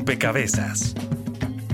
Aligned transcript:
Rompecabezas. 0.00 0.94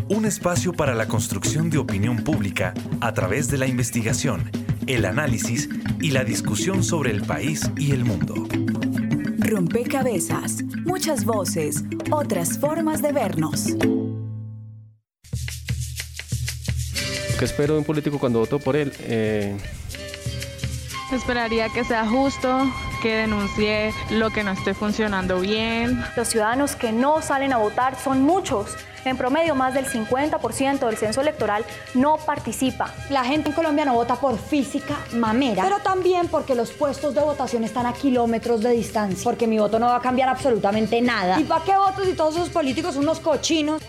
Un 0.09 0.25
espacio 0.27 0.73
para 0.73 0.95
la 0.95 1.07
construcción 1.07 1.71
de 1.71 1.79
opinión 1.79 2.25
pública 2.25 2.75
a 3.01 3.15
través 3.15 3.49
de 3.49 3.57
la 3.57 3.69
investigación, 3.69 4.51
el 4.89 5.05
análisis 5.05 5.69
y 6.01 6.11
la 6.11 6.25
discusión 6.25 6.83
sobre 6.83 7.13
el 7.13 7.23
país 7.23 7.71
y 7.77 7.93
el 7.93 8.05
mundo. 8.05 8.35
Rompecabezas, 9.39 10.65
muchas 10.85 11.25
voces, 11.25 11.85
otras 12.11 12.59
formas 12.59 13.01
de 13.01 13.13
vernos. 13.13 13.77
¿Qué 17.39 17.45
espero 17.45 17.75
de 17.75 17.79
un 17.79 17.85
político 17.85 18.19
cuando 18.19 18.41
voto 18.41 18.59
por 18.59 18.75
él? 18.75 18.93
Eh, 19.03 19.57
Esperaría 21.13 21.69
que 21.69 21.85
sea 21.85 22.05
justo, 22.05 22.69
que 23.03 23.15
denuncie 23.15 23.93
lo 24.11 24.31
que 24.31 24.43
no 24.43 24.53
esté 24.53 24.75
funcionando 24.75 25.41
bien. 25.41 26.03
Los 26.17 26.29
ciudadanos 26.29 26.77
que 26.77 26.93
no 26.93 27.23
salen 27.23 27.53
a 27.53 27.59
votar 27.59 27.97
son 27.97 28.23
muchos. 28.23 28.77
En 29.05 29.17
promedio, 29.17 29.55
más 29.55 29.73
del 29.73 29.87
50% 29.87 30.87
del 30.87 30.97
censo 30.97 31.21
electoral 31.21 31.65
no 31.95 32.17
participa. 32.17 32.93
La 33.09 33.25
gente 33.25 33.51
en 33.51 33.55
Colombia 33.55 33.85
no 33.85 33.95
vota 33.95 34.17
por 34.17 34.37
física 34.37 34.97
mamera, 35.15 35.63
pero 35.63 35.79
también 35.79 36.27
porque 36.27 36.57
los 36.57 36.73
puestos 36.73 37.15
de 37.15 37.21
votación 37.21 37.63
están 37.63 37.87
a 37.87 37.93
kilómetros 37.93 38.63
de 38.63 38.71
distancia. 38.71 39.23
Porque 39.23 39.47
mi 39.47 39.59
voto 39.59 39.79
no 39.79 39.87
va 39.87 39.97
a 39.97 40.01
cambiar 40.01 40.29
absolutamente 40.29 41.01
nada. 41.01 41.39
¿Y 41.41 41.45
para 41.45 41.65
qué 41.65 41.77
votos 41.77 42.05
si 42.05 42.15
todos 42.15 42.35
esos 42.35 42.49
políticos 42.49 42.95
son 42.95 43.05
unos 43.05 43.21
cochinos? 43.21 43.81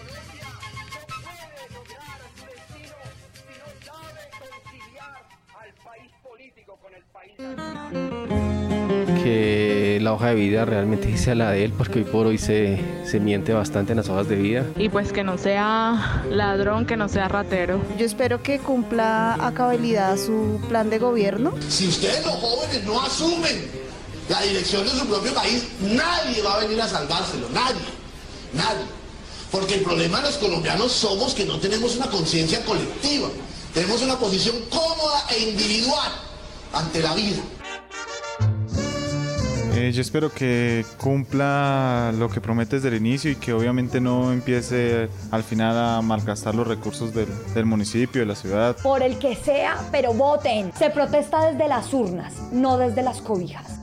Que 9.28 10.00
la 10.02 10.14
hoja 10.14 10.28
de 10.28 10.36
vida 10.36 10.64
realmente 10.64 11.18
sea 11.18 11.36
la 11.36 11.52
de 11.52 11.66
él, 11.66 11.74
porque 11.78 12.00
hoy 12.00 12.06
por 12.06 12.28
hoy 12.28 12.38
se, 12.38 12.80
se 13.06 13.20
miente 13.20 13.54
bastante 13.54 13.92
en 13.92 13.98
las 13.98 14.08
hojas 14.08 14.30
de 14.30 14.36
vida. 14.36 14.66
Y 14.78 14.88
pues 14.90 15.12
que 15.12 15.24
no 15.24 15.38
sea 15.38 16.24
ladrón, 16.30 16.86
que 16.86 16.96
no 16.96 17.10
sea 17.10 17.28
ratero. 17.28 17.82
Yo 17.98 18.06
espero 18.06 18.42
que 18.42 18.60
cumpla 18.60 19.34
a 19.34 19.54
cabalidad 19.54 20.18
su 20.18 20.62
plan 20.70 20.90
de 20.90 21.00
gobierno. 21.00 21.54
Si 21.68 21.88
ustedes 21.88 22.26
los 22.26 22.36
jóvenes 22.36 22.86
no 22.86 23.02
asumen 23.02 23.70
la 24.30 24.42
dirección 24.42 24.84
de 24.84 24.92
su 24.92 25.06
propio 25.06 25.34
país, 25.34 25.68
nadie 25.82 26.42
va 26.42 26.56
a 26.56 26.60
venir 26.60 26.82
a 26.82 26.88
salvárselo, 26.88 27.50
nadie, 27.50 27.82
nadie. 28.54 28.86
Porque 29.52 29.76
el 29.76 29.82
problema 29.82 30.18
de 30.22 30.28
los 30.28 30.38
colombianos 30.38 30.92
somos 30.92 31.34
que 31.34 31.46
no 31.46 31.60
tenemos 31.60 31.98
una 31.98 32.08
conciencia 32.08 32.64
colectiva, 32.64 33.28
tenemos 33.74 34.02
una 34.02 34.18
posición 34.18 34.56
cómoda 34.70 35.26
e 35.32 35.50
individual 35.50 36.12
ante 36.74 37.02
la 37.02 37.14
vida. 37.14 37.42
Eh, 39.78 39.92
yo 39.92 40.02
espero 40.02 40.34
que 40.34 40.84
cumpla 40.98 42.12
lo 42.18 42.30
que 42.30 42.42
promete 42.42 42.78
desde 42.78 42.88
el 42.88 42.96
inicio 42.96 43.30
y 43.30 43.36
que 43.36 43.54
obviamente 43.54 44.02
no 44.02 44.34
empiece 44.34 45.08
al 45.30 45.44
final 45.44 45.78
a 45.78 46.02
malgastar 46.02 46.56
los 46.56 46.66
recursos 46.66 47.14
del, 47.14 47.28
del 47.54 47.66
municipio, 47.66 48.22
de 48.22 48.26
la 48.26 48.34
ciudad. 48.34 48.76
Por 48.82 49.04
el 49.04 49.20
que 49.20 49.36
sea, 49.36 49.78
pero 49.92 50.14
voten. 50.16 50.74
Se 50.74 50.90
protesta 50.90 51.52
desde 51.52 51.68
las 51.68 51.94
urnas, 51.94 52.34
no 52.52 52.80
desde 52.80 53.04
las 53.04 53.22
cobijas. 53.22 53.78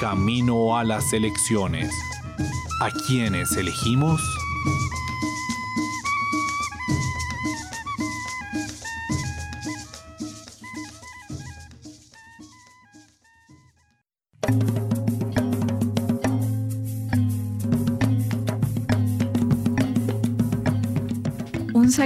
Camino 0.00 0.76
a 0.76 0.84
las 0.84 1.12
elecciones. 1.12 1.90
¿A 2.80 2.90
quiénes 2.90 3.56
elegimos? 3.56 4.20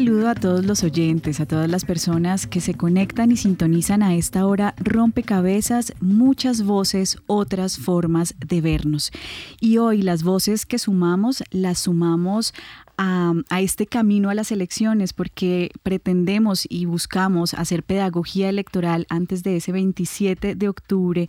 Saludo 0.00 0.30
a 0.30 0.34
todos 0.34 0.64
los 0.64 0.82
oyentes, 0.82 1.40
a 1.40 1.46
todas 1.46 1.68
las 1.68 1.84
personas 1.84 2.46
que 2.46 2.62
se 2.62 2.72
conectan 2.72 3.32
y 3.32 3.36
sintonizan 3.36 4.02
a 4.02 4.14
esta 4.14 4.46
hora 4.46 4.74
rompecabezas, 4.78 5.92
muchas 6.00 6.62
voces, 6.62 7.18
otras 7.26 7.76
formas 7.76 8.34
de 8.38 8.62
vernos. 8.62 9.12
Y 9.60 9.76
hoy 9.76 10.00
las 10.00 10.22
voces 10.22 10.64
que 10.64 10.78
sumamos 10.78 11.44
las 11.50 11.80
sumamos 11.80 12.54
a, 13.02 13.60
este 13.60 13.86
camino 13.86 14.28
a 14.28 14.34
las 14.34 14.52
elecciones 14.52 15.14
porque 15.14 15.70
pretendemos 15.82 16.66
y 16.68 16.84
buscamos 16.84 17.54
hacer 17.54 17.82
pedagogía 17.82 18.50
electoral 18.50 19.06
antes 19.08 19.42
de 19.42 19.56
ese 19.56 19.72
27 19.72 20.54
de 20.54 20.68
octubre, 20.68 21.28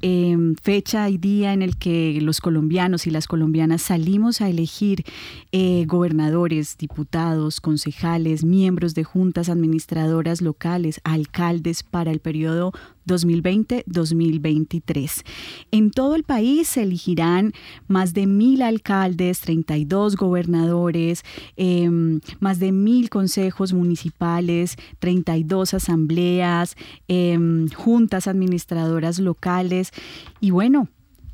eh, 0.00 0.36
fecha 0.62 1.10
y 1.10 1.18
día 1.18 1.52
en 1.52 1.60
el 1.60 1.76
que 1.76 2.18
los 2.22 2.40
colombianos 2.40 3.06
y 3.06 3.10
las 3.10 3.26
colombianas 3.26 3.82
salimos 3.82 4.40
a 4.40 4.48
elegir 4.48 5.04
eh, 5.52 5.84
gobernadores, 5.86 6.78
diputados, 6.78 7.60
concejales, 7.60 8.42
miembros 8.42 8.94
de 8.94 9.04
juntas 9.04 9.50
administradoras 9.50 10.40
locales, 10.40 11.02
alcaldes 11.04 11.82
para 11.82 12.10
el 12.12 12.20
periodo 12.20 12.72
2020-2023. 13.10 15.22
En 15.70 15.90
todo 15.90 16.14
el 16.14 16.24
país 16.24 16.68
se 16.68 16.82
elegirán 16.82 17.52
más 17.88 18.14
de 18.14 18.26
mil 18.26 18.62
alcaldes, 18.62 19.40
32 19.40 20.16
gobernadores, 20.16 21.24
eh, 21.56 21.90
más 22.38 22.58
de 22.58 22.72
mil 22.72 23.10
consejos 23.10 23.72
municipales, 23.72 24.76
32 24.98 25.74
asambleas, 25.74 26.76
eh, 27.08 27.38
juntas 27.74 28.26
administradoras 28.26 29.18
locales. 29.18 29.92
Y 30.40 30.50
bueno, 30.50 30.88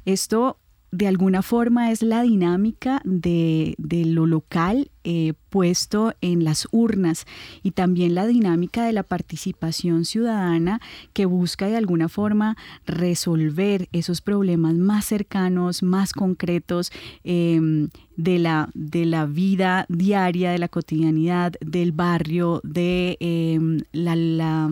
esto 0.04 0.58
de 0.97 1.07
alguna 1.07 1.43
forma 1.43 1.91
es 1.91 2.03
la 2.03 2.23
dinámica 2.23 3.03
de, 3.05 3.75
de 3.77 4.07
lo 4.07 4.25
local 4.25 4.91
eh, 5.05 5.34
puesto 5.51 6.15
en 6.21 6.43
las 6.43 6.67
urnas 6.73 7.27
y 7.62 7.73
también 7.73 8.15
la 8.15 8.27
dinámica 8.27 8.84
de 8.87 8.93
la 8.93 9.03
participación 9.03 10.05
ciudadana 10.05 10.81
que 11.12 11.27
busca 11.27 11.67
de 11.67 11.77
alguna 11.77 12.09
forma 12.09 12.56
resolver 12.87 13.89
esos 13.93 14.23
problemas 14.23 14.75
más 14.75 15.05
cercanos, 15.05 15.83
más 15.83 16.12
concretos 16.12 16.91
eh, 17.25 17.89
de, 18.17 18.39
la, 18.39 18.71
de 18.75 19.05
la 19.05 19.27
vida 19.27 19.85
diaria, 19.89 20.51
de 20.51 20.59
la 20.59 20.69
cotidianidad, 20.69 21.53
del 21.61 21.93
barrio, 21.93 22.61
de 22.65 23.85
la, 23.93 24.17
la, 24.17 24.71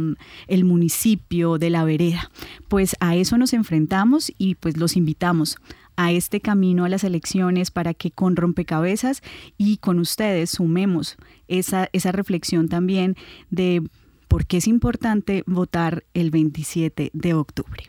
el 0.49 0.65
municipio, 0.65 1.59
de 1.59 1.71
la 1.71 1.85
vereda. 1.85 2.31
Pues 2.69 2.97
a 3.01 3.15
eso 3.15 3.39
nos 3.39 3.53
enfrentamos 3.53 4.33
y 4.39 4.55
pues 4.57 4.79
los 4.79 4.97
invitamos 4.97 5.59
a 5.97 6.13
este 6.13 6.41
camino 6.41 6.85
a 6.85 6.89
las 6.89 7.05
elecciones 7.05 7.71
para 7.71 7.95
que 7.95 8.11
con 8.11 8.37
rompecabezas 8.37 9.23
y 9.57 9.79
con 9.79 9.99
ustedes 9.99 10.51
sumemos 10.51 11.17
esa, 11.49 11.89
esa 11.93 12.13
reflexión 12.13 12.69
también 12.69 13.17
de 13.51 13.83
por 14.29 14.47
qué 14.47 14.57
es 14.57 14.67
importante 14.67 15.45
votar 15.47 16.05
el 16.15 16.31
27 16.31 17.11
de 17.13 17.35
octubre. 17.35 17.85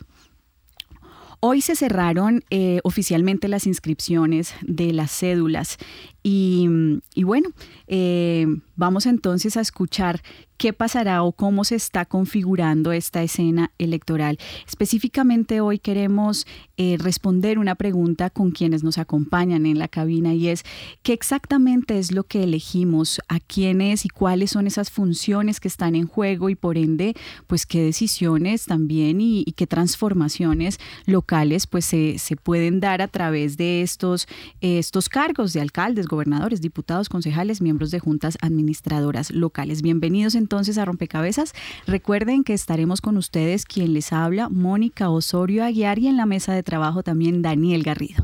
Hoy 1.40 1.62
se 1.62 1.76
cerraron 1.76 2.44
eh, 2.50 2.80
oficialmente 2.84 3.48
las 3.48 3.68
inscripciones 3.68 4.56
de 4.62 4.94
las 4.94 5.12
cédulas 5.12 5.78
y, 6.24 6.68
y 7.14 7.24
bueno, 7.24 7.50
eh, 7.88 8.48
vamos 8.76 9.06
entonces 9.06 9.58
a 9.58 9.62
escuchar 9.62 10.22
qué 10.58 10.74
pasará 10.74 11.24
o 11.24 11.34
cómo 11.34 11.64
se 11.64 11.76
está 11.76 12.06
configurando 12.06 12.92
esta 12.92 13.22
escena 13.24 13.72
electoral. 13.78 14.38
Específicamente 14.68 15.62
hoy 15.62 15.80
queremos 15.80 16.48
eh, 16.78 16.98
responder 17.00 17.60
una 17.60 17.76
pregunta 17.76 18.30
con 18.30 18.52
quienes 18.52 18.84
nos 18.84 18.98
acompañan 18.98 19.66
en 19.66 19.80
la 19.80 19.88
cabina 19.88 20.34
y 20.34 20.48
es 20.48 20.64
qué 21.04 21.14
exactamente 21.14 22.00
es 22.00 22.12
lo 22.12 22.24
que 22.24 22.44
elegimos, 22.44 23.20
a 23.28 23.40
quiénes 23.40 24.06
y 24.06 24.10
cuáles 24.10 24.52
son 24.52 24.68
esas 24.68 24.92
funciones 24.92 25.60
que 25.60 25.68
están 25.68 25.96
en 25.96 26.08
juego 26.08 26.50
y 26.50 26.56
por 26.56 26.78
ende, 26.78 27.16
pues 27.48 27.66
qué 27.66 27.84
decisiones 27.84 28.66
también 28.66 29.22
y, 29.22 29.44
y 29.46 29.54
qué 29.54 29.68
transformaciones 29.68 30.80
locales 31.06 31.68
pues 31.68 31.86
se, 31.86 32.18
se, 32.18 32.36
pueden 32.36 32.80
dar 32.80 33.02
a 33.02 33.08
través 33.08 33.58
de 33.58 33.82
estos, 33.82 34.28
eh, 34.62 34.80
estos 34.80 35.10
cargos 35.10 35.54
de 35.54 35.62
alcaldes, 35.62 36.08
gobernadores, 36.08 36.62
diputados, 36.62 37.10
concejales, 37.10 37.62
miembros 37.62 37.92
de 37.92 38.00
juntas 38.00 38.38
administradoras 38.66 39.30
locales. 39.30 39.84
Bienvenidos 39.84 40.34
entonces 40.34 40.80
a 40.80 40.86
Rompecabezas. 40.86 41.54
Recuerden 41.86 42.44
que 42.44 42.54
estaremos 42.54 43.00
con 43.00 43.16
ustedes 43.16 43.64
quien 43.64 43.94
les 43.94 44.12
habla, 44.12 44.50
Mónica 44.50 45.10
Osorio 45.10 45.64
Aguiar 45.64 46.00
y 46.00 46.08
en 46.08 46.18
la 46.18 46.26
mesa 46.26 46.52
de 46.54 46.64
trabajo 46.64 47.04
también 47.04 47.44
Daniel 47.44 47.84
Garrido. 47.84 48.24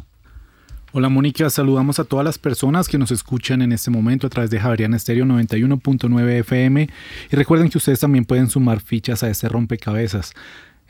Hola 0.93 1.09
Mónica, 1.09 1.49
saludamos 1.51 1.99
a 1.99 2.05
todas 2.05 2.25
las 2.25 2.39
personas 2.39 2.87
que 2.87 2.97
nos 2.97 3.11
escuchan 3.11 3.61
en 3.61 3.71
este 3.71 3.91
momento 3.91 4.25
a 4.25 4.29
través 4.31 4.49
de 4.49 4.59
Javeriana 4.59 4.97
Estéreo 4.97 5.25
91.9 5.25 6.39
FM 6.39 6.89
y 7.31 7.35
recuerden 7.35 7.69
que 7.69 7.77
ustedes 7.77 7.99
también 7.99 8.25
pueden 8.25 8.49
sumar 8.49 8.81
fichas 8.81 9.21
a 9.21 9.29
este 9.29 9.47
rompecabezas. 9.47 10.33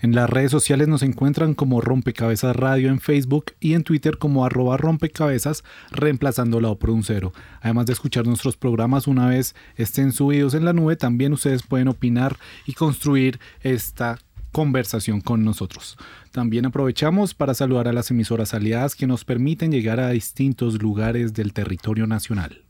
En 0.01 0.15
las 0.15 0.27
redes 0.27 0.49
sociales 0.49 0.87
nos 0.87 1.03
encuentran 1.03 1.53
como 1.53 1.79
Rompecabezas 1.79 2.55
Radio 2.55 2.89
en 2.89 2.99
Facebook 2.99 3.53
y 3.59 3.75
en 3.75 3.83
Twitter 3.83 4.17
como 4.17 4.43
arroba 4.43 4.75
rompecabezas, 4.75 5.63
reemplazando 5.91 6.59
la 6.59 6.69
O 6.69 6.79
por 6.79 6.89
un 6.89 7.03
cero. 7.03 7.33
Además 7.61 7.85
de 7.85 7.93
escuchar 7.93 8.25
nuestros 8.25 8.57
programas 8.57 9.05
una 9.05 9.27
vez 9.27 9.53
estén 9.75 10.11
subidos 10.11 10.55
en 10.55 10.65
la 10.65 10.73
nube, 10.73 10.95
también 10.95 11.33
ustedes 11.33 11.61
pueden 11.61 11.87
opinar 11.87 12.37
y 12.65 12.73
construir 12.73 13.39
esta 13.61 14.17
conversación 14.51 15.21
con 15.21 15.45
nosotros. 15.45 15.97
También 16.31 16.65
aprovechamos 16.65 17.35
para 17.35 17.53
saludar 17.53 17.87
a 17.87 17.93
las 17.93 18.09
emisoras 18.09 18.55
aliadas 18.55 18.95
que 18.95 19.05
nos 19.05 19.23
permiten 19.23 19.71
llegar 19.71 19.99
a 19.99 20.09
distintos 20.09 20.81
lugares 20.81 21.35
del 21.35 21.53
territorio 21.53 22.07
nacional. 22.07 22.63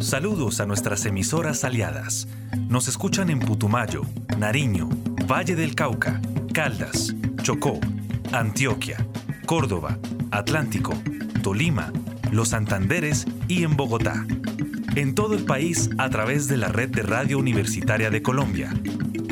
Saludos 0.00 0.60
a 0.60 0.66
nuestras 0.66 1.06
emisoras 1.06 1.64
aliadas. 1.64 2.28
Nos 2.68 2.88
escuchan 2.88 3.30
en 3.30 3.40
Putumayo, 3.40 4.02
Nariño, 4.38 4.88
Valle 5.32 5.56
del 5.56 5.74
Cauca, 5.74 6.20
Caldas, 6.52 7.16
Chocó, 7.42 7.80
Antioquia, 8.32 8.98
Córdoba, 9.46 9.98
Atlántico, 10.30 10.92
Tolima, 11.42 11.90
Los 12.30 12.50
Santanderes 12.50 13.24
y 13.48 13.62
en 13.62 13.74
Bogotá. 13.74 14.26
En 14.94 15.14
todo 15.14 15.34
el 15.34 15.46
país 15.46 15.88
a 15.96 16.10
través 16.10 16.48
de 16.48 16.58
la 16.58 16.68
red 16.68 16.90
de 16.90 17.02
Radio 17.02 17.38
Universitaria 17.38 18.10
de 18.10 18.20
Colombia. 18.20 18.74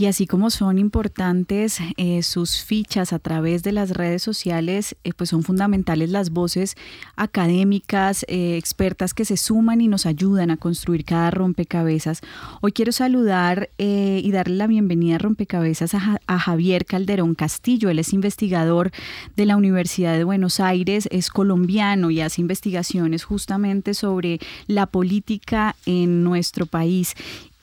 Y 0.00 0.06
así 0.06 0.28
como 0.28 0.50
son 0.50 0.78
importantes 0.78 1.80
eh, 1.96 2.22
sus 2.22 2.62
fichas 2.62 3.12
a 3.12 3.18
través 3.18 3.64
de 3.64 3.72
las 3.72 3.90
redes 3.90 4.22
sociales, 4.22 4.96
eh, 5.02 5.10
pues 5.12 5.30
son 5.30 5.42
fundamentales 5.42 6.10
las 6.10 6.30
voces 6.30 6.76
académicas, 7.16 8.24
eh, 8.28 8.56
expertas 8.56 9.12
que 9.12 9.24
se 9.24 9.36
suman 9.36 9.80
y 9.80 9.88
nos 9.88 10.06
ayudan 10.06 10.52
a 10.52 10.56
construir 10.56 11.04
cada 11.04 11.32
rompecabezas. 11.32 12.20
Hoy 12.60 12.70
quiero 12.70 12.92
saludar 12.92 13.70
y 13.76 14.30
darle 14.30 14.54
la 14.54 14.68
bienvenida 14.68 15.16
a 15.16 15.18
rompecabezas 15.18 15.94
a, 15.94 16.20
a 16.28 16.38
Javier 16.38 16.84
Calderón 16.84 17.34
Castillo. 17.34 17.90
Él 17.90 17.98
es 17.98 18.12
investigador 18.12 18.92
de 19.34 19.46
la 19.46 19.56
Universidad 19.56 20.16
de 20.16 20.22
Buenos 20.22 20.60
Aires, 20.60 21.08
es 21.10 21.28
colombiano 21.28 22.12
y 22.12 22.20
hace 22.20 22.40
investigaciones 22.40 23.24
justamente 23.24 23.94
sobre 23.94 24.38
la 24.68 24.86
política 24.86 25.74
en 25.86 26.22
nuestro 26.22 26.66
país. 26.66 27.14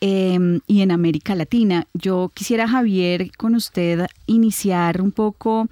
Em, 0.07 0.59
y 0.67 0.83
en 0.83 0.91
América 0.91 1.33
Latina. 1.33 1.87
Yo 1.95 2.29
quisiera, 2.31 2.67
Javier, 2.67 3.31
con 3.35 3.55
usted 3.55 4.05
iniciar 4.27 5.01
un 5.01 5.11
poco 5.11 5.65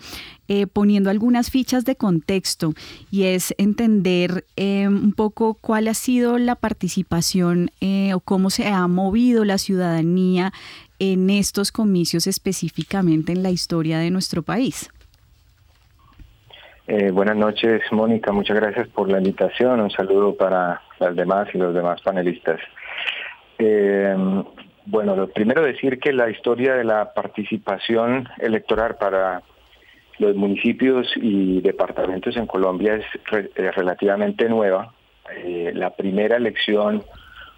eh, 0.47 0.65
poniendo 0.65 1.11
algunas 1.11 1.51
fichas 1.51 1.85
de 1.85 1.95
contexto 1.95 2.73
y 3.11 3.25
es 3.25 3.53
entender 3.59 4.45
em, 4.55 5.03
un 5.03 5.13
poco 5.13 5.53
cuál 5.61 5.87
ha 5.87 5.93
sido 5.93 6.39
la 6.39 6.55
participación 6.55 7.69
eh, 7.79 8.15
o 8.15 8.21
cómo 8.21 8.49
se 8.49 8.67
ha 8.69 8.87
movido 8.87 9.45
la 9.45 9.59
ciudadanía 9.59 10.51
en 10.97 11.29
estos 11.29 11.71
comicios 11.71 12.25
específicamente 12.25 13.33
en 13.33 13.43
la 13.43 13.51
historia 13.51 13.99
de 13.99 14.09
nuestro 14.09 14.41
país. 14.41 14.89
Eh, 16.87 17.11
buenas 17.11 17.37
noches, 17.37 17.83
Mónica. 17.91 18.31
Muchas 18.31 18.57
gracias 18.57 18.87
por 18.87 19.11
la 19.11 19.19
invitación. 19.19 19.79
Un 19.79 19.91
saludo 19.91 20.35
para 20.35 20.81
las 20.99 21.15
demás 21.15 21.49
y 21.53 21.59
los 21.59 21.75
demás 21.75 22.01
panelistas. 22.01 22.59
Eh, 23.65 24.15
bueno, 24.85 25.15
lo 25.15 25.29
primero 25.29 25.61
decir 25.61 25.99
que 25.99 26.11
la 26.11 26.29
historia 26.29 26.75
de 26.75 26.83
la 26.83 27.13
participación 27.13 28.27
electoral 28.39 28.95
para 28.95 29.41
los 30.19 30.35
municipios 30.35 31.07
y 31.15 31.61
departamentos 31.61 32.35
en 32.35 32.45
Colombia 32.45 32.95
es 32.95 33.05
eh, 33.31 33.71
relativamente 33.71 34.49
nueva. 34.49 34.93
Eh, 35.37 35.71
la 35.73 35.91
primera 35.91 36.35
elección 36.35 37.03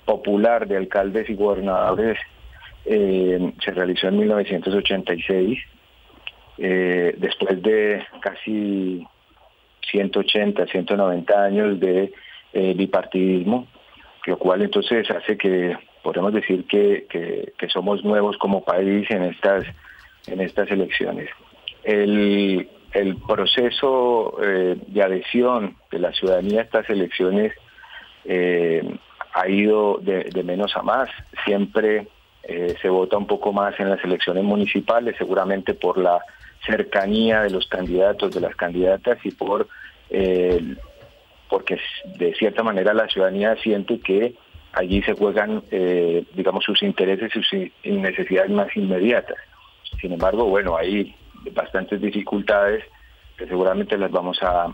popular 0.05 0.67
de 0.67 0.77
alcaldes 0.77 1.27
y 1.27 1.33
gobernadores 1.33 2.19
eh, 2.85 3.53
se 3.63 3.71
realizó 3.71 4.07
en 4.07 4.19
1986, 4.19 5.59
después 6.57 7.61
de 7.63 8.05
casi 8.21 9.05
180, 9.89 10.67
190 10.67 11.43
años 11.43 11.79
de 11.79 12.13
bipartidismo 12.53 13.67
lo 14.25 14.37
cual 14.37 14.61
entonces 14.61 15.09
hace 15.11 15.37
que 15.37 15.77
podemos 16.05 16.33
decir 16.33 16.65
que, 16.67 17.07
que, 17.09 17.69
somos 17.69 18.03
nuevos 18.03 18.37
como 18.37 18.63
país 18.63 19.09
en 19.09 19.23
estas, 19.23 19.65
en 20.27 20.39
estas 20.39 20.69
elecciones. 20.69 21.31
El, 21.83 22.69
el 22.93 23.17
proceso 23.17 24.37
eh, 24.39 24.77
de 24.85 25.01
adhesión 25.01 25.75
de 25.89 25.97
la 25.97 26.13
ciudadanía 26.13 26.59
a 26.59 26.63
estas 26.63 26.87
elecciones 26.91 27.53
eh, 28.23 28.87
ha 29.33 29.49
ido 29.49 29.97
de, 29.99 30.43
menos 30.43 30.77
a 30.77 30.83
más. 30.83 31.09
Siempre 31.43 32.07
eh, 32.43 32.75
se 32.79 32.89
vota 32.89 33.17
un 33.17 33.25
poco 33.25 33.51
más 33.51 33.79
en 33.79 33.89
las 33.89 34.03
elecciones 34.03 34.43
municipales, 34.43 35.15
seguramente 35.17 35.73
por 35.73 35.97
la 35.97 36.19
cercanía 36.67 37.41
de 37.41 37.49
los 37.49 37.65
candidatos, 37.65 38.31
de 38.35 38.41
las 38.41 38.55
candidatas 38.55 39.17
y 39.23 39.31
por 39.31 39.67
porque 41.49 41.79
de 42.17 42.33
cierta 42.35 42.63
manera 42.63 42.93
la 42.93 43.07
ciudadanía 43.07 43.55
siente 43.57 43.99
que 43.99 44.35
allí 44.75 45.01
se 45.01 45.13
juegan, 45.13 45.63
eh, 45.71 46.25
digamos, 46.33 46.63
sus 46.63 46.81
intereses 46.83 47.31
y 47.35 47.41
sus 47.41 47.95
necesidades 47.97 48.51
más 48.51 48.75
inmediatas. 48.75 49.37
Sin 49.99 50.11
embargo, 50.11 50.45
bueno, 50.45 50.75
hay 50.75 51.15
bastantes 51.53 52.01
dificultades 52.01 52.83
que 53.37 53.47
seguramente 53.47 53.97
las 53.97 54.11
vamos 54.11 54.37
a, 54.41 54.71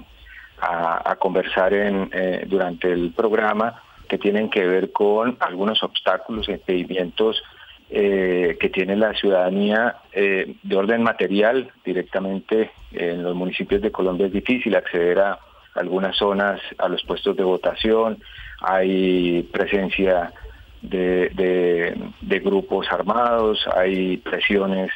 conversar 1.20 1.74
en, 1.74 2.10
eh, 2.14 2.46
durante 2.48 2.92
el 2.92 3.14
programa 3.14 3.82
que 4.08 4.20
tienen 4.20 4.50
que 4.50 4.66
ver 4.66 4.92
con 4.92 5.38
algunos 5.40 5.82
obstáculos 5.84 6.50
impedimentos 6.50 7.42
eh, 7.90 8.58
que 8.60 8.70
tiene 8.70 8.96
la 8.96 9.14
ciudadanía 9.14 9.98
de 10.14 10.76
orden 10.76 11.02
material 11.04 11.72
directamente 11.84 12.72
en 12.92 13.24
los 13.24 13.36
municipios 13.36 13.82
de 13.82 13.92
Colombia 13.92 14.28
es 14.28 14.34
difícil 14.34 14.76
acceder 14.76 15.20
a 15.20 15.40
algunas 15.76 16.16
zonas 16.18 16.62
a 16.78 16.88
los 16.88 17.04
puestos 17.04 17.36
de 17.36 17.44
votación, 17.44 18.22
hay 18.62 19.44
presencia 19.52 20.34
de, 20.82 22.42
grupos 22.44 22.92
armados, 22.92 23.68
hay 23.76 24.18
presiones 24.18 24.92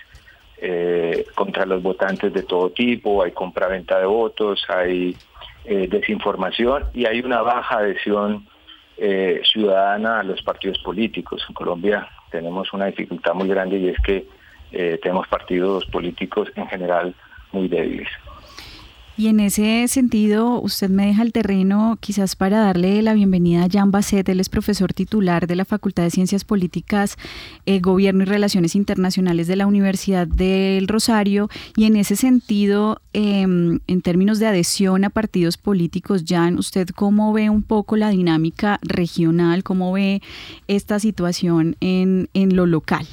eh, 0.58 1.26
contra 1.36 1.66
los 1.66 1.82
votantes 1.82 2.34
de 2.34 2.44
todo 2.44 2.70
tipo, 2.72 3.24
hay 3.24 3.32
compraventa 3.32 4.00
de 4.00 4.06
votos, 4.06 4.64
hay 4.68 5.16
eh, 5.66 5.88
desinformación 5.90 6.86
y 6.94 7.06
hay 7.06 7.20
una 7.20 7.42
baja 7.42 7.80
adhesión 7.80 8.48
eh, 8.98 9.42
ciudadana 9.52 10.20
a 10.20 10.24
los 10.24 10.42
partidos 10.42 10.80
políticos. 10.80 11.46
En 11.48 11.54
Colombia 11.54 12.08
tenemos 12.32 12.74
una 12.74 12.86
dificultad 12.86 13.34
muy 13.34 13.48
grande 13.48 13.78
y 13.78 13.90
es 13.90 14.00
que 14.00 14.26
tenemos 15.02 15.26
partidos 15.30 15.86
políticos 15.86 16.52
en 16.58 16.68
general 16.68 17.16
muy 17.54 17.70
débiles. 17.70 18.10
Y 19.18 19.28
en 19.28 19.40
ese 19.40 19.88
sentido, 19.88 20.60
usted 20.60 20.90
me 20.90 21.06
deja 21.06 21.22
el 21.22 21.32
terreno 21.32 21.98
quizás 22.02 22.36
para 22.36 22.60
darle 22.60 23.02
la 23.02 23.14
bienvenida 23.14 23.64
a 23.64 23.70
Jan 23.72 23.90
Basset, 23.90 24.28
él 24.28 24.42
es 24.42 24.50
profesor 24.50 24.94
titular 24.94 25.48
de 25.48 25.56
la 25.56 25.64
Facultad 25.64 26.04
de 26.04 26.12
Ciencias 26.12 26.44
Políticas, 26.44 27.18
eh, 27.66 27.80
Gobierno 27.80 28.24
y 28.24 28.26
Relaciones 28.26 28.76
Internacionales 28.76 29.48
de 29.48 29.56
la 29.56 29.68
Universidad 29.68 30.28
del 30.28 30.90
Rosario. 30.90 31.50
Y 31.78 31.86
en 31.86 31.96
ese 31.96 32.18
sentido, 32.18 33.02
em, 33.14 33.80
en 33.88 34.02
términos 34.02 34.40
de 34.40 34.48
adhesión 34.48 35.06
a 35.06 35.10
partidos 35.10 35.56
políticos, 35.56 36.26
Jan, 36.28 36.58
¿usted 36.58 36.90
cómo 36.90 37.32
ve 37.32 37.50
un 37.50 37.64
poco 37.64 37.96
la 37.96 38.10
dinámica 38.10 38.80
regional? 38.82 39.64
¿Cómo 39.64 39.94
ve 39.94 40.22
esta 40.68 41.00
situación 41.00 41.78
en, 41.80 42.28
en 42.34 42.58
lo 42.58 42.66
local? 42.66 43.08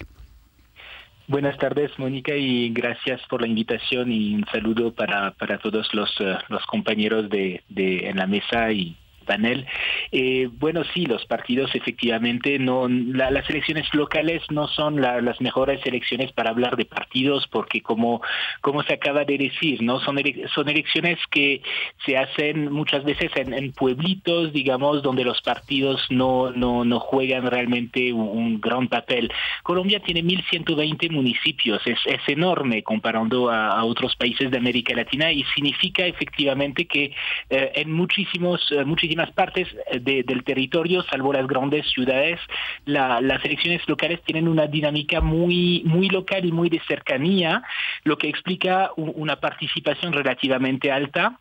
Buenas 1.29 1.57
tardes, 1.57 1.97
Mónica, 1.99 2.35
y 2.35 2.71
gracias 2.71 3.21
por 3.29 3.41
la 3.41 3.47
invitación 3.47 4.11
y 4.11 4.35
un 4.35 4.45
saludo 4.47 4.93
para, 4.93 5.31
para 5.33 5.59
todos 5.59 5.93
los, 5.95 6.11
eh, 6.21 6.37
los 6.49 6.65
compañeros 6.67 7.31
de, 7.31 7.63
de, 7.69 8.09
en 8.09 8.17
la 8.17 8.27
mesa 8.27 8.73
y 8.73 8.97
panel. 9.23 9.67
Eh, 10.11 10.49
bueno, 10.53 10.83
sí, 10.93 11.07
los 11.07 11.25
partidos 11.27 11.75
efectivamente 11.75 12.59
no, 12.59 12.89
las 12.89 13.49
elecciones 13.49 13.93
locales 13.95 14.43
no 14.51 14.69
son 14.69 15.01
las 15.01 15.41
mejores 15.41 15.85
elecciones 15.87 16.33
para 16.33 16.51
hablar 16.51 16.77
de 16.77 16.85
partidos 16.85 17.47
porque 17.49 17.81
como, 17.83 18.21
como 18.61 18.83
se 18.83 18.95
acaba 18.95 19.25
de 19.25 19.39
decir, 19.39 19.83
no 19.83 20.01
son, 20.01 20.19
son 20.55 20.69
elecciones 20.69 21.19
que 21.31 21.63
se 22.05 22.17
hacen 22.17 22.73
muchas 22.73 23.05
veces 23.05 23.31
en, 23.37 23.73
pueblitos, 23.73 24.53
digamos, 24.53 25.03
donde 25.03 25.25
los 25.25 25.41
partidos 25.43 26.07
no, 26.11 26.51
no, 26.51 26.85
no 26.85 27.01
juegan 27.01 27.47
realmente 27.47 28.13
un, 28.13 28.61
gran 28.61 28.89
papel. 28.89 29.31
Colombia 29.63 30.01
tiene 30.01 30.23
1.120 30.23 31.11
municipios, 31.11 31.81
es, 31.87 31.99
es 32.07 32.21
enorme 32.29 32.83
comparando 32.83 33.51
a, 33.51 33.83
otros 33.85 34.15
países 34.17 34.51
de 34.51 34.59
América 34.59 34.95
Latina 34.95 35.33
y 35.33 35.45
significa 35.55 36.07
efectivamente 36.07 36.87
que 36.87 37.13
eh, 37.51 37.73
en 37.75 37.93
muchísimos, 37.93 38.61
muchísimos 38.85 39.12
partes 39.33 39.69
del 40.01 40.45
territorio, 40.45 41.03
salvo 41.03 41.33
las 41.33 41.47
grandes 41.47 41.89
ciudades, 41.91 42.41
las 42.85 43.45
elecciones 43.45 43.87
locales 43.89 44.21
tienen 44.23 44.49
una 44.49 44.67
dinámica 44.67 45.21
muy, 45.21 45.83
muy 45.85 46.09
local 46.09 46.45
y 46.45 46.53
muy 46.53 46.69
de 46.69 46.81
cercanía, 46.87 47.63
lo 48.05 48.19
que 48.19 48.29
explica 48.29 48.91
una 48.97 49.37
participación 49.37 50.13
relativamente 50.13 50.91
alta 50.91 51.39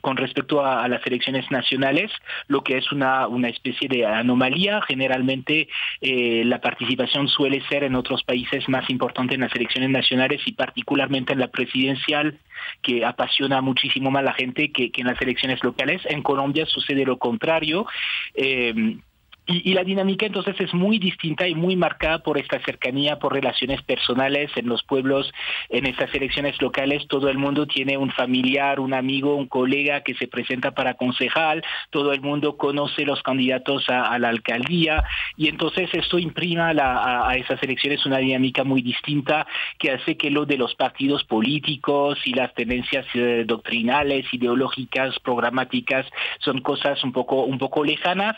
con 0.00 0.16
respecto 0.16 0.64
a, 0.64 0.88
las 0.88 1.06
elecciones 1.06 1.50
nacionales, 1.50 2.10
lo 2.48 2.62
que 2.62 2.78
es 2.78 2.90
una, 2.90 3.28
una 3.28 3.48
especie 3.48 3.88
de 3.88 4.04
anomalía. 4.06 4.80
Generalmente 4.82 5.68
eh, 6.00 6.42
la 6.44 6.60
participación 6.60 7.28
suele 7.28 7.62
ser 7.68 7.84
en 7.84 7.94
otros 7.94 8.24
países 8.24 8.68
más 8.68 8.88
importante 8.90 9.34
en 9.34 9.42
las 9.42 9.54
elecciones 9.54 9.90
nacionales 9.90 10.40
y 10.46 10.52
particularmente 10.52 11.32
en 11.32 11.38
la 11.38 11.48
presidencial, 11.48 12.38
que 12.82 13.04
apasiona 13.04 13.60
muchísimo 13.60 14.10
más 14.10 14.20
a 14.20 14.26
la 14.26 14.34
gente 14.34 14.72
que, 14.72 14.90
que 14.90 15.00
en 15.00 15.08
las 15.08 15.20
elecciones 15.20 15.62
locales. 15.62 16.02
En 16.06 16.22
Colombia 16.22 16.66
sucede 16.66 17.04
lo 17.04 17.18
contrario. 17.18 17.86
Eh, 18.34 18.98
y, 19.46 19.74
la 19.74 19.82
dinámica 19.82 20.24
entonces 20.24 20.54
es 20.60 20.72
muy 20.72 21.00
distinta 21.00 21.48
y 21.48 21.54
muy 21.56 21.74
marcada 21.74 22.20
por 22.20 22.38
esta 22.38 22.60
cercanía, 22.60 23.18
por 23.18 23.32
relaciones 23.32 23.82
personales 23.82 24.50
en 24.56 24.68
los 24.68 24.84
pueblos, 24.84 25.32
en 25.68 25.86
estas 25.86 26.14
elecciones 26.14 26.60
locales. 26.62 27.08
Todo 27.08 27.28
el 27.28 27.38
mundo 27.38 27.66
tiene 27.66 27.96
un 27.96 28.12
familiar, 28.12 28.78
un 28.78 28.94
amigo, 28.94 29.34
un 29.34 29.48
colega 29.48 30.02
que 30.02 30.14
se 30.14 30.28
presenta 30.28 30.70
para 30.70 30.94
concejal, 30.94 31.64
todo 31.90 32.12
el 32.12 32.20
mundo 32.20 32.56
conoce 32.56 33.04
los 33.04 33.20
candidatos 33.22 33.88
a, 33.88 34.16
la 34.18 34.28
alcaldía 34.28 35.02
y 35.36 35.48
entonces 35.48 35.90
esto 35.92 36.18
imprima 36.18 36.70
a, 36.70 37.34
esas 37.36 37.60
elecciones 37.62 38.06
una 38.06 38.18
dinámica 38.18 38.62
muy 38.62 38.82
distinta 38.82 39.46
que 39.78 39.90
hace 39.90 40.16
que 40.16 40.30
lo 40.30 40.46
de 40.46 40.56
los 40.56 40.74
partidos 40.76 41.24
políticos 41.24 42.18
y 42.24 42.34
las 42.34 42.54
tendencias 42.54 43.06
eh, 43.14 43.42
doctrinales, 43.46 44.32
ideológicas, 44.32 45.18
programáticas 45.20 46.06
son 46.38 46.60
cosas 46.60 47.02
un 47.02 47.12
poco, 47.12 47.42
un 47.42 47.58
poco 47.58 47.82
lejanas, 47.82 48.36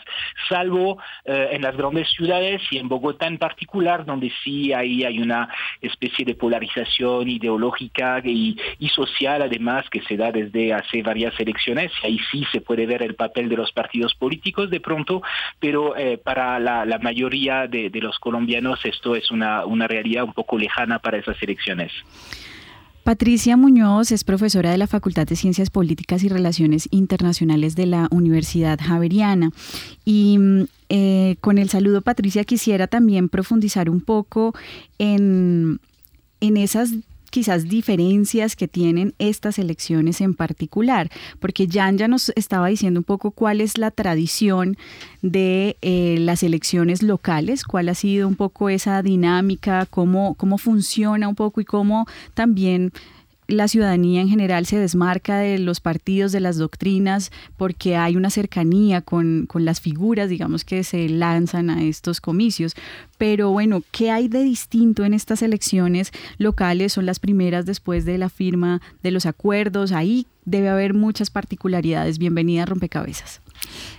salvo 0.49 0.95
eh, 1.25 1.49
en 1.51 1.61
las 1.61 1.75
grandes 1.75 2.09
ciudades 2.11 2.61
y 2.71 2.77
en 2.77 2.87
Bogotá 2.87 3.27
en 3.27 3.37
particular, 3.37 4.05
donde 4.05 4.31
sí 4.43 4.73
hay, 4.73 5.03
hay 5.03 5.19
una 5.19 5.49
especie 5.81 6.25
de 6.25 6.35
polarización 6.35 7.27
ideológica 7.29 8.21
y, 8.23 8.57
social 8.95 9.41
además 9.41 9.89
que 9.89 10.01
se 10.03 10.15
da 10.15 10.31
desde 10.31 10.73
hace 10.73 11.01
varias 11.01 11.37
elecciones. 11.39 11.91
Y 12.01 12.07
ahí 12.07 12.19
sí 12.31 12.45
se 12.51 12.61
puede 12.61 12.85
ver 12.85 13.03
el 13.03 13.15
papel 13.15 13.49
de 13.49 13.57
los 13.57 13.71
partidos 13.71 14.13
políticos 14.15 14.69
de 14.69 14.79
pronto, 14.79 15.21
pero 15.59 15.97
eh, 15.97 16.17
para 16.17 16.59
la, 16.59 16.99
mayoría 16.99 17.67
de, 17.67 17.91
los 18.01 18.17
colombianos 18.19 18.85
esto 18.85 19.15
es 19.15 19.31
una, 19.31 19.65
una 19.65 19.87
realidad 19.87 20.23
un 20.23 20.33
poco 20.33 20.57
lejana 20.57 20.99
para 20.99 21.17
esas 21.17 21.41
elecciones. 21.41 21.91
Patricia 23.05 23.55
Muñoz 23.55 24.11
es 24.11 24.23
profesora 24.23 24.71
de 24.71 24.79
la 24.79 24.87
Facultad 24.87 25.27
de 25.27 25.35
Ciencias 25.35 25.69
Políticas 25.69 26.23
y 26.23 26.27
Relaciones 26.27 26.87
Internacionales 26.89 27.75
de 27.75 27.85
la 27.85 28.07
Universidad 28.09 28.79
Javeriana. 28.81 29.51
Y 30.05 30.39
mm, 30.39 30.63
eh, 30.89 31.35
con 31.39 31.59
el 31.59 31.69
saludo, 31.69 32.01
Patricia, 32.01 32.43
quisiera 32.45 32.87
también 32.87 33.29
profundizar 33.29 33.91
un 33.91 34.01
poco 34.01 34.55
en, 34.97 35.79
en 36.41 36.57
esas 36.57 36.93
quizás 37.35 37.67
diferencias 37.67 38.55
que 38.55 38.69
tienen 38.69 39.13
estas 39.19 39.59
elecciones 39.59 40.21
en 40.21 40.35
particular, 40.35 41.09
porque 41.41 41.67
Jan 41.69 41.97
ya 41.97 42.07
nos 42.07 42.29
estaba 42.37 42.67
diciendo 42.67 43.01
un 43.01 43.03
poco 43.03 43.31
cuál 43.31 43.59
es 43.59 43.77
la 43.77 43.91
tradición 43.91 44.77
de 45.21 45.75
eh, 45.81 46.15
las 46.21 46.43
elecciones 46.43 47.03
locales, 47.03 47.65
cuál 47.65 47.89
ha 47.89 47.93
sido 47.93 48.29
un 48.29 48.35
poco 48.35 48.69
esa 48.69 49.01
dinámica, 49.01 49.85
cómo, 49.85 50.35
cómo 50.35 50.57
funciona 50.57 51.27
un 51.27 51.35
poco 51.35 51.59
y 51.59 51.65
cómo 51.65 52.05
también 52.35 52.93
la 53.47 53.67
ciudadanía 53.67 54.21
en 54.21 54.29
general 54.29 54.65
se 54.65 54.79
desmarca 54.79 55.37
de 55.37 55.59
los 55.59 55.79
partidos, 55.79 56.31
de 56.31 56.39
las 56.39 56.57
doctrinas, 56.57 57.31
porque 57.57 57.95
hay 57.95 58.15
una 58.15 58.29
cercanía 58.29 59.01
con, 59.01 59.47
las 59.53 59.81
figuras, 59.81 60.29
digamos, 60.29 60.65
que 60.65 60.83
se 60.83 61.07
lanzan 61.09 61.69
a 61.69 61.83
estos 61.83 62.21
comicios. 62.21 62.75
Pero 63.17 63.51
bueno, 63.51 63.83
¿qué 63.91 64.11
hay 64.11 64.27
de 64.27 64.43
distinto 64.43 65.05
en 65.05 65.13
estas 65.13 65.41
elecciones 65.41 66.11
locales? 66.37 66.93
Son 66.93 67.05
las 67.05 67.19
primeras 67.19 67.65
después 67.65 68.05
de 68.05 68.17
la 68.17 68.29
firma 68.29 68.81
de 69.03 69.11
los 69.11 69.25
acuerdos. 69.25 69.91
Ahí 69.91 70.27
debe 70.45 70.69
haber 70.69 70.93
muchas 70.93 71.29
particularidades. 71.29 72.17
Bienvenida 72.17 72.65
Rompecabezas. 72.65 73.41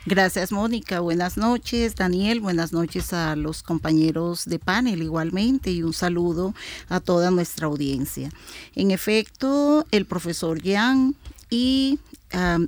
Gracias, 0.04 0.52
Mónica. 0.52 1.00
Buenas 1.00 1.36
noches, 1.36 1.96
Daniel. 1.96 2.40
Buenas 2.40 2.72
noches 2.72 3.12
a 3.12 3.34
los 3.36 3.62
compañeros 3.62 4.44
de 4.44 4.58
panel 4.58 5.02
igualmente 5.02 5.70
y 5.70 5.82
un 5.82 5.92
saludo 5.92 6.54
a 6.88 7.00
toda 7.00 7.30
nuestra 7.30 7.66
audiencia. 7.66 8.30
En 8.74 8.90
efecto, 8.92 9.84
el 9.90 10.06
profesor 10.06 10.62
Yang 10.62 11.14
y 11.50 11.98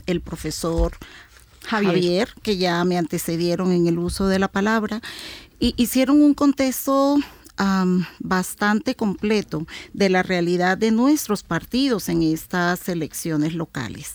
el 0.07 0.21
profesor 0.21 0.97
Javier. 1.64 2.33
que 2.42 2.57
ya 2.57 2.83
me 2.85 2.97
antecedieron 2.97 3.71
en 3.73 3.87
el 3.87 3.99
uso 3.99 4.26
de 4.26 4.38
la 4.38 4.49
palabra, 4.49 5.02
y 5.61 5.75
hicieron 5.76 6.23
un 6.23 6.35
contexto 6.35 7.18
bastante 8.20 8.94
completo 8.94 9.66
de 9.92 10.08
la 10.08 10.22
realidad 10.22 10.78
de 10.78 10.90
nuestros 10.90 11.42
partidos 11.42 12.08
en 12.08 12.22
estas 12.22 12.88
elecciones 12.88 13.54
locales. 13.54 14.14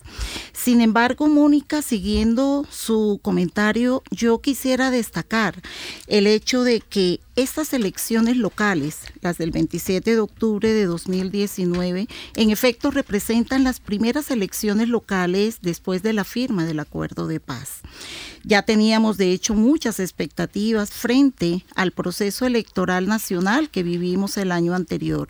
Sin 0.53 0.81
embargo, 0.81 1.27
Mónica, 1.27 1.81
siguiendo 1.81 2.65
su 2.69 3.19
comentario, 3.21 4.03
yo 4.12 4.39
quisiera 4.39 4.91
destacar 4.91 5.62
el 6.07 6.27
hecho 6.27 6.63
de 6.63 6.79
que 6.79 7.19
estas 7.36 7.74
elecciones 7.74 8.38
locales, 8.38 9.00
las 9.22 9.38
del 9.38 9.52
27 9.52 10.12
de 10.12 10.20
octubre 10.20 10.72
de 10.72 10.86
2019, 10.86 12.08
en 12.36 12.50
efecto 12.52 12.92
representan 12.92 13.63
las 13.63 13.80
primeras 13.80 14.30
elecciones 14.30 14.88
locales 14.88 15.58
después 15.62 16.04
de 16.04 16.13
la 16.13 16.24
firma 16.24 16.66
del 16.66 16.80
acuerdo 16.80 17.28
de 17.28 17.40
paz. 17.40 17.82
Ya 18.44 18.62
teníamos, 18.62 19.18
de 19.18 19.32
hecho, 19.32 19.56
muchas 19.56 20.00
expectativas 20.00 20.92
frente 20.92 21.66
al 21.75 21.92
proceso 21.92 22.46
electoral 22.46 23.08
nacional 23.08 23.70
que 23.70 23.84
vivimos 23.84 24.38
el 24.38 24.52
año 24.52 24.75
anterior. 24.75 25.30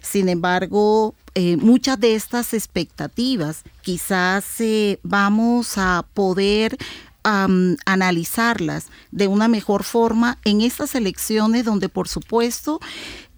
Sin 0.00 0.28
embargo, 0.28 1.14
eh, 1.34 1.56
muchas 1.56 1.98
de 1.98 2.14
estas 2.14 2.54
expectativas 2.54 3.62
quizás 3.80 4.60
eh, 4.60 5.00
vamos 5.02 5.76
a 5.76 6.06
poder 6.14 6.76
analizarlas 7.24 8.86
de 9.10 9.28
una 9.28 9.48
mejor 9.48 9.84
forma 9.84 10.38
en 10.44 10.60
estas 10.60 10.94
elecciones 10.94 11.64
donde 11.64 11.88
por 11.88 12.08
supuesto 12.08 12.80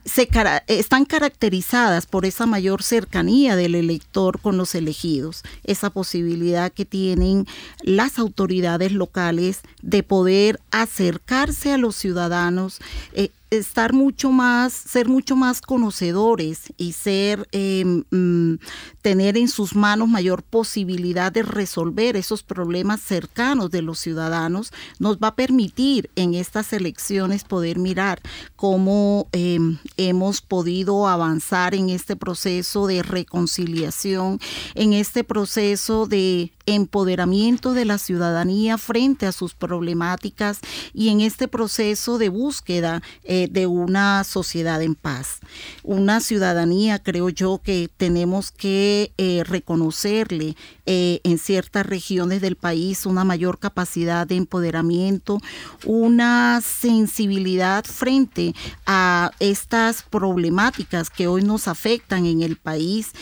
se 0.05 0.29
están 0.67 1.07
caracterizadas 1.07 2.07
por 2.07 2.27
esa 2.27 2.47
mayor 2.47 2.83
cercanía 2.83 3.57
del 3.57 3.75
elector 3.75 4.39
con 4.39 4.57
los 4.57 4.75
elegidos, 4.75 5.43
esa 5.65 5.91
posibilidad 5.91 6.71
que 6.71 6.85
tienen 6.85 7.47
las 7.83 8.19
autoridades 8.19 8.93
locales 8.93 9.61
de 9.83 10.03
poder 10.03 10.61
acercarse 10.71 11.73
a 11.73 11.79
los 11.79 11.97
ciudadanos, 11.97 12.81
eh, 13.15 13.31
estar 13.51 13.93
mucho 13.93 14.31
más, 14.31 14.73
ser 14.73 15.09
mucho 15.09 15.37
más 15.37 15.61
conocedores 15.61 16.73
y 16.77 16.93
ser, 16.93 17.49
mm, 17.53 18.55
tener 19.03 19.37
en 19.37 19.49
sus 19.49 19.75
manos 19.75 20.09
mayor 20.09 20.43
posibilidad 20.43 21.31
de 21.31 21.43
resolver 21.43 22.17
esos 22.17 22.43
problemas 22.43 23.01
cercanos 23.01 23.71
de 23.71 23.83
los 23.83 23.99
ciudadanos, 23.99 24.73
nos 24.99 25.19
va 25.19 25.29
a 25.29 25.37
permitir 25.37 26.11
en 26.17 26.35
estas 26.35 26.73
elecciones 26.73 27.45
poder 27.45 27.79
mirar 27.79 28.21
cómo 28.57 29.29
em, 29.33 29.79
hemos 29.97 30.41
podido 30.41 31.07
avanzar 31.07 31.75
en 31.75 31.91
este 31.91 32.17
proceso 32.17 32.87
de 32.87 33.03
reconciliación, 33.03 34.41
en 34.75 34.93
este 34.93 35.25
proceso 35.25 36.07
de 36.07 36.53
empoderamiento 36.67 37.73
de 37.73 37.85
la 37.85 37.99
ciudadanía 37.99 38.79
frente 38.79 39.27
a 39.27 39.33
sus 39.33 39.55
problemáticas 39.55 40.61
y 40.93 41.09
en 41.09 41.21
este 41.21 41.49
proceso 41.49 42.19
de 42.19 42.29
búsqueda 42.29 43.03
eh, 43.23 43.49
de 43.51 43.67
una 43.67 44.25
sociedad 44.25 44.81
en 44.83 44.95
paz. 44.95 45.41
Una 45.83 46.21
ciudadanía, 46.21 46.99
creo 46.99 47.29
yo, 47.29 47.61
que 47.63 47.91
tenemos 47.97 48.51
que 48.51 49.13
eh, 49.19 49.43
reconocerle 49.45 50.57
eh, 50.87 51.21
en 51.25 51.39
ciertas 51.39 51.87
regiones 51.87 52.41
del 52.41 52.57
país 52.57 53.07
una 53.07 53.25
mayor 53.25 53.59
capacidad 53.59 54.27
de 54.27 54.37
empoderamiento, 54.37 55.41
una 55.85 56.61
sensibilidad 56.61 57.85
frente 57.85 58.55
a 58.87 59.31
estas 59.39 60.03
problemáticas 60.03 61.11
que 61.11 61.27
hoy 61.27 61.43
nos 61.43 61.69
afectan 61.69 62.27
en 62.27 62.43
el 62.43 62.57
país 62.57 63.13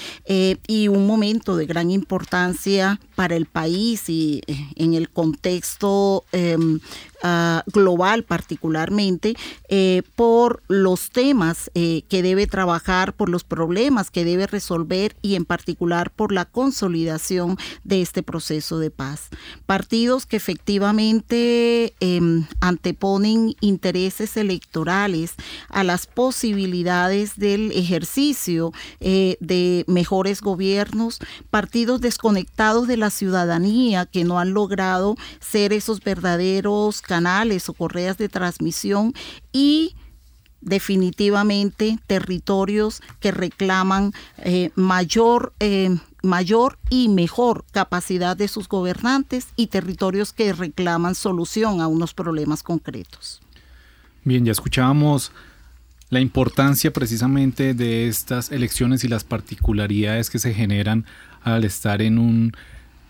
y 0.67 0.89
un 0.89 1.07
momento 1.07 1.57
de 1.57 1.67
gran 1.67 1.91
importancia 1.91 3.01
para 3.15 3.37
el 3.37 3.47
país 3.47 4.09
y 4.09 4.43
eh, 4.47 4.57
en 4.77 4.95
el 4.95 5.11
contexto 5.11 6.25
em, 6.33 6.81
Ah, 7.25 7.63
global 7.73 8.25
particularmente 8.25 9.37
eh, 9.69 10.03
por 10.17 10.61
los 10.67 11.11
temas 11.11 11.71
eh, 11.75 12.03
que 12.09 12.21
debe 12.21 12.49
trabajar, 12.49 13.13
por 13.13 13.29
los 13.29 13.45
problemas 13.45 14.11
que 14.11 14.25
debe 14.25 14.49
resolver 14.49 15.15
y 15.23 15.37
en 15.37 15.45
particular 15.45 16.11
por 16.11 16.33
la 16.33 16.47
consolidación 16.47 17.59
de 17.85 18.03
este 18.03 18.25
proceso 18.25 18.81
de 18.81 18.91
paz. 18.91 19.29
Partidos 19.67 20.27
que 20.27 20.37
efectivamente 20.37 21.95
em, 22.01 22.45
anteponen 22.61 23.55
intereses 23.61 24.37
electorales 24.37 25.35
a 25.69 25.85
las 25.85 26.09
posibilidades 26.09 27.37
del 27.37 27.71
ejercicio 27.71 28.73
de 28.99 29.85
mejores 29.87 30.41
gobiernos, 30.41 31.21
partidos 31.51 32.01
desconectados 32.01 32.89
de 32.89 32.97
la 33.03 33.11
ciudadanía 33.11 34.07
que 34.07 34.25
no 34.25 34.39
han 34.39 34.55
logrado 34.55 35.17
ser 35.41 35.75
esos 35.75 36.01
verdaderos 36.01 37.03
canales 37.03 37.69
o 37.69 37.75
correas 37.75 38.17
de 38.17 38.31
transmisión 38.31 39.13
y 39.53 39.95
definitivamente 40.63 41.99
territorios 42.07 43.03
que 43.21 43.33
reclaman 43.33 44.13
eh, 44.39 44.71
mayor, 44.77 45.53
eh, 45.61 45.91
mayor 46.23 46.79
y 46.89 47.09
mejor 47.09 47.65
capacidad 47.73 48.37
de 48.37 48.49
sus 48.49 48.69
gobernantes 48.69 49.49
y 49.57 49.67
territorios 49.67 50.33
que 50.33 50.53
reclaman 50.53 51.15
solución 51.15 51.81
a 51.81 51.89
unos 51.89 52.15
problemas 52.15 52.63
concretos. 52.63 53.43
Bien, 54.25 54.45
ya 54.45 54.53
escuchábamos 54.53 55.33
la 56.11 56.21
importancia 56.21 56.93
precisamente 56.93 57.75
de 57.75 58.07
estas 58.07 58.53
elecciones 58.53 59.03
y 59.03 59.09
las 59.09 59.25
particularidades 59.25 60.31
que 60.31 60.39
se 60.39 60.55
generan 60.55 61.07
al 61.43 61.65
estar 61.65 62.03
en 62.03 62.19
un 62.19 62.53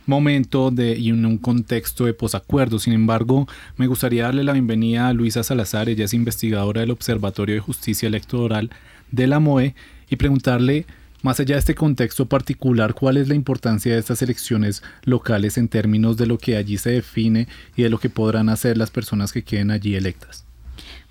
momento 0.07 0.71
de, 0.71 0.99
y 0.99 1.11
en 1.11 1.25
un 1.27 1.39
contexto 1.39 2.07
de 2.07 2.15
posacuerdo. 2.15 2.79
Sin 2.79 2.93
embargo, 2.93 3.49
me 3.77 3.87
gustaría 3.87 4.25
darle 4.25 4.45
la 4.45 4.53
bienvenida 4.53 5.09
a 5.09 5.13
Luisa 5.13 5.43
Salazar, 5.43 5.89
ella 5.89 6.05
es 6.05 6.15
investigadora 6.15 6.81
del 6.81 6.91
Observatorio 6.91 7.55
de 7.55 7.61
Justicia 7.61 8.07
Electoral 8.07 8.71
de 9.11 9.27
la 9.27 9.41
MOE, 9.41 9.75
y 10.09 10.17
preguntarle, 10.17 10.87
más 11.23 11.41
allá 11.41 11.55
de 11.55 11.61
este 11.61 11.75
contexto 11.75 12.27
particular, 12.27 12.95
cuál 12.95 13.17
es 13.17 13.29
la 13.29 13.35
importancia 13.35 13.93
de 13.93 13.99
estas 13.99 14.23
elecciones 14.23 14.83
locales 15.05 15.57
en 15.57 15.69
términos 15.69 16.17
de 16.17 16.27
lo 16.27 16.37
que 16.37 16.57
allí 16.57 16.77
se 16.77 16.91
define 16.91 17.49
y 17.77 17.83
de 17.83 17.91
lo 17.91 17.99
que 17.99 18.11
podrán 18.11 18.49
hacer 18.49 18.77
las 18.77 18.91
personas 18.91 19.33
que 19.33 19.43
queden 19.43 19.71
allí 19.71 19.95
electas. 19.95 20.45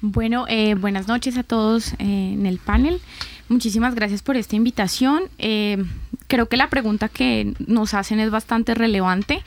Bueno, 0.02 0.46
eh, 0.48 0.76
buenas 0.76 1.08
noches 1.08 1.38
a 1.38 1.44
todos 1.44 1.94
eh, 1.94 2.34
en 2.34 2.46
el 2.46 2.58
panel. 2.58 3.00
Muchísimas 3.50 3.96
gracias 3.96 4.22
por 4.22 4.36
esta 4.36 4.56
invitación. 4.56 5.24
Eh, 5.38 5.84
creo 6.32 6.46
que 6.46 6.56
la 6.56 6.70
pregunta 6.70 7.10
que 7.10 7.54
nos 7.68 7.94
hacen 7.94 8.22
es 8.22 8.32
bastante 8.32 8.74
relevante 8.74 9.44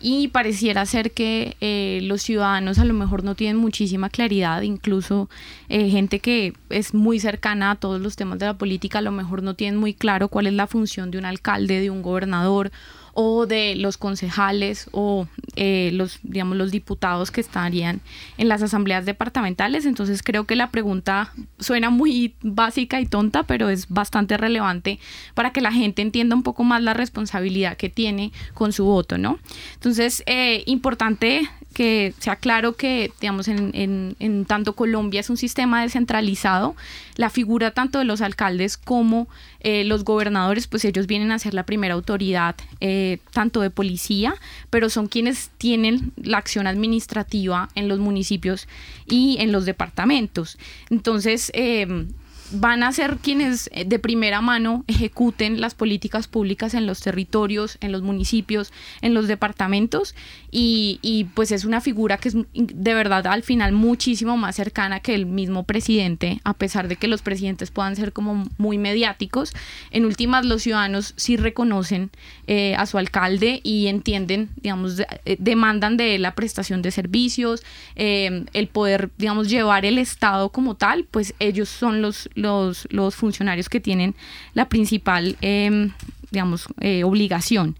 y 0.00 0.28
pareciera 0.28 0.84
ser 0.84 1.12
que 1.12 1.56
los 2.02 2.20
ciudadanos 2.20 2.78
a 2.78 2.84
lo 2.84 2.92
mejor 2.92 3.24
no 3.24 3.34
tienen 3.34 3.56
muchísima 3.56 4.10
claridad, 4.10 4.60
incluso 4.60 5.30
gente 5.70 6.18
que 6.18 6.52
es 6.68 6.92
muy 6.92 7.20
cercana 7.20 7.70
a 7.70 7.76
todos 7.76 8.02
los 8.02 8.16
temas 8.16 8.38
de 8.38 8.44
la 8.44 8.58
política 8.58 8.98
a 8.98 9.02
lo 9.02 9.12
mejor 9.12 9.42
no 9.42 9.54
tienen 9.54 9.80
muy 9.80 9.94
claro 9.94 10.28
cuál 10.28 10.46
es 10.46 10.52
la 10.52 10.66
función 10.66 11.10
de 11.10 11.16
un 11.16 11.24
alcalde, 11.24 11.80
de 11.80 11.88
un 11.88 12.02
gobernador 12.02 12.70
o 13.18 13.46
de 13.46 13.74
los 13.76 13.96
concejales 13.96 14.90
o 14.92 15.26
eh, 15.56 15.90
los, 15.94 16.18
digamos, 16.22 16.58
los 16.58 16.70
diputados 16.70 17.30
que 17.30 17.40
estarían 17.40 18.02
en 18.36 18.48
las 18.48 18.62
asambleas 18.62 19.06
departamentales. 19.06 19.86
Entonces 19.86 20.22
creo 20.22 20.44
que 20.44 20.54
la 20.54 20.70
pregunta 20.70 21.32
suena 21.58 21.88
muy 21.88 22.34
básica 22.42 23.00
y 23.00 23.06
tonta, 23.06 23.44
pero 23.44 23.70
es 23.70 23.88
bastante 23.88 24.36
relevante 24.36 24.98
para 25.32 25.50
que 25.50 25.62
la 25.62 25.72
gente 25.72 26.02
entienda 26.02 26.36
un 26.36 26.42
poco 26.42 26.62
más 26.62 26.82
la 26.82 26.92
responsabilidad 26.92 27.78
que 27.78 27.88
tiene 27.88 28.32
con 28.52 28.74
su 28.74 28.84
voto, 28.84 29.16
¿no? 29.16 29.38
Entonces, 29.72 30.22
eh, 30.26 30.62
importante 30.66 31.48
que 31.76 32.14
sea 32.20 32.36
claro 32.36 32.74
que, 32.74 33.12
digamos, 33.20 33.48
en, 33.48 34.16
en, 34.18 34.44
tanto 34.46 34.72
Colombia 34.72 35.20
es 35.20 35.28
un 35.28 35.36
sistema 35.36 35.82
descentralizado, 35.82 36.74
la 37.16 37.28
figura 37.28 37.72
tanto 37.72 37.98
de 37.98 38.06
los 38.06 38.22
alcaldes 38.22 38.78
como 38.78 39.28
eh, 39.60 39.84
los 39.84 40.02
gobernadores, 40.02 40.68
pues 40.68 40.86
ellos 40.86 41.06
vienen 41.06 41.32
a 41.32 41.38
ser 41.38 41.52
la 41.52 41.66
primera 41.66 41.92
autoridad 41.92 42.54
eh, 42.80 43.18
tanto 43.30 43.60
de 43.60 43.68
policía, 43.68 44.36
pero 44.70 44.88
son 44.88 45.06
quienes 45.06 45.50
tienen 45.58 46.12
la 46.16 46.38
acción 46.38 46.66
administrativa 46.66 47.68
en 47.74 47.88
los 47.88 47.98
municipios 47.98 48.68
y 49.04 49.36
en 49.40 49.52
los 49.52 49.66
departamentos. 49.66 50.56
Entonces, 50.88 51.50
eh, 51.52 52.06
van 52.52 52.82
a 52.82 52.92
ser 52.92 53.18
quienes 53.18 53.68
eh, 53.72 53.84
de 53.84 53.98
primera 53.98 54.40
mano 54.40 54.84
ejecuten 54.86 55.60
las 55.60 55.74
políticas 55.74 56.28
públicas 56.28 56.74
en 56.74 56.86
los 56.86 57.00
territorios, 57.00 57.78
en 57.80 57.92
los 57.92 58.02
municipios, 58.02 58.72
en 59.02 59.14
los 59.14 59.28
departamentos 59.28 60.14
y, 60.58 61.26
pues 61.34 61.52
es 61.52 61.64
una 61.64 61.82
figura 61.82 62.16
que 62.16 62.28
es 62.30 62.36
de 62.54 62.94
verdad 62.94 63.26
al 63.26 63.42
final 63.42 63.72
muchísimo 63.72 64.38
más 64.38 64.56
cercana 64.56 65.00
que 65.00 65.14
el 65.14 65.26
mismo 65.26 65.64
presidente, 65.64 66.40
a 66.44 66.54
pesar 66.54 66.88
de 66.88 66.96
que 66.96 67.08
los 67.08 67.20
presidentes 67.20 67.70
puedan 67.70 67.94
ser 67.94 68.12
como 68.12 68.48
muy 68.56 68.78
mediáticos. 68.78 69.52
En 69.90 70.06
últimas 70.06 70.46
los 70.46 70.62
ciudadanos 70.62 71.12
sí 71.16 71.36
reconocen 71.36 72.10
eh, 72.46 72.74
a 72.76 72.86
su 72.86 72.96
alcalde 72.96 73.60
y 73.64 73.88
entienden, 73.88 74.48
digamos, 74.56 75.00
eh, 75.00 75.36
demandan 75.38 75.98
de 75.98 76.18
la 76.18 76.34
prestación 76.34 76.80
de 76.80 76.90
servicios, 76.90 77.62
el 77.96 78.68
poder, 78.68 79.10
digamos, 79.18 79.50
llevar 79.50 79.84
el 79.84 79.98
Estado 79.98 80.50
como 80.50 80.74
tal, 80.74 81.04
pues 81.04 81.34
ellos 81.38 81.68
son 81.68 82.00
los 82.00 82.30
los, 82.36 82.86
los 82.90 83.16
funcionarios 83.16 83.68
que 83.68 83.80
tienen 83.80 84.14
la 84.54 84.68
principal, 84.68 85.36
em, 85.40 85.90
digamos, 86.30 86.66
eh, 86.80 87.02
obligación. 87.02 87.76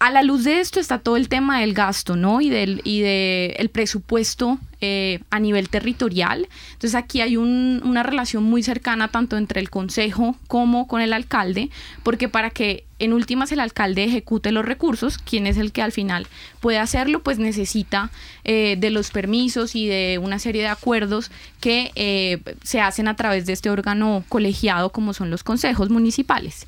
A 0.00 0.10
la 0.10 0.22
luz 0.22 0.44
de 0.44 0.60
esto 0.60 0.80
está 0.80 0.98
todo 0.98 1.16
el 1.16 1.28
tema 1.28 1.60
del 1.60 1.72
gasto, 1.72 2.16
¿no? 2.16 2.40
Y 2.40 2.50
del 2.50 2.82
y 2.84 3.00
de 3.00 3.54
el 3.58 3.70
presupuesto 3.70 4.58
eh, 4.80 5.20
a 5.30 5.40
nivel 5.40 5.70
territorial. 5.70 6.46
Entonces 6.72 6.94
aquí 6.94 7.20
hay 7.22 7.36
una 7.38 8.02
relación 8.02 8.42
muy 8.42 8.62
cercana 8.62 9.08
tanto 9.08 9.38
entre 9.38 9.60
el 9.60 9.70
consejo 9.70 10.36
como 10.46 10.86
con 10.88 11.00
el 11.00 11.12
alcalde, 11.12 11.70
porque 12.02 12.28
para 12.28 12.50
que 12.50 12.84
en 12.98 13.12
últimas 13.12 13.50
el 13.52 13.60
alcalde 13.60 14.04
ejecute 14.04 14.52
los 14.52 14.64
recursos, 14.64 15.16
quien 15.16 15.46
es 15.46 15.56
el 15.56 15.72
que 15.72 15.80
al 15.80 15.92
final 15.92 16.26
puede 16.60 16.78
hacerlo, 16.78 17.22
pues 17.22 17.38
necesita 17.38 18.10
eh, 18.44 18.76
de 18.78 18.90
los 18.90 19.10
permisos 19.10 19.74
y 19.74 19.86
de 19.86 20.18
una 20.20 20.38
serie 20.38 20.62
de 20.62 20.68
acuerdos 20.68 21.30
que 21.60 21.92
eh, 21.94 22.40
se 22.62 22.80
hacen 22.80 23.08
a 23.08 23.16
través 23.16 23.46
de 23.46 23.54
este 23.54 23.70
órgano 23.70 24.24
colegiado 24.28 24.90
como 24.90 25.14
son 25.14 25.30
los 25.30 25.44
consejos 25.44 25.88
municipales. 25.88 26.66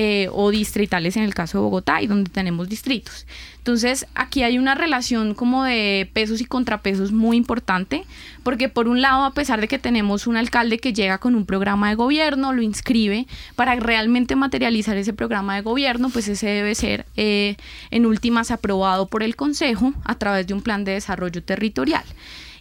Eh, 0.00 0.28
o 0.30 0.52
distritales 0.52 1.16
en 1.16 1.24
el 1.24 1.34
caso 1.34 1.58
de 1.58 1.62
Bogotá 1.62 2.00
y 2.00 2.06
donde 2.06 2.30
tenemos 2.30 2.68
distritos. 2.68 3.26
Entonces, 3.56 4.06
aquí 4.14 4.44
hay 4.44 4.56
una 4.56 4.76
relación 4.76 5.34
como 5.34 5.64
de 5.64 6.08
pesos 6.12 6.40
y 6.40 6.44
contrapesos 6.44 7.10
muy 7.10 7.36
importante, 7.36 8.04
porque 8.44 8.68
por 8.68 8.86
un 8.86 9.02
lado, 9.02 9.24
a 9.24 9.34
pesar 9.34 9.60
de 9.60 9.66
que 9.66 9.80
tenemos 9.80 10.28
un 10.28 10.36
alcalde 10.36 10.78
que 10.78 10.92
llega 10.92 11.18
con 11.18 11.34
un 11.34 11.44
programa 11.44 11.88
de 11.88 11.96
gobierno, 11.96 12.52
lo 12.52 12.62
inscribe, 12.62 13.26
para 13.56 13.74
realmente 13.74 14.36
materializar 14.36 14.96
ese 14.96 15.14
programa 15.14 15.56
de 15.56 15.62
gobierno, 15.62 16.10
pues 16.10 16.28
ese 16.28 16.46
debe 16.46 16.76
ser 16.76 17.04
eh, 17.16 17.56
en 17.90 18.06
últimas 18.06 18.52
aprobado 18.52 19.06
por 19.06 19.24
el 19.24 19.34
Consejo 19.34 19.94
a 20.04 20.14
través 20.14 20.46
de 20.46 20.54
un 20.54 20.62
plan 20.62 20.84
de 20.84 20.92
desarrollo 20.92 21.42
territorial 21.42 22.04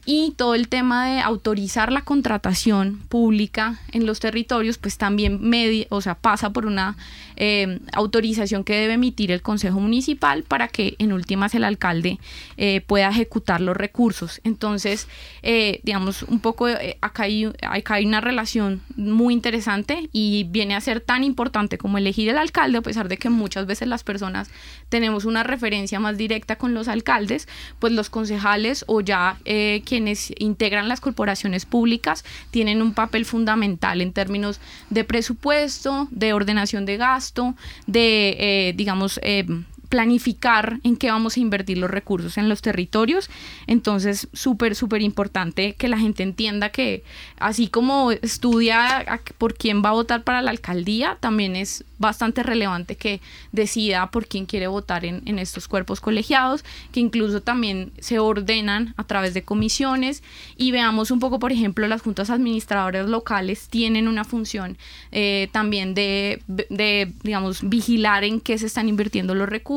y 0.09 0.31
todo 0.37 0.55
el 0.55 0.69
tema 0.69 1.05
de 1.05 1.19
autorizar 1.19 1.91
la 1.91 2.01
contratación 2.01 3.01
pública 3.09 3.81
en 3.91 4.05
los 4.05 4.21
territorios, 4.21 4.77
pues 4.77 4.97
también 4.97 5.41
o 5.89 5.99
sea, 5.99 6.15
pasa 6.15 6.51
por 6.51 6.65
una 6.65 6.95
eh, 7.35 7.81
autorización 7.91 8.63
que 8.63 8.73
debe 8.73 8.93
emitir 8.93 9.31
el 9.31 9.41
Consejo 9.41 9.81
Municipal 9.81 10.43
para 10.43 10.69
que 10.69 10.95
en 10.99 11.11
últimas 11.11 11.53
el 11.55 11.65
alcalde 11.65 12.19
eh, 12.55 12.79
pueda 12.87 13.09
ejecutar 13.09 13.59
los 13.59 13.75
recursos. 13.75 14.39
Entonces, 14.45 15.09
eh, 15.43 15.81
digamos, 15.83 16.23
un 16.23 16.39
poco 16.39 16.67
acá, 17.01 17.23
hay, 17.23 17.51
acá 17.61 17.95
hay 17.95 18.05
una 18.05 18.21
relación 18.21 18.81
muy 18.95 19.33
interesante 19.33 20.09
y 20.13 20.45
viene 20.45 20.75
a 20.75 20.79
ser 20.79 21.01
tan 21.01 21.25
importante 21.25 21.77
como 21.77 21.97
elegir 21.97 22.29
el 22.29 22.37
alcalde, 22.37 22.77
a 22.77 22.81
pesar 22.81 23.09
de 23.09 23.17
que 23.17 23.29
muchas 23.29 23.65
veces 23.65 23.89
las 23.89 24.05
personas 24.05 24.49
tenemos 24.87 25.25
una 25.25 25.43
referencia 25.43 25.99
más 25.99 26.17
directa 26.17 26.55
con 26.55 26.73
los 26.73 26.87
alcaldes, 26.87 27.49
pues 27.79 27.91
los 27.91 28.09
concejales 28.09 28.85
o 28.87 29.01
ya 29.01 29.37
quienes 29.43 29.96
quienes 29.97 30.31
integran 30.37 30.87
las 30.87 31.01
corporaciones 31.01 31.65
públicas 31.65 32.23
tienen 32.51 32.83
un 32.83 32.93
papel 32.93 33.25
fundamental 33.25 33.99
en 33.99 34.13
términos 34.13 34.59
de 34.91 35.03
presupuesto, 35.03 36.07
de 36.11 36.33
ordenación 36.33 36.85
de 36.85 36.97
gasto, 36.97 37.55
de, 37.87 38.37
eh, 38.39 38.73
digamos, 38.75 39.19
eh, 39.23 39.43
planificar 39.89 40.79
en 40.83 40.97
qué 40.97 41.09
vamos 41.09 41.37
a 41.37 41.39
invertir 41.39 41.77
los 41.77 41.89
recursos 41.89 42.37
en 42.37 42.49
los 42.49 42.61
territorios. 42.61 43.29
Entonces, 43.67 44.27
súper, 44.33 44.75
súper 44.75 45.01
importante 45.01 45.73
que 45.73 45.87
la 45.87 45.97
gente 45.97 46.23
entienda 46.23 46.69
que 46.69 47.03
así 47.39 47.67
como 47.67 48.11
estudia 48.11 49.05
por 49.37 49.55
quién 49.55 49.83
va 49.83 49.89
a 49.89 49.93
votar 49.93 50.23
para 50.23 50.41
la 50.41 50.51
alcaldía, 50.51 51.17
también 51.19 51.55
es 51.55 51.83
bastante 51.99 52.43
relevante 52.43 52.95
que 52.95 53.21
decida 53.51 54.11
por 54.11 54.27
quién 54.27 54.45
quiere 54.45 54.67
votar 54.67 55.03
en, 55.03 55.23
en 55.25 55.39
estos 55.39 55.67
cuerpos 55.67 55.99
colegiados, 55.99 56.63
que 56.91 56.99
incluso 56.99 57.41
también 57.41 57.91
se 57.99 58.19
ordenan 58.19 58.93
a 58.97 59.03
través 59.03 59.33
de 59.33 59.43
comisiones 59.43 60.21
y 60.57 60.71
veamos 60.71 61.11
un 61.11 61.19
poco, 61.19 61.39
por 61.39 61.51
ejemplo, 61.51 61.87
las 61.87 62.01
juntas 62.01 62.29
administradoras 62.29 63.07
locales 63.07 63.67
tienen 63.69 64.07
una 64.07 64.23
función 64.23 64.77
eh, 65.11 65.49
también 65.51 65.93
de, 65.93 66.41
de, 66.47 67.11
digamos, 67.23 67.67
vigilar 67.67 68.23
en 68.23 68.39
qué 68.39 68.57
se 68.57 68.67
están 68.67 68.89
invirtiendo 68.89 69.35
los 69.35 69.49
recursos, 69.49 69.76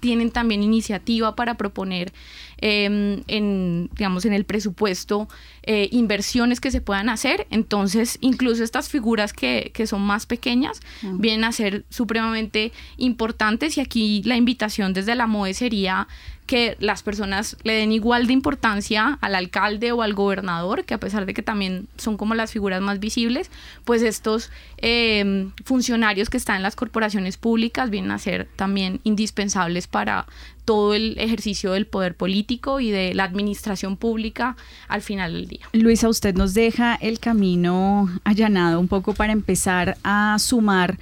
tienen 0.00 0.30
también 0.30 0.62
iniciativa 0.62 1.34
para 1.34 1.56
proponer 1.56 2.12
em, 2.58 3.22
en, 3.26 3.88
digamos, 3.96 4.24
en 4.24 4.32
el 4.32 4.44
presupuesto 4.44 5.28
eh, 5.62 5.88
inversiones 5.92 6.60
que 6.60 6.70
se 6.70 6.80
puedan 6.80 7.08
hacer. 7.08 7.46
Entonces, 7.50 8.18
incluso 8.20 8.62
estas 8.62 8.88
figuras 8.88 9.32
que, 9.32 9.70
que 9.74 9.86
son 9.86 10.02
más 10.02 10.26
pequeñas 10.26 10.80
vienen 11.02 11.44
a 11.44 11.52
ser 11.52 11.84
supremamente 11.90 12.72
importantes 12.96 13.76
y 13.76 13.80
aquí 13.80 14.22
la 14.24 14.36
invitación 14.36 14.92
desde 14.92 15.14
la 15.14 15.26
MOE 15.26 15.54
sería 15.54 16.08
que 16.50 16.76
las 16.80 17.04
personas 17.04 17.56
le 17.62 17.74
den 17.74 17.92
igual 17.92 18.26
de 18.26 18.32
importancia 18.32 19.18
al 19.20 19.36
alcalde 19.36 19.92
o 19.92 20.02
al 20.02 20.14
gobernador, 20.14 20.84
que 20.84 20.94
a 20.94 20.98
pesar 20.98 21.24
de 21.24 21.32
que 21.32 21.42
también 21.42 21.86
son 21.96 22.16
como 22.16 22.34
las 22.34 22.50
figuras 22.50 22.82
más 22.82 22.98
visibles, 22.98 23.52
pues 23.84 24.02
estos 24.02 24.50
eh, 24.78 25.46
funcionarios 25.64 26.28
que 26.28 26.36
están 26.36 26.56
en 26.56 26.64
las 26.64 26.74
corporaciones 26.74 27.36
públicas 27.36 27.88
vienen 27.88 28.10
a 28.10 28.18
ser 28.18 28.48
también 28.56 28.98
indispensables 29.04 29.86
para 29.86 30.26
todo 30.64 30.94
el 30.94 31.16
ejercicio 31.20 31.70
del 31.70 31.86
poder 31.86 32.16
político 32.16 32.80
y 32.80 32.90
de 32.90 33.14
la 33.14 33.22
administración 33.22 33.96
pública 33.96 34.56
al 34.88 35.02
final 35.02 35.32
del 35.34 35.46
día. 35.46 35.68
Luisa, 35.72 36.08
usted 36.08 36.34
nos 36.34 36.52
deja 36.54 36.96
el 36.96 37.20
camino 37.20 38.08
allanado 38.24 38.80
un 38.80 38.88
poco 38.88 39.14
para 39.14 39.32
empezar 39.32 39.98
a 40.02 40.36
sumar 40.40 40.98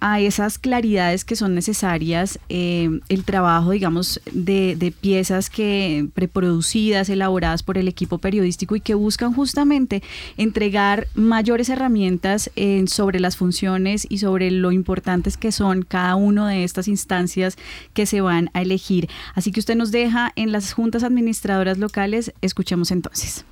a 0.00 0.20
esas 0.20 0.58
claridades 0.58 1.24
que 1.24 1.36
son 1.36 1.54
necesarias, 1.54 2.38
eh, 2.48 3.00
el 3.08 3.24
trabajo, 3.24 3.70
digamos, 3.70 4.20
de, 4.32 4.94
piezas 5.00 5.50
que 5.50 6.08
preproducidas, 6.14 7.08
elaboradas 7.08 7.62
por 7.62 7.78
el 7.78 7.86
equipo 7.86 8.18
periodístico 8.18 8.76
y 8.76 8.80
que 8.80 8.94
buscan 8.94 9.32
justamente 9.32 10.02
entregar 10.36 11.06
mayores 11.14 11.68
herramientas 11.68 12.50
sobre 12.86 13.20
las 13.20 13.36
funciones 13.36 14.06
y 14.08 14.18
sobre 14.18 14.50
lo 14.50 14.72
importantes 14.72 15.36
que 15.36 15.52
son 15.52 15.82
cada 15.82 16.16
una 16.16 16.48
de 16.48 16.64
estas 16.64 16.88
instancias 16.88 17.56
que 17.94 18.06
se 18.06 18.20
van 18.20 18.50
a 18.54 18.62
elegir. 18.62 19.08
Así 19.34 19.52
que 19.52 19.60
usted 19.60 19.76
nos 19.76 19.90
deja 19.90 20.32
en 20.36 20.52
las 20.52 20.72
juntas 20.72 21.04
administradoras 21.04 21.78
locales, 21.78 22.32
escuchemos 22.40 22.90
entonces. 22.90 23.44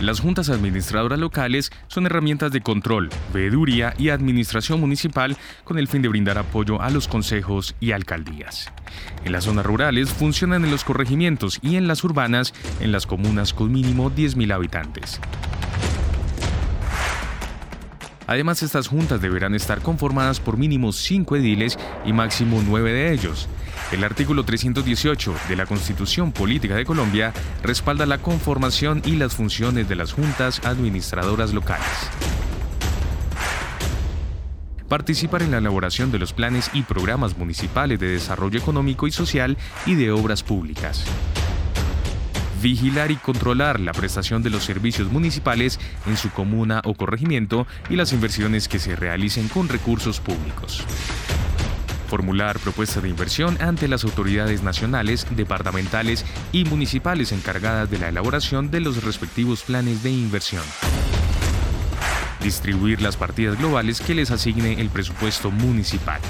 Las 0.00 0.20
juntas 0.20 0.48
administradoras 0.48 1.18
locales 1.18 1.72
son 1.88 2.06
herramientas 2.06 2.52
de 2.52 2.60
control, 2.60 3.10
veeduría 3.34 3.94
y 3.98 4.10
administración 4.10 4.78
municipal 4.78 5.36
con 5.64 5.76
el 5.76 5.88
fin 5.88 6.02
de 6.02 6.08
brindar 6.08 6.38
apoyo 6.38 6.80
a 6.80 6.88
los 6.90 7.08
consejos 7.08 7.74
y 7.80 7.90
alcaldías. 7.90 8.72
En 9.24 9.32
las 9.32 9.44
zonas 9.44 9.66
rurales 9.66 10.10
funcionan 10.10 10.64
en 10.64 10.70
los 10.70 10.84
corregimientos 10.84 11.58
y 11.62 11.74
en 11.74 11.88
las 11.88 12.04
urbanas 12.04 12.54
en 12.78 12.92
las 12.92 13.06
comunas 13.06 13.52
con 13.52 13.72
mínimo 13.72 14.12
10.000 14.12 14.54
habitantes. 14.54 15.20
Además, 18.28 18.62
estas 18.62 18.86
juntas 18.86 19.20
deberán 19.20 19.54
estar 19.54 19.80
conformadas 19.80 20.38
por 20.38 20.58
mínimo 20.58 20.92
5 20.92 21.36
ediles 21.36 21.76
y 22.04 22.12
máximo 22.12 22.62
9 22.64 22.92
de 22.92 23.12
ellos, 23.14 23.48
el 23.92 24.04
artículo 24.04 24.44
318 24.44 25.34
de 25.48 25.56
la 25.56 25.64
Constitución 25.64 26.32
Política 26.32 26.74
de 26.74 26.84
Colombia 26.84 27.32
respalda 27.62 28.04
la 28.04 28.18
conformación 28.18 29.02
y 29.04 29.12
las 29.12 29.34
funciones 29.34 29.88
de 29.88 29.96
las 29.96 30.12
juntas 30.12 30.60
administradoras 30.64 31.54
locales. 31.54 31.86
Participar 34.88 35.42
en 35.42 35.50
la 35.50 35.58
elaboración 35.58 36.10
de 36.10 36.18
los 36.18 36.32
planes 36.32 36.70
y 36.72 36.82
programas 36.82 37.36
municipales 37.36 37.98
de 37.98 38.08
desarrollo 38.08 38.58
económico 38.58 39.06
y 39.06 39.10
social 39.10 39.56
y 39.86 39.94
de 39.94 40.10
obras 40.10 40.42
públicas. 40.42 41.04
Vigilar 42.62 43.10
y 43.10 43.16
controlar 43.16 43.80
la 43.80 43.92
prestación 43.92 44.42
de 44.42 44.50
los 44.50 44.64
servicios 44.64 45.10
municipales 45.12 45.78
en 46.06 46.16
su 46.16 46.30
comuna 46.30 46.82
o 46.84 46.94
corregimiento 46.94 47.66
y 47.88 47.96
las 47.96 48.12
inversiones 48.12 48.66
que 48.66 48.78
se 48.78 48.96
realicen 48.96 49.48
con 49.48 49.68
recursos 49.68 50.20
públicos 50.20 50.84
formular 52.08 52.58
propuestas 52.58 53.02
de 53.02 53.08
inversión 53.08 53.56
ante 53.60 53.86
las 53.86 54.02
autoridades 54.02 54.62
nacionales, 54.62 55.26
departamentales 55.30 56.24
y 56.50 56.64
municipales 56.64 57.30
encargadas 57.30 57.90
de 57.90 57.98
la 57.98 58.08
elaboración 58.08 58.70
de 58.70 58.80
los 58.80 59.04
respectivos 59.04 59.62
planes 59.62 60.02
de 60.02 60.10
inversión. 60.10 60.64
Distribuir 62.42 63.02
las 63.02 63.16
partidas 63.16 63.58
globales 63.58 64.00
que 64.00 64.14
les 64.14 64.30
asigne 64.30 64.80
el 64.80 64.88
presupuesto 64.90 65.50
municipal 65.50 66.20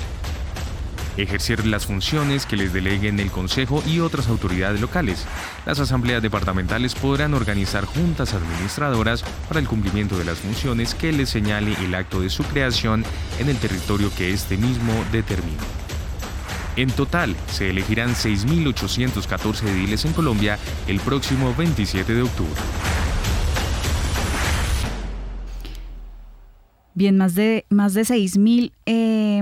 ejercer 1.22 1.66
las 1.66 1.86
funciones 1.86 2.46
que 2.46 2.56
les 2.56 2.72
deleguen 2.72 3.20
el 3.20 3.30
Consejo 3.30 3.82
y 3.86 4.00
otras 4.00 4.28
autoridades 4.28 4.80
locales. 4.80 5.26
Las 5.66 5.80
asambleas 5.80 6.22
departamentales 6.22 6.94
podrán 6.94 7.34
organizar 7.34 7.84
juntas 7.84 8.34
administradoras 8.34 9.24
para 9.48 9.60
el 9.60 9.68
cumplimiento 9.68 10.18
de 10.18 10.24
las 10.24 10.38
funciones 10.38 10.94
que 10.94 11.12
les 11.12 11.28
señale 11.28 11.74
el 11.84 11.94
acto 11.94 12.20
de 12.20 12.30
su 12.30 12.44
creación 12.44 13.04
en 13.38 13.48
el 13.48 13.56
territorio 13.56 14.10
que 14.16 14.32
éste 14.32 14.56
mismo 14.56 14.92
determine. 15.12 15.58
En 16.76 16.90
total, 16.90 17.34
se 17.50 17.70
elegirán 17.70 18.14
6.814 18.14 19.64
ediles 19.64 20.04
en 20.04 20.12
Colombia 20.12 20.58
el 20.86 21.00
próximo 21.00 21.52
27 21.56 22.14
de 22.14 22.22
octubre. 22.22 22.60
Bien, 26.98 27.16
más 27.16 27.36
de, 27.36 27.64
más 27.68 27.94
de 27.94 28.00
6.000 28.00 28.72
eh, 28.86 29.40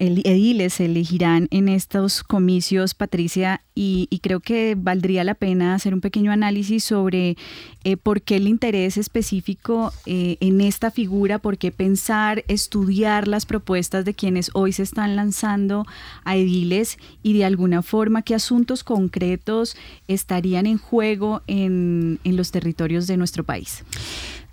ediles 0.00 0.74
se 0.74 0.86
elegirán 0.86 1.46
en 1.52 1.68
estos 1.68 2.24
comicios, 2.24 2.94
Patricia, 2.94 3.60
y, 3.76 4.08
creo 4.24 4.40
que 4.40 4.74
valdría 4.76 5.22
la 5.22 5.34
pena 5.34 5.76
hacer 5.76 5.94
un 5.94 6.00
pequeño 6.00 6.32
análisis 6.32 6.82
sobre 6.82 7.36
eh, 7.84 7.96
por 7.96 8.22
qué 8.22 8.36
el 8.36 8.48
interés 8.48 8.96
específico 8.96 9.92
eh, 10.04 10.36
en 10.40 10.60
esta 10.60 10.90
figura, 10.90 11.38
por 11.38 11.58
qué 11.58 11.70
pensar, 11.70 12.42
estudiar 12.48 13.28
las 13.28 13.46
propuestas 13.46 14.04
de 14.04 14.14
quienes 14.14 14.50
hoy 14.52 14.72
se 14.72 14.82
están 14.82 15.14
lanzando 15.14 15.86
a 16.24 16.34
ediles 16.34 16.98
y 17.22 17.34
de 17.34 17.44
alguna 17.44 17.82
forma 17.82 18.22
qué 18.22 18.34
asuntos 18.34 18.82
concretos 18.82 19.76
estarían 20.08 20.66
en 20.66 20.78
juego 20.78 21.42
en, 21.46 22.18
en 22.24 22.36
los 22.36 22.50
territorios 22.50 23.06
de 23.06 23.16
nuestro 23.16 23.44
país. 23.44 23.84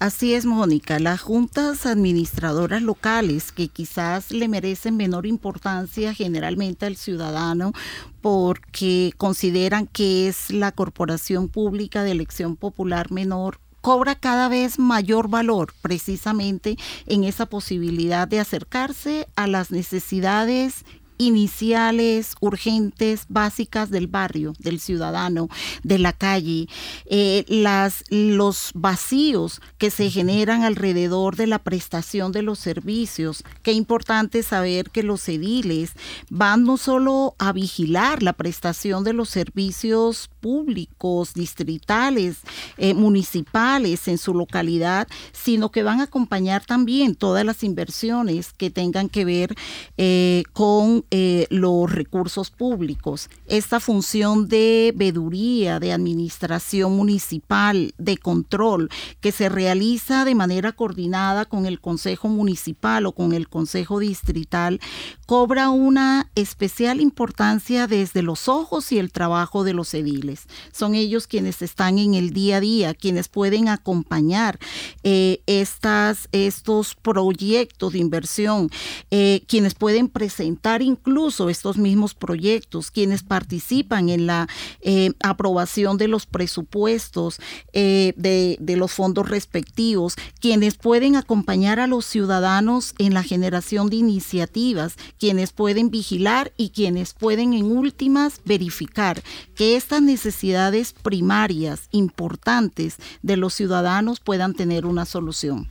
Así 0.02 0.34
es, 0.34 0.48
Mónica. 0.48 0.98
Las 0.98 1.22
juntas 1.22 1.86
administradoras 1.86 2.82
locales, 2.82 3.52
que 3.52 3.68
quizás 3.68 4.32
le 4.32 4.48
merecen 4.48 4.98
menor 4.98 5.28
importancia 5.28 6.16
generalmente 6.16 6.88
al 6.88 6.96
ciudadano 6.96 7.72
porque 8.20 9.14
consideran 9.18 9.86
que 9.86 10.28
es 10.28 10.50
la 10.50 10.72
corporación 10.72 11.50
pública 11.50 12.04
de 12.04 12.14
elección 12.14 12.56
popular 12.56 13.12
menor 13.12 13.60
cobra 13.82 14.16
cada 14.16 14.48
vez 14.48 14.80
mayor 14.80 15.28
valor 15.28 15.72
precisamente 15.84 16.78
en 17.06 17.24
esa 17.24 17.46
posibilidad 17.46 18.28
de 18.28 18.40
acercarse 18.40 19.28
a 19.36 19.46
las 19.46 19.70
necesidades 19.70 20.84
iniciales, 21.22 22.36
urgentes, 22.40 23.26
básicas 23.30 23.92
del 23.92 24.08
barrio, 24.08 24.54
del 24.58 24.80
ciudadano, 24.80 25.50
de 25.84 26.00
la 26.00 26.14
calle, 26.14 26.68
eh, 27.06 27.46
las, 27.48 28.04
los 28.10 28.72
vacíos 28.74 29.62
que 29.78 29.92
se 29.92 30.10
generan 30.10 30.64
alrededor 30.64 31.36
de 31.36 31.46
la 31.46 31.60
prestación 31.60 32.32
de 32.32 32.42
los 32.42 32.58
servicios. 32.58 33.44
Qué 33.62 33.72
importante 33.72 34.42
saber 34.42 34.90
que 34.90 35.04
los 35.04 35.28
ediles 35.30 35.92
van 36.30 36.64
no 36.64 36.78
solo 36.78 37.36
a 37.38 37.54
vigilar 37.54 38.24
la 38.24 38.34
prestación 38.34 39.04
de 39.04 39.14
los 39.14 39.30
servicios 39.30 40.30
públicos, 40.42 41.36
distritales, 41.36 42.38
eh, 42.78 42.96
municipales 42.96 44.08
en 44.08 44.18
su 44.18 44.34
localidad, 44.34 45.08
sino 45.32 45.70
que 45.70 45.84
van 45.84 46.00
a 46.00 46.06
acompañar 46.06 46.66
también 46.66 47.14
todas 47.14 47.46
las 47.46 47.64
inversiones 47.64 48.54
que 48.54 48.72
tengan 48.72 49.08
que 49.08 49.24
ver 49.24 49.56
eh, 49.98 50.44
con 50.54 51.06
eh, 51.14 51.46
los 51.50 51.92
recursos 51.92 52.52
públicos. 52.52 53.30
Esta 53.46 53.82
función 53.82 54.48
de 54.48 54.94
veduría, 54.96 55.80
de 55.82 55.92
administración 55.92 56.96
municipal, 56.96 57.94
de 57.98 58.18
control, 58.18 58.90
que 59.20 59.34
se 59.34 59.50
realiza 59.50 60.24
de 60.24 60.36
manera 60.36 60.72
coordinada 60.72 61.44
con 61.44 61.66
el 61.66 61.82
Consejo 61.82 62.30
Municipal 62.30 63.06
o 63.06 63.12
con 63.12 63.34
el 63.34 63.50
Consejo 63.50 64.00
Distrital, 64.00 64.80
cobra 65.26 65.70
una 65.70 66.30
especial 66.36 67.02
importancia 67.02 67.88
desde 67.88 68.22
los 68.22 68.48
ojos 68.48 68.92
y 68.94 69.00
el 69.00 69.12
trabajo 69.12 69.64
de 69.64 69.74
los 69.74 69.94
ediles. 69.94 70.48
Son 70.72 70.96
ellos 70.96 71.28
quienes 71.28 71.62
están 71.62 72.00
en 72.00 72.14
el 72.14 72.32
día 72.32 72.58
a 72.58 72.62
día, 72.62 72.94
quienes 72.94 73.28
pueden 73.28 73.68
acompañar 73.68 74.60
eh, 75.04 75.42
estas, 75.46 76.30
estos 76.32 76.96
proyectos 76.96 77.94
de 77.94 78.00
inversión, 78.00 78.70
eh, 79.10 79.44
quienes 79.48 79.76
pueden 79.76 80.08
presentar 80.08 80.82
incluso 80.92 81.50
estos 81.50 81.78
mismos 81.78 82.14
proyectos, 82.14 82.92
quienes 82.92 83.24
participan 83.24 84.10
en 84.10 84.28
la 84.28 84.48
eh, 84.82 85.12
aprobación 85.22 85.98
de 85.98 86.08
los 86.08 86.26
presupuestos 86.26 87.40
de, 87.74 88.58
de 88.60 88.76
los 88.76 88.92
fondos 88.92 89.30
respectivos, 89.30 90.16
quienes 90.40 90.76
pueden 90.76 91.16
acompañar 91.16 91.80
a 91.80 91.88
los 91.88 92.06
ciudadanos 92.06 92.94
en 92.98 93.14
la 93.14 93.24
generación 93.24 93.90
de 93.90 93.98
iniciativas, 93.98 94.96
quienes 95.18 95.52
pueden 95.52 95.90
vigilar 95.90 96.52
y 96.58 96.70
quienes 96.70 97.14
pueden 97.14 97.54
en 97.54 97.66
últimas 97.66 98.42
verificar 98.46 99.22
que 99.56 99.76
estas 99.76 100.02
necesidades 100.02 100.94
primarias 100.94 101.88
importantes 101.92 102.98
de 103.22 103.38
los 103.38 103.54
ciudadanos 103.54 104.20
puedan 104.20 104.54
tener 104.54 104.86
una 104.86 105.06
solución. 105.06 105.70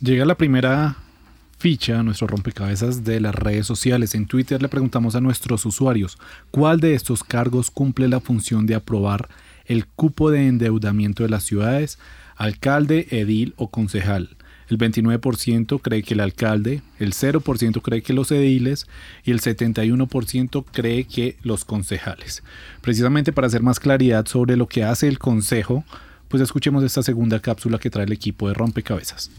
Llega 0.00 0.24
la 0.24 0.34
primera 0.34 0.96
ficha, 1.60 2.02
nuestro 2.02 2.26
rompecabezas 2.26 3.04
de 3.04 3.20
las 3.20 3.34
redes 3.34 3.66
sociales. 3.66 4.14
En 4.14 4.24
Twitter 4.24 4.62
le 4.62 4.70
preguntamos 4.70 5.14
a 5.14 5.20
nuestros 5.20 5.66
usuarios 5.66 6.16
cuál 6.50 6.80
de 6.80 6.94
estos 6.94 7.22
cargos 7.22 7.70
cumple 7.70 8.08
la 8.08 8.20
función 8.20 8.64
de 8.64 8.74
aprobar 8.74 9.28
el 9.66 9.86
cupo 9.86 10.30
de 10.30 10.46
endeudamiento 10.46 11.22
de 11.22 11.28
las 11.28 11.44
ciudades, 11.44 11.98
alcalde, 12.36 13.08
edil 13.10 13.52
o 13.58 13.68
concejal. 13.68 14.38
El 14.70 14.78
29% 14.78 15.82
cree 15.82 16.02
que 16.02 16.14
el 16.14 16.20
alcalde, 16.20 16.80
el 16.98 17.12
0% 17.12 17.82
cree 17.82 18.00
que 18.00 18.14
los 18.14 18.32
ediles 18.32 18.86
y 19.22 19.30
el 19.30 19.42
71% 19.42 20.64
cree 20.72 21.04
que 21.04 21.36
los 21.42 21.66
concejales. 21.66 22.42
Precisamente 22.80 23.34
para 23.34 23.48
hacer 23.48 23.62
más 23.62 23.80
claridad 23.80 24.26
sobre 24.26 24.56
lo 24.56 24.66
que 24.66 24.84
hace 24.84 25.08
el 25.08 25.18
consejo, 25.18 25.84
pues 26.28 26.42
escuchemos 26.42 26.82
esta 26.84 27.02
segunda 27.02 27.38
cápsula 27.40 27.78
que 27.78 27.90
trae 27.90 28.06
el 28.06 28.12
equipo 28.12 28.48
de 28.48 28.54
rompecabezas. 28.54 29.30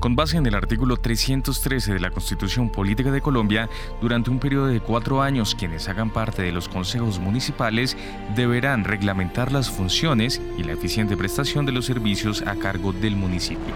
Con 0.00 0.16
base 0.16 0.38
en 0.38 0.46
el 0.46 0.54
artículo 0.54 0.96
313 0.96 1.92
de 1.92 2.00
la 2.00 2.10
Constitución 2.10 2.72
Política 2.72 3.10
de 3.10 3.20
Colombia, 3.20 3.68
durante 4.00 4.30
un 4.30 4.38
periodo 4.38 4.68
de 4.68 4.80
cuatro 4.80 5.20
años 5.20 5.54
quienes 5.54 5.90
hagan 5.90 6.08
parte 6.08 6.40
de 6.40 6.52
los 6.52 6.70
consejos 6.70 7.18
municipales 7.18 7.98
deberán 8.34 8.84
reglamentar 8.84 9.52
las 9.52 9.70
funciones 9.70 10.40
y 10.56 10.62
la 10.64 10.72
eficiente 10.72 11.18
prestación 11.18 11.66
de 11.66 11.72
los 11.72 11.84
servicios 11.84 12.40
a 12.46 12.56
cargo 12.56 12.94
del 12.94 13.14
municipio 13.14 13.74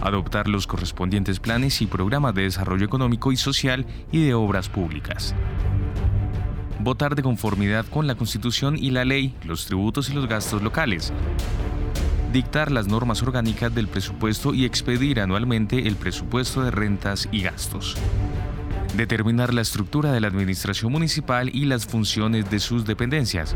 adoptar 0.00 0.48
los 0.48 0.66
correspondientes 0.66 1.38
planes 1.38 1.80
y 1.80 1.86
programas 1.86 2.34
de 2.34 2.42
desarrollo 2.42 2.84
económico 2.84 3.30
y 3.30 3.36
social 3.36 3.86
y 4.10 4.24
de 4.24 4.34
obras 4.34 4.68
públicas. 4.68 5.32
Votar 6.80 7.14
de 7.14 7.22
conformidad 7.22 7.86
con 7.86 8.08
la 8.08 8.16
Constitución 8.16 8.76
y 8.76 8.90
la 8.90 9.04
ley, 9.04 9.36
los 9.44 9.64
tributos 9.66 10.10
y 10.10 10.14
los 10.14 10.26
gastos 10.26 10.60
locales 10.60 11.12
dictar 12.32 12.72
las 12.72 12.88
normas 12.88 13.22
orgánicas 13.22 13.74
del 13.74 13.88
presupuesto 13.88 14.54
y 14.54 14.64
expedir 14.64 15.20
anualmente 15.20 15.86
el 15.86 15.96
presupuesto 15.96 16.62
de 16.62 16.70
rentas 16.70 17.28
y 17.30 17.42
gastos. 17.42 17.96
Determinar 18.96 19.52
la 19.52 19.60
estructura 19.60 20.12
de 20.12 20.20
la 20.20 20.28
administración 20.28 20.92
municipal 20.92 21.50
y 21.54 21.66
las 21.66 21.86
funciones 21.86 22.50
de 22.50 22.58
sus 22.58 22.86
dependencias. 22.86 23.54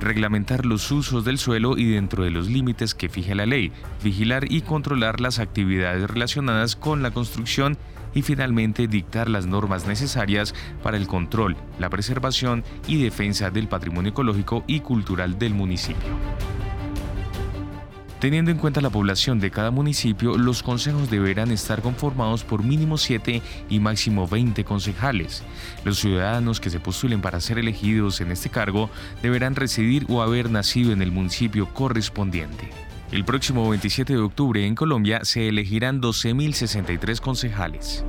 Reglamentar 0.00 0.66
los 0.66 0.90
usos 0.90 1.24
del 1.24 1.38
suelo 1.38 1.76
y 1.76 1.90
dentro 1.90 2.24
de 2.24 2.30
los 2.30 2.48
límites 2.48 2.94
que 2.94 3.08
fije 3.08 3.34
la 3.34 3.46
ley. 3.46 3.70
Vigilar 4.02 4.50
y 4.50 4.62
controlar 4.62 5.20
las 5.20 5.38
actividades 5.38 6.08
relacionadas 6.10 6.74
con 6.74 7.02
la 7.02 7.10
construcción 7.10 7.76
y 8.14 8.22
finalmente 8.22 8.88
dictar 8.88 9.28
las 9.28 9.46
normas 9.46 9.86
necesarias 9.86 10.54
para 10.82 10.96
el 10.96 11.06
control, 11.06 11.56
la 11.78 11.90
preservación 11.90 12.64
y 12.88 13.00
defensa 13.02 13.50
del 13.50 13.68
patrimonio 13.68 14.10
ecológico 14.10 14.64
y 14.66 14.80
cultural 14.80 15.38
del 15.38 15.54
municipio. 15.54 16.08
Teniendo 18.20 18.50
en 18.50 18.58
cuenta 18.58 18.82
la 18.82 18.90
población 18.90 19.40
de 19.40 19.50
cada 19.50 19.70
municipio, 19.70 20.36
los 20.36 20.62
consejos 20.62 21.08
deberán 21.08 21.50
estar 21.50 21.80
conformados 21.80 22.44
por 22.44 22.62
mínimo 22.62 22.98
7 22.98 23.40
y 23.70 23.80
máximo 23.80 24.28
20 24.28 24.62
concejales. 24.62 25.42
Los 25.86 26.00
ciudadanos 26.00 26.60
que 26.60 26.68
se 26.68 26.80
postulen 26.80 27.22
para 27.22 27.40
ser 27.40 27.58
elegidos 27.58 28.20
en 28.20 28.30
este 28.30 28.50
cargo 28.50 28.90
deberán 29.22 29.56
residir 29.56 30.04
o 30.10 30.20
haber 30.20 30.50
nacido 30.50 30.92
en 30.92 31.00
el 31.00 31.12
municipio 31.12 31.72
correspondiente. 31.72 32.68
El 33.10 33.24
próximo 33.24 33.66
27 33.70 34.12
de 34.12 34.18
octubre 34.20 34.66
en 34.66 34.74
Colombia 34.74 35.20
se 35.24 35.48
elegirán 35.48 36.02
12.063 36.02 37.20
concejales. 37.20 38.04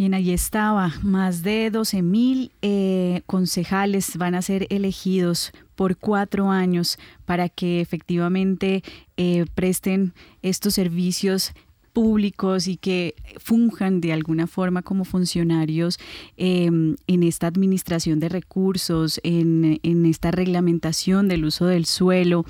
Bien, 0.00 0.14
ahí 0.14 0.32
estaba. 0.32 0.94
Más 1.02 1.42
de 1.42 1.70
12 1.70 2.00
mil 2.00 2.52
eh, 2.62 3.20
concejales 3.26 4.16
van 4.16 4.34
a 4.34 4.40
ser 4.40 4.66
elegidos 4.70 5.52
por 5.80 5.96
cuatro 5.96 6.50
años 6.50 6.98
para 7.24 7.48
que 7.48 7.80
efectivamente 7.80 8.84
eh, 9.16 9.46
presten 9.54 10.12
estos 10.42 10.74
servicios 10.74 11.54
públicos 11.94 12.68
y 12.68 12.76
que 12.76 13.14
funjan 13.38 14.02
de 14.02 14.12
alguna 14.12 14.46
forma 14.46 14.82
como 14.82 15.06
funcionarios 15.06 15.98
em, 16.36 16.96
en 17.06 17.22
esta 17.22 17.46
administración 17.46 18.20
de 18.20 18.28
recursos, 18.28 19.20
en, 19.22 19.80
esta 20.04 20.30
reglamentación 20.30 21.28
del 21.28 21.46
uso 21.46 21.64
del 21.64 21.86
suelo. 21.86 22.44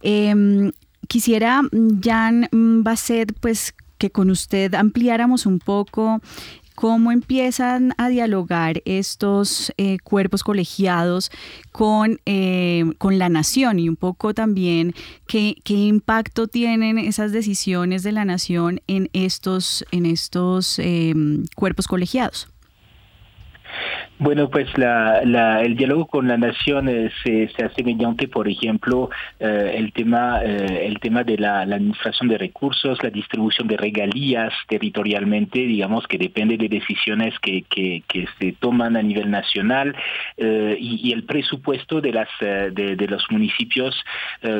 Em, 0.00 0.72
quisiera, 1.06 1.60
Jan 2.02 2.48
Basset, 2.82 3.34
pues 3.40 3.74
que 3.98 4.10
con 4.10 4.30
usted 4.30 4.74
ampliáramos 4.74 5.44
un 5.44 5.58
poco 5.58 6.22
cómo 6.80 7.12
empiezan 7.12 7.92
a 7.98 8.08
dialogar 8.08 8.80
estos 8.86 9.70
eh, 9.76 9.98
cuerpos 10.02 10.42
colegiados 10.42 11.30
con, 11.72 12.22
eh, 12.24 12.84
con 12.96 13.18
la 13.18 13.28
nación 13.28 13.78
y 13.78 13.86
un 13.86 13.96
poco 13.96 14.32
también 14.32 14.94
qué, 15.26 15.56
qué, 15.62 15.74
impacto 15.74 16.48
tienen 16.48 16.96
esas 16.96 17.32
decisiones 17.32 18.02
de 18.02 18.12
la 18.12 18.24
nación 18.24 18.80
en 18.86 19.10
estos, 19.12 19.84
en 19.92 20.06
estos 20.06 20.78
eh, 20.78 21.12
cuerpos 21.54 21.86
colegiados. 21.86 22.48
Bueno, 24.20 24.50
pues 24.50 24.68
la, 24.76 25.62
el 25.62 25.76
diálogo 25.76 26.04
con 26.04 26.28
la 26.28 26.36
nación 26.36 26.90
eh, 26.90 27.10
se, 27.24 27.48
hace 27.64 27.82
mediante, 27.82 28.28
por 28.28 28.48
ejemplo, 28.48 29.08
eh, 29.38 29.72
el 29.76 29.94
tema 29.94 30.42
eh, 30.44 30.86
el 30.86 31.00
tema 31.00 31.24
de 31.24 31.38
la, 31.38 31.62
administración 31.62 32.28
de 32.28 32.36
recursos, 32.36 33.02
la 33.02 33.08
distribución 33.08 33.66
de 33.66 33.78
regalías 33.78 34.52
territorialmente, 34.68 35.60
digamos 35.60 36.06
que 36.06 36.18
depende 36.18 36.58
de 36.58 36.68
decisiones 36.68 37.32
que, 37.38 37.64
se 38.38 38.52
toman 38.60 38.98
a 38.98 39.02
nivel 39.02 39.30
nacional 39.30 39.96
y, 40.36 41.12
el 41.12 41.24
presupuesto 41.24 42.02
de 42.02 42.12
las 42.12 42.28
de, 42.40 43.06
los 43.08 43.24
municipios 43.30 43.96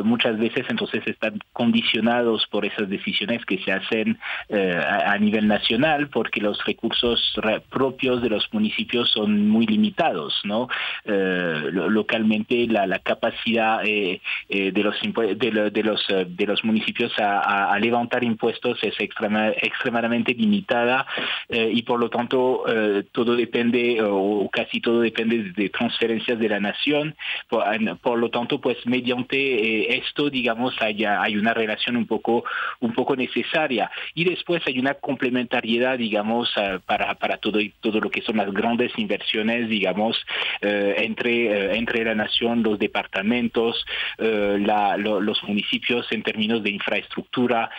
muchas 0.05 0.39
veces 0.39 0.65
entonces 0.71 1.07
están 1.07 1.39
condicionados 1.53 2.47
por 2.47 2.65
esas 2.65 2.89
decisiones 2.89 3.45
que 3.45 3.59
se 3.59 3.73
hacen 3.73 4.19
a, 4.51 5.13
a 5.13 5.19
nivel 5.19 5.47
nacional, 5.47 6.09
porque 6.09 6.41
los 6.41 6.65
recursos 6.65 7.21
propios 7.69 8.23
de 8.23 8.31
los 8.31 8.49
municipios 8.53 9.11
son 9.11 9.50
muy 9.51 9.67
limitados, 9.67 10.41
¿no? 10.45 10.69
Eh, 11.05 11.71
localmente 11.73 12.67
la, 12.67 12.99
capacidad 13.01 13.85
eh, 13.85 14.21
eh, 14.49 14.73
de 14.73 14.83
los 14.83 14.97
de, 15.01 15.83
los 15.83 16.07
de 16.09 16.47
los 16.47 16.65
municipios 16.65 17.13
a, 17.19 17.77
levantar 17.81 18.23
impuestos 18.23 18.79
es 18.83 18.95
extremadamente 19.01 20.35
limitada 20.35 21.07
y 21.49 21.83
por 21.83 21.99
lo 21.99 22.11
tanto 22.11 22.65
todo 23.13 23.35
depende 23.37 24.03
o 24.03 24.49
casi 24.53 24.81
todo 24.81 25.01
depende 25.01 25.53
de 25.57 25.69
transferencias 25.71 26.39
de 26.39 26.49
la 26.49 26.61
nación. 26.61 27.17
Por, 27.49 28.19
lo 28.19 28.29
tanto, 28.29 28.61
pues 28.61 28.77
mediante 28.85 29.97
esto, 29.97 30.29
digamos, 30.29 30.75
hay, 30.81 31.05
hay 31.05 31.37
una 31.37 31.55
relación 31.55 31.97
un 31.97 32.07
poco 32.07 32.45
un 32.81 32.93
poco 32.93 33.17
necesaria 33.17 33.91
y 34.15 34.25
después 34.25 34.63
hay 34.67 34.79
una 34.79 34.95
complementariedad, 34.95 35.97
digamos, 35.97 36.53
para 36.85 37.15
para 37.15 37.39
todo 37.39 37.59
todo 37.81 38.01
lo 38.01 38.11
que 38.11 38.21
son 38.23 38.37
las 38.37 38.53
grandes 38.53 38.93
inversiones 38.99 39.40
digamos, 39.45 40.17
eh, 40.61 40.95
entre, 40.99 41.47
eh, 41.47 41.77
entre 41.77 42.05
la 42.05 42.15
nación, 42.15 42.63
los 42.63 42.79
departamentos, 42.79 43.85
eh, 44.19 44.59
los 44.99 45.43
municipios 45.45 46.07
en 46.11 46.23
términos 46.23 46.63
de 46.63 46.71
infraestructura, 46.71 47.71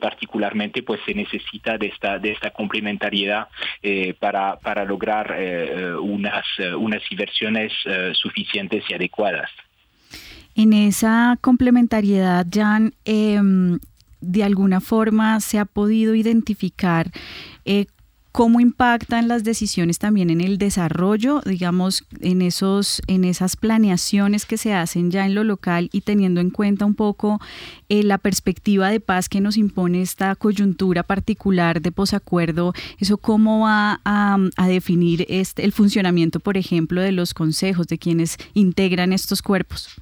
particularmente, 0.00 0.82
pues 0.82 1.00
se 1.06 1.14
necesita 1.14 1.78
de 1.78 1.88
esta, 1.88 2.18
de 2.18 2.32
esta 2.32 2.50
complementariedad 2.50 3.48
para, 4.18 4.56
para 4.56 4.84
lograr 4.84 5.36
unas, 6.00 6.44
unas 6.78 7.02
inversiones 7.10 7.72
suficientes 8.12 8.84
y 8.88 8.94
adecuadas. 8.94 9.50
En 10.54 10.72
esa 10.72 11.38
complementariedad, 11.40 12.46
Jan, 12.52 12.92
em, 13.04 13.78
de 14.20 14.44
alguna 14.44 14.80
forma 14.80 15.40
se 15.40 15.58
ha 15.58 15.64
podido 15.64 16.14
identificar 16.14 17.10
cómo 18.32 18.60
impactan 18.60 19.28
las 19.28 19.44
decisiones 19.44 19.98
también 19.98 20.30
en 20.30 20.40
el 20.40 20.58
desarrollo, 20.58 21.40
digamos, 21.44 22.04
en 22.20 22.42
esos, 22.42 23.02
en 23.06 23.24
esas 23.24 23.56
planeaciones 23.56 24.46
que 24.46 24.56
se 24.56 24.72
hacen 24.72 25.10
ya 25.10 25.26
en 25.26 25.34
lo 25.34 25.44
local 25.44 25.90
y 25.92 26.02
teniendo 26.02 26.40
en 26.40 26.50
cuenta 26.50 26.84
un 26.84 26.94
poco 26.94 27.40
eh, 27.88 28.02
la 28.02 28.18
perspectiva 28.18 28.90
de 28.90 29.00
paz 29.00 29.28
que 29.28 29.40
nos 29.40 29.56
impone 29.56 30.02
esta 30.02 30.34
coyuntura 30.36 31.02
particular 31.02 31.82
de 31.82 31.92
posacuerdo, 31.92 32.72
eso 32.98 33.18
cómo 33.18 33.60
va 33.60 34.00
a, 34.04 34.38
definir 34.68 35.26
este, 35.28 35.64
el 35.64 35.72
funcionamiento, 35.72 36.38
por 36.38 36.56
ejemplo, 36.56 37.00
de 37.00 37.12
los 37.12 37.34
consejos, 37.34 37.88
de 37.88 37.98
quienes 37.98 38.36
integran 38.54 39.12
estos 39.12 39.42
cuerpos. 39.42 39.99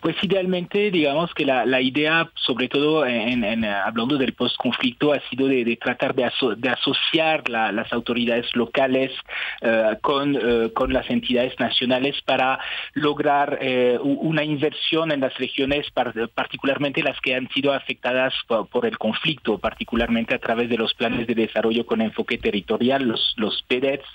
Pues 0.00 0.16
idealmente, 0.22 0.90
digamos 0.90 1.32
que 1.34 1.44
la, 1.44 1.66
la 1.66 1.80
idea, 1.80 2.30
sobre 2.34 2.68
todo 2.68 3.04
en, 3.06 3.44
en, 3.44 3.64
hablando 3.64 4.16
del 4.16 4.32
postconflicto, 4.32 5.12
ha 5.12 5.20
sido 5.28 5.48
de, 5.48 5.76
tratar 5.76 6.14
de, 6.14 6.24
asociar 6.24 7.48
las 7.48 7.92
autoridades 7.92 8.46
locales 8.54 9.12
eh, 9.60 9.96
con, 10.00 10.36
eh, 10.36 10.70
con 10.72 10.92
las 10.92 11.08
entidades 11.10 11.58
nacionales 11.58 12.20
para 12.22 12.58
lograr 12.94 13.58
eh, 13.60 13.98
una 14.00 14.44
inversión 14.44 15.12
en 15.12 15.20
las 15.20 15.36
regiones, 15.38 15.86
particularmente 16.34 17.02
las 17.02 17.20
que 17.20 17.34
han 17.34 17.48
sido 17.50 17.72
afectadas 17.72 18.34
por, 18.46 18.86
el 18.86 18.98
conflicto, 18.98 19.58
particularmente 19.58 20.34
a 20.34 20.38
través 20.38 20.68
de 20.68 20.76
los 20.76 20.94
planes 20.94 21.26
de 21.26 21.34
desarrollo 21.34 21.84
con 21.86 22.00
enfoque 22.00 22.38
territorial, 22.38 23.04
los, 23.04 23.34
los 23.36 23.62
PEDETs, 23.62 24.06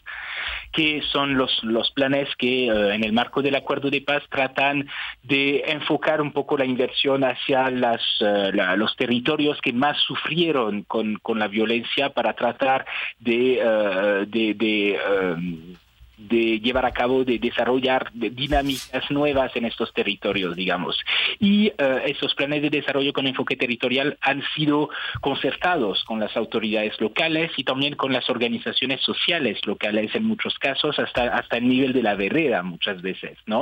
que 0.71 1.01
son 1.11 1.37
los, 1.37 1.63
los 1.63 1.91
planes 1.91 2.29
que 2.37 2.67
en 2.67 3.03
el 3.03 3.13
marco 3.13 3.41
del 3.41 3.55
acuerdo 3.55 3.89
de 3.89 4.01
paz 4.01 4.23
tratan 4.29 4.87
de 5.23 5.42
enfocar 5.65 6.21
un 6.21 6.31
poco 6.31 6.57
la 6.57 6.65
inversión 6.65 7.23
hacia 7.23 7.69
las, 7.69 8.01
los 8.77 8.95
territorios 8.95 9.59
que 9.61 9.73
más 9.73 9.97
sufrieron 9.99 10.83
con, 10.83 11.15
con 11.15 11.39
la 11.39 11.47
violencia 11.47 12.09
para 12.09 12.33
tratar 12.33 12.85
de, 13.19 14.25
de, 14.27 14.53
de 14.53 14.99
de 16.29 16.59
llevar 16.59 16.85
a 16.85 16.91
cabo, 16.91 17.23
de 17.23 17.37
desarrollar 17.37 18.11
dinámicas 18.13 19.09
nuevas 19.09 19.55
en 19.55 19.65
estos 19.65 19.93
territorios, 19.93 20.55
digamos. 20.55 20.97
Y 21.39 21.69
uh, 21.69 21.99
esos 22.05 22.33
planes 22.35 22.61
de 22.61 22.69
desarrollo 22.69 23.13
con 23.13 23.27
enfoque 23.27 23.55
territorial 23.55 24.17
han 24.21 24.43
sido 24.55 24.89
concertados 25.21 26.03
con 26.05 26.19
las 26.19 26.35
autoridades 26.37 26.99
locales 26.99 27.51
y 27.57 27.63
también 27.63 27.95
con 27.95 28.13
las 28.13 28.29
organizaciones 28.29 29.01
sociales 29.01 29.59
locales 29.65 30.13
en 30.15 30.23
muchos 30.23 30.57
casos, 30.59 30.97
hasta, 30.99 31.35
hasta 31.35 31.57
el 31.57 31.67
nivel 31.67 31.93
de 31.93 32.03
la 32.03 32.15
vereda 32.15 32.63
muchas 32.63 33.01
veces, 33.01 33.37
¿no? 33.45 33.61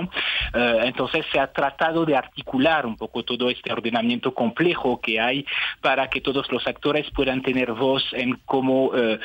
Uh, 0.54 0.82
entonces 0.84 1.26
se 1.32 1.40
ha 1.40 1.52
tratado 1.52 2.06
de 2.06 2.16
articular 2.16 2.86
un 2.86 2.98
poco 2.98 3.24
todo 3.24 3.50
este 3.50 3.72
ordenamiento 3.72 4.34
complejo 4.34 5.00
que 5.02 5.20
hay 5.20 5.46
para 5.82 6.10
que 6.10 6.22
todos 6.22 6.52
los 6.52 6.66
actores 6.68 7.10
puedan 7.12 7.42
tener 7.42 7.72
voz 7.74 8.04
en 8.14 8.40
cómo, 8.46 8.86
uh, 8.86 9.18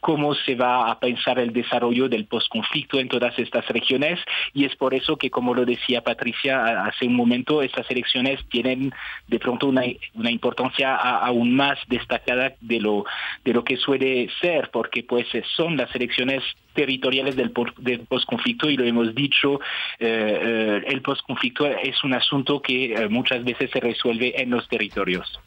cómo 0.00 0.34
se 0.34 0.54
va 0.54 0.90
a 0.90 0.98
pensar 1.00 1.38
el 1.38 1.52
desarrollo 1.52 2.08
del 2.08 2.26
post 2.26 2.48
conflicto 2.76 3.00
en 3.00 3.08
todas 3.08 3.38
estas 3.38 3.66
regiones 3.68 4.20
y 4.52 4.64
es 4.64 4.76
por 4.76 4.92
eso 4.92 5.16
que, 5.16 5.30
como 5.30 5.54
lo 5.54 5.64
decía 5.64 6.02
Patricia 6.02 6.84
hace 6.84 7.06
un 7.06 7.14
momento, 7.14 7.62
estas 7.62 7.90
elecciones 7.90 8.40
tienen 8.50 8.92
de 9.28 9.38
pronto 9.38 9.68
una, 9.68 9.82
una 10.14 10.30
importancia 10.30 10.94
aún 10.94 11.54
más 11.54 11.78
destacada 11.88 12.52
de 12.60 12.80
lo, 12.80 13.04
de 13.44 13.54
lo 13.54 13.64
que 13.64 13.76
suele 13.76 14.28
ser, 14.40 14.70
porque 14.70 15.02
pues 15.02 15.26
son 15.56 15.76
las 15.76 15.94
elecciones 15.94 16.42
territoriales 16.74 17.34
del, 17.36 17.52
del 17.78 18.00
posconflicto 18.00 18.68
y 18.68 18.76
lo 18.76 18.84
hemos 18.84 19.14
dicho, 19.14 19.60
eh, 19.98 20.40
eh, 20.42 20.82
el 20.86 21.00
posconflicto 21.00 21.66
es 21.66 22.04
un 22.04 22.12
asunto 22.12 22.60
que 22.60 22.92
eh, 22.92 23.08
muchas 23.08 23.42
veces 23.42 23.70
se 23.70 23.80
resuelve 23.80 24.34
en 24.40 24.50
los 24.50 24.68
territorios. 24.68 25.40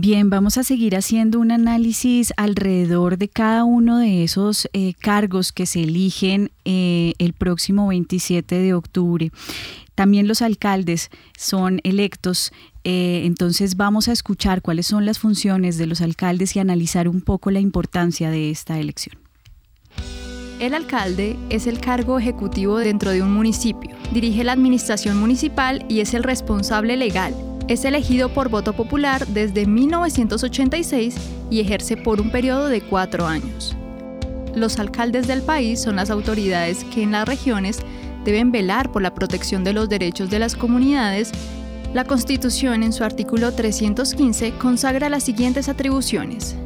Bien, 0.00 0.30
vamos 0.30 0.58
a 0.58 0.62
seguir 0.62 0.94
haciendo 0.94 1.40
un 1.40 1.50
análisis 1.50 2.32
alrededor 2.36 3.18
de 3.18 3.26
cada 3.28 3.64
uno 3.64 3.98
de 3.98 4.22
esos 4.22 4.68
eh, 4.72 4.94
cargos 4.94 5.50
que 5.50 5.66
se 5.66 5.82
eligen 5.82 6.52
eh, 6.64 7.14
el 7.18 7.32
próximo 7.32 7.88
27 7.88 8.60
de 8.60 8.74
octubre. 8.74 9.32
También 9.96 10.28
los 10.28 10.40
alcaldes 10.40 11.10
son 11.36 11.80
electos, 11.82 12.52
eh, 12.84 13.22
entonces 13.24 13.76
vamos 13.76 14.06
a 14.06 14.12
escuchar 14.12 14.62
cuáles 14.62 14.86
son 14.86 15.04
las 15.04 15.18
funciones 15.18 15.78
de 15.78 15.88
los 15.88 16.00
alcaldes 16.00 16.54
y 16.54 16.60
analizar 16.60 17.08
un 17.08 17.20
poco 17.20 17.50
la 17.50 17.58
importancia 17.58 18.30
de 18.30 18.52
esta 18.52 18.78
elección. 18.78 19.18
El 20.60 20.74
alcalde 20.74 21.36
es 21.50 21.66
el 21.66 21.80
cargo 21.80 22.20
ejecutivo 22.20 22.78
dentro 22.78 23.10
de 23.10 23.20
un 23.20 23.32
municipio, 23.32 23.96
dirige 24.12 24.44
la 24.44 24.52
administración 24.52 25.18
municipal 25.18 25.84
y 25.88 25.98
es 25.98 26.14
el 26.14 26.22
responsable 26.22 26.96
legal 26.96 27.34
es 27.68 27.84
elegido 27.84 28.30
por 28.30 28.48
voto 28.48 28.72
popular 28.72 29.26
desde 29.26 29.66
1986 29.66 31.14
y 31.50 31.60
ejerce 31.60 31.98
por 31.98 32.20
un 32.20 32.30
periodo 32.30 32.68
de 32.68 32.80
cuatro 32.80 33.26
años. 33.26 33.76
Los 34.54 34.78
alcaldes 34.78 35.26
del 35.26 35.42
país 35.42 35.80
son 35.80 35.96
las 35.96 36.10
autoridades 36.10 36.84
que 36.84 37.02
en 37.02 37.12
las 37.12 37.28
regiones 37.28 37.80
deben 38.24 38.50
velar 38.50 38.90
por 38.90 39.02
la 39.02 39.14
protección 39.14 39.64
de 39.64 39.74
los 39.74 39.88
derechos 39.88 40.30
de 40.30 40.38
las 40.38 40.56
comunidades. 40.56 41.30
La 41.92 42.04
Constitución 42.04 42.82
en 42.82 42.94
su 42.94 43.04
artículo 43.04 43.52
315 43.52 44.52
consagra 44.52 45.10
las 45.10 45.24
siguientes 45.24 45.68
atribuciones. 45.68 46.56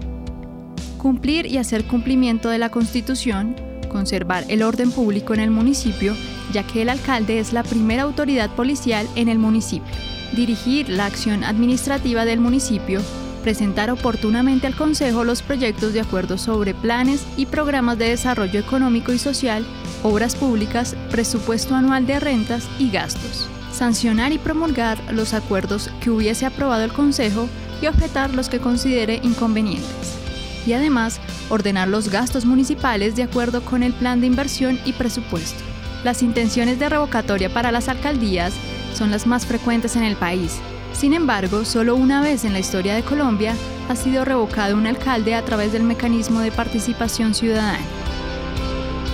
Cumplir 0.98 1.46
y 1.46 1.58
hacer 1.58 1.84
cumplimiento 1.84 2.48
de 2.48 2.58
la 2.58 2.70
Constitución, 2.70 3.56
conservar 3.90 4.44
el 4.48 4.62
orden 4.62 4.92
público 4.92 5.34
en 5.34 5.40
el 5.40 5.50
municipio, 5.50 6.14
ya 6.52 6.62
que 6.62 6.82
el 6.82 6.88
alcalde 6.88 7.40
es 7.40 7.52
la 7.52 7.64
primera 7.64 8.04
autoridad 8.04 8.50
policial 8.50 9.08
en 9.16 9.28
el 9.28 9.38
municipio 9.38 10.12
dirigir 10.33 10.88
la 10.88 11.07
acción 11.07 11.45
administrativa 11.45 12.25
del 12.25 12.40
municipio, 12.40 13.01
presentar 13.42 13.90
oportunamente 13.90 14.66
al 14.66 14.77
Consejo 14.77 15.25
los 15.25 15.42
proyectos 15.42 15.92
de 15.92 16.01
acuerdo 16.01 16.38
sobre 16.38 16.75
planes 16.75 17.25
y 17.37 17.47
programas 17.47 17.99
de 17.99 18.09
desarrollo 18.09 18.61
económico 18.61 19.12
y 19.12 19.18
social, 19.18 19.66
obras 20.03 20.35
públicas, 20.37 20.97
presupuesto 21.11 21.75
anual 21.75 22.07
de 22.07 22.21
rentas 22.21 22.68
y 22.79 22.90
gastos, 22.90 23.49
sancionar 23.73 24.33
y 24.33 24.38
promulgar 24.38 24.99
los 25.12 25.35
acuerdos 25.35 25.90
que 26.01 26.11
hubiese 26.11 26.47
aprobado 26.47 26.85
el 26.85 26.92
Consejo 26.92 27.49
y 27.83 27.87
objetar 27.87 28.33
los 28.33 28.49
que 28.49 28.61
considere 28.61 29.21
inconvenientes. 29.23 30.18
Y 30.64 30.75
además, 30.75 31.21
ordenar 31.51 31.88
los 31.88 32.09
gastos 32.09 32.45
municipales 32.45 33.16
de 33.16 33.25
acuerdo 33.25 33.64
con 33.64 33.83
el 33.83 33.92
plan 33.92 34.21
de 34.21 34.29
inversión 34.29 34.79
y 34.85 34.92
presupuesto. 34.92 35.62
Las 36.05 36.23
intenciones 36.23 36.79
de 36.79 36.88
revocatoria 36.88 37.53
para 37.53 37.73
las 37.73 37.88
alcaldías 37.88 38.55
son 38.94 39.11
las 39.11 39.26
más 39.26 39.46
frecuentes 39.46 39.96
en 39.96 40.02
el 40.02 40.16
país. 40.16 40.61
Sin 40.92 41.14
embargo, 41.14 41.64
solo 41.64 41.96
una 41.96 42.22
vez 42.22 42.44
en 42.44 42.52
la 42.52 42.59
historia 42.59 42.94
de 42.94 43.02
Colombia 43.02 43.55
ha 43.88 43.96
sido 43.96 44.24
revocado 44.24 44.76
un 44.76 44.87
alcalde 44.87 45.35
a 45.35 45.44
través 45.44 45.72
del 45.72 45.83
mecanismo 45.83 46.40
de 46.40 46.52
participación 46.52 47.35
ciudadana. 47.35 47.81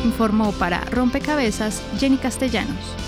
Informó 0.04 0.52
para 0.52 0.80
Rompecabezas 0.86 1.82
Jenny 1.98 2.16
Castellanos. 2.16 3.07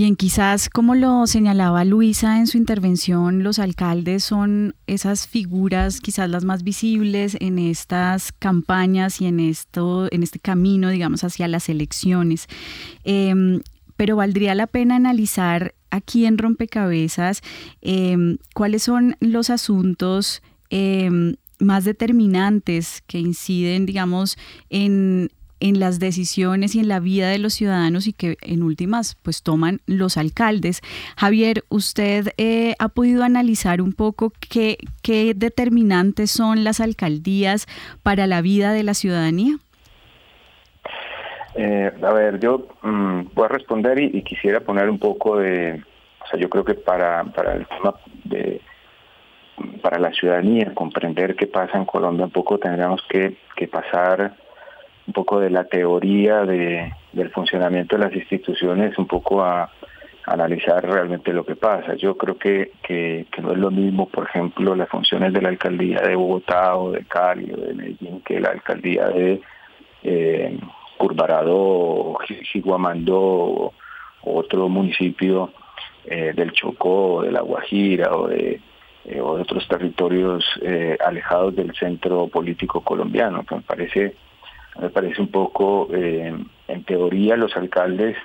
Bien, 0.00 0.16
quizás 0.16 0.70
como 0.70 0.94
lo 0.94 1.26
señalaba 1.26 1.84
Luisa 1.84 2.38
en 2.38 2.46
su 2.46 2.56
intervención, 2.56 3.42
los 3.42 3.58
alcaldes 3.58 4.24
son 4.24 4.74
esas 4.86 5.28
figuras 5.28 6.00
quizás 6.00 6.30
las 6.30 6.42
más 6.42 6.62
visibles 6.62 7.36
en 7.38 7.58
estas 7.58 8.32
campañas 8.32 9.20
y 9.20 9.26
en 9.26 9.40
esto, 9.40 10.08
en 10.10 10.22
este 10.22 10.38
camino, 10.38 10.88
digamos, 10.88 11.22
hacia 11.22 11.48
las 11.48 11.68
elecciones. 11.68 12.46
Em, 13.04 13.60
pero 13.98 14.16
valdría 14.16 14.54
la 14.54 14.66
pena 14.66 14.96
analizar 14.96 15.74
aquí 15.90 16.24
en 16.24 16.38
Rompecabezas 16.38 17.42
em, 17.82 18.38
cuáles 18.54 18.82
son 18.82 19.16
los 19.20 19.50
asuntos 19.50 20.40
em, 20.70 21.34
más 21.58 21.84
determinantes 21.84 23.02
que 23.06 23.18
inciden, 23.18 23.84
digamos, 23.84 24.38
en, 24.70 25.30
en 25.60 25.78
las 25.78 25.98
decisiones 25.98 26.74
y 26.74 26.80
en 26.80 26.88
la 26.88 27.00
vida 27.00 27.28
de 27.28 27.38
los 27.38 27.54
ciudadanos 27.54 28.06
y 28.06 28.12
que 28.12 28.36
en 28.42 28.62
últimas 28.62 29.16
pues 29.22 29.42
toman 29.42 29.80
los 29.86 30.16
alcaldes. 30.16 30.80
Javier, 31.16 31.64
¿usted 31.68 32.28
eh, 32.38 32.74
ha 32.78 32.88
podido 32.88 33.22
analizar 33.22 33.80
un 33.80 33.92
poco 33.92 34.32
qué, 34.48 34.78
qué 35.02 35.34
determinantes 35.34 36.30
son 36.30 36.64
las 36.64 36.80
alcaldías 36.80 37.66
para 38.02 38.26
la 38.26 38.40
vida 38.40 38.72
de 38.72 38.82
la 38.82 38.94
ciudadanía? 38.94 39.56
Eh, 41.54 41.92
a 42.02 42.12
ver, 42.12 42.38
yo 42.40 42.68
mm, 42.82 43.22
voy 43.34 43.44
a 43.44 43.48
responder 43.48 44.00
y, 44.00 44.22
quisiera 44.22 44.60
poner 44.60 44.88
un 44.88 44.98
poco 44.98 45.38
de, 45.38 45.82
o 46.22 46.26
sea, 46.26 46.38
yo 46.38 46.48
creo 46.48 46.64
que 46.64 46.74
para, 46.74 47.24
para 47.24 47.54
el 47.54 47.66
tema 47.66 47.94
de 48.24 48.60
para 49.82 49.98
la 49.98 50.10
ciudadanía 50.12 50.72
comprender 50.74 51.36
qué 51.36 51.46
pasa 51.46 51.76
en 51.76 51.84
Colombia 51.84 52.24
un 52.24 52.30
poco 52.30 52.58
tendríamos 52.58 53.02
que, 53.10 53.36
que 53.56 53.68
pasar 53.68 54.34
un 55.10 55.12
poco 55.12 55.40
de 55.40 55.50
la 55.50 55.64
teoría 55.64 56.44
de, 56.44 56.92
del 57.12 57.30
funcionamiento 57.30 57.96
de 57.96 58.04
las 58.04 58.14
instituciones, 58.14 58.96
un 58.96 59.06
poco 59.06 59.42
a, 59.42 59.68
analizar 60.26 60.84
realmente 60.84 61.32
lo 61.32 61.44
que 61.44 61.56
pasa. 61.56 61.94
Yo 61.94 62.16
creo 62.16 62.38
que, 62.38 62.70
que, 62.82 63.26
no 63.42 63.50
es 63.50 63.58
lo 63.58 63.72
mismo, 63.72 64.06
por 64.06 64.26
ejemplo, 64.28 64.76
las 64.76 64.88
funciones 64.88 65.32
de 65.32 65.42
la 65.42 65.48
alcaldía 65.48 66.02
de 66.02 66.14
Bogotá 66.14 66.76
o 66.76 66.92
de 66.92 67.04
Cali 67.04 67.50
o 67.52 67.56
de 67.56 67.74
Medellín 67.74 68.20
que 68.20 68.38
la 68.38 68.50
alcaldía 68.50 69.08
de 69.08 69.40
eh, 70.04 70.56
o 70.98 72.18
Jiguamandó 72.52 73.18
o 73.18 73.72
otro 74.22 74.68
municipio 74.68 75.50
eh, 76.04 76.32
del 76.36 76.52
Chocó, 76.52 77.22
de 77.22 77.32
La 77.32 77.40
Guajira 77.40 78.14
o 78.14 78.28
de, 78.28 78.60
eh, 79.06 79.20
o 79.20 79.30
otros 79.30 79.66
territorios 79.66 80.44
eh, 80.60 80.96
alejados 81.04 81.56
del 81.56 81.74
centro 81.74 82.28
político 82.28 82.82
colombiano, 82.82 83.44
que 83.46 83.54
me 83.54 83.62
parece 83.62 84.14
me 84.80 84.90
parece 84.90 85.20
un 85.20 85.28
poco, 85.28 85.88
eh, 85.92 86.34
en 86.68 86.84
teoría 86.84 87.36
los 87.36 87.54
alcaldes 87.56 88.16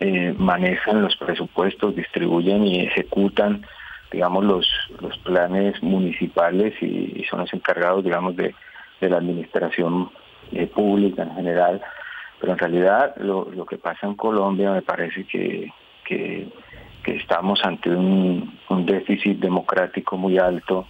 eh, 0.00 0.34
manejan 0.36 1.02
los 1.02 1.16
presupuestos, 1.16 1.94
distribuyen 1.94 2.66
y 2.66 2.80
ejecutan, 2.80 3.64
digamos, 4.10 4.44
los, 4.44 4.68
los 5.00 5.16
planes 5.18 5.80
municipales 5.82 6.74
y, 6.82 7.24
son 7.30 7.40
los 7.40 7.52
encargados, 7.52 8.02
digamos, 8.02 8.34
de, 8.36 8.54
de 9.00 9.08
la 9.10 9.18
administración 9.18 10.10
eh, 10.52 10.66
pública 10.66 11.22
en 11.22 11.34
general. 11.34 11.82
Pero 12.40 12.52
en 12.52 12.58
realidad 12.58 13.14
lo, 13.18 13.48
lo 13.54 13.66
que 13.66 13.78
pasa 13.78 14.06
en 14.06 14.14
Colombia 14.14 14.72
me 14.72 14.82
parece 14.82 15.24
que, 15.24 15.70
que, 16.04 16.48
estamos 17.04 17.62
ante 17.64 17.90
un 17.90 18.86
déficit 18.86 19.38
democrático 19.38 20.16
muy 20.16 20.38
alto, 20.38 20.86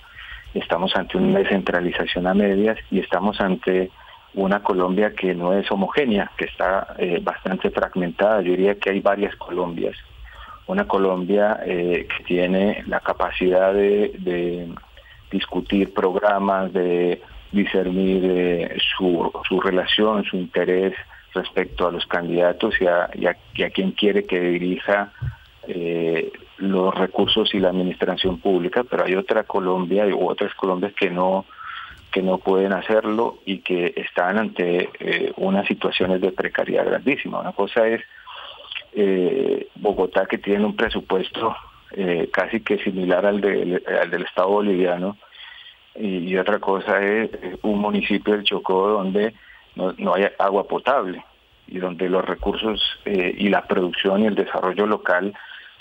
estamos 0.55 0.95
ante 0.95 1.17
una 1.17 1.39
descentralización 1.39 2.27
a 2.27 2.35
medias 2.35 2.79
y 2.91 3.01
estamos 3.01 3.41
ante 3.41 3.91
una 4.35 4.63
Colombia 4.63 5.15
que 5.15 5.35
no 5.35 5.53
es 5.53 5.71
homogénea, 5.71 6.31
que 6.37 6.47
está 6.47 6.95
eh, 6.99 7.21
bastante 7.23 7.71
fragmentada. 7.71 8.41
Yo 8.41 8.53
diría 8.53 8.77
que 8.77 8.91
hay 8.91 9.01
varias 9.01 9.37
Colombias. 9.37 9.97
Una 10.67 10.87
Colombia 10.87 11.61
eh, 11.65 12.07
que 12.09 12.25
tiene 12.25 12.83
la 12.87 13.01
capacidad 13.01 13.75
de, 13.75 14.69
discutir 15.31 15.93
programas, 15.95 16.73
de 16.73 17.21
discernir 17.51 18.77
su, 18.97 19.31
su 19.49 19.61
relación, 19.61 20.25
su 20.25 20.37
interés 20.37 20.95
respecto 21.35 21.87
a 21.87 21.93
los 21.93 22.07
candidatos 22.07 22.75
y 22.81 22.87
a, 22.87 23.11
y 23.15 23.63
quien 23.71 23.93
quiere 23.93 24.25
que 24.25 24.41
dirija 24.41 25.13
eh, 25.67 26.33
los 26.59 26.95
recursos 26.95 27.55
y 27.55 27.61
la 27.61 27.71
administración 27.71 28.39
pública, 28.39 28.85
pero 28.85 29.05
hay 29.05 29.15
otra 29.15 29.45
Colombia 29.45 30.07
y 30.07 30.13
otras 30.13 30.55
Colombias 30.55 30.93
que 30.95 31.11
no 31.11 31.47
que 32.13 32.23
no 32.23 32.39
pueden 32.39 32.73
hacerlo 32.73 33.39
y 33.45 33.59
que 33.59 33.95
están 33.97 34.39
ante 34.39 34.91
eh, 35.01 35.33
unas 35.37 35.67
situaciones 35.67 36.21
de 36.21 36.31
precariedad 36.31 36.87
grandísima. 36.87 37.41
Una 37.41 37.53
cosa 37.53 37.89
es 37.89 38.03
eh, 38.93 39.67
Bogotá 39.75 40.27
que 40.27 40.39
tiene 40.39 40.65
un 40.65 40.77
presupuesto 40.77 41.57
eh, 41.93 42.29
casi 42.33 42.61
que 42.61 42.79
similar 42.79 43.27
al, 43.27 43.37
al 44.01 44.11
del 44.11 44.23
Estado 44.23 44.49
boliviano 44.49 45.17
y, 45.95 46.37
otra 46.37 46.59
cosa 46.59 47.03
es 47.03 47.31
un 47.63 47.79
municipio 47.79 48.35
del 48.35 48.45
Chocó 48.45 48.89
donde 48.89 49.35
no 49.77 50.15
hay 50.15 50.27
agua 50.39 50.67
potable 50.67 51.23
y 51.67 51.79
donde 51.79 52.09
los 52.09 52.25
recursos 52.25 52.81
y 53.05 53.49
la 53.51 53.67
producción 53.67 54.23
y 54.23 54.27
el 54.27 54.35
desarrollo 54.35 54.87
local 54.87 55.35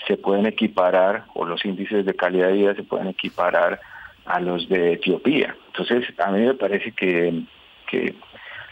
se 0.06 0.16
pueden 0.18 0.46
equiparar, 0.46 1.24
o 1.34 1.46
los 1.46 1.64
índices 1.64 2.04
de 2.04 2.14
calidad 2.14 2.48
de 2.48 2.52
vida 2.54 2.74
se 2.74 2.82
pueden 2.82 3.08
equiparar 3.08 3.80
a 4.24 4.40
los 4.40 4.68
de 4.68 4.94
Etiopía. 4.94 5.56
Entonces, 5.68 6.04
a 6.18 6.30
mí 6.30 6.40
me 6.40 6.54
parece 6.54 6.92
que, 6.92 7.42
que 7.88 8.14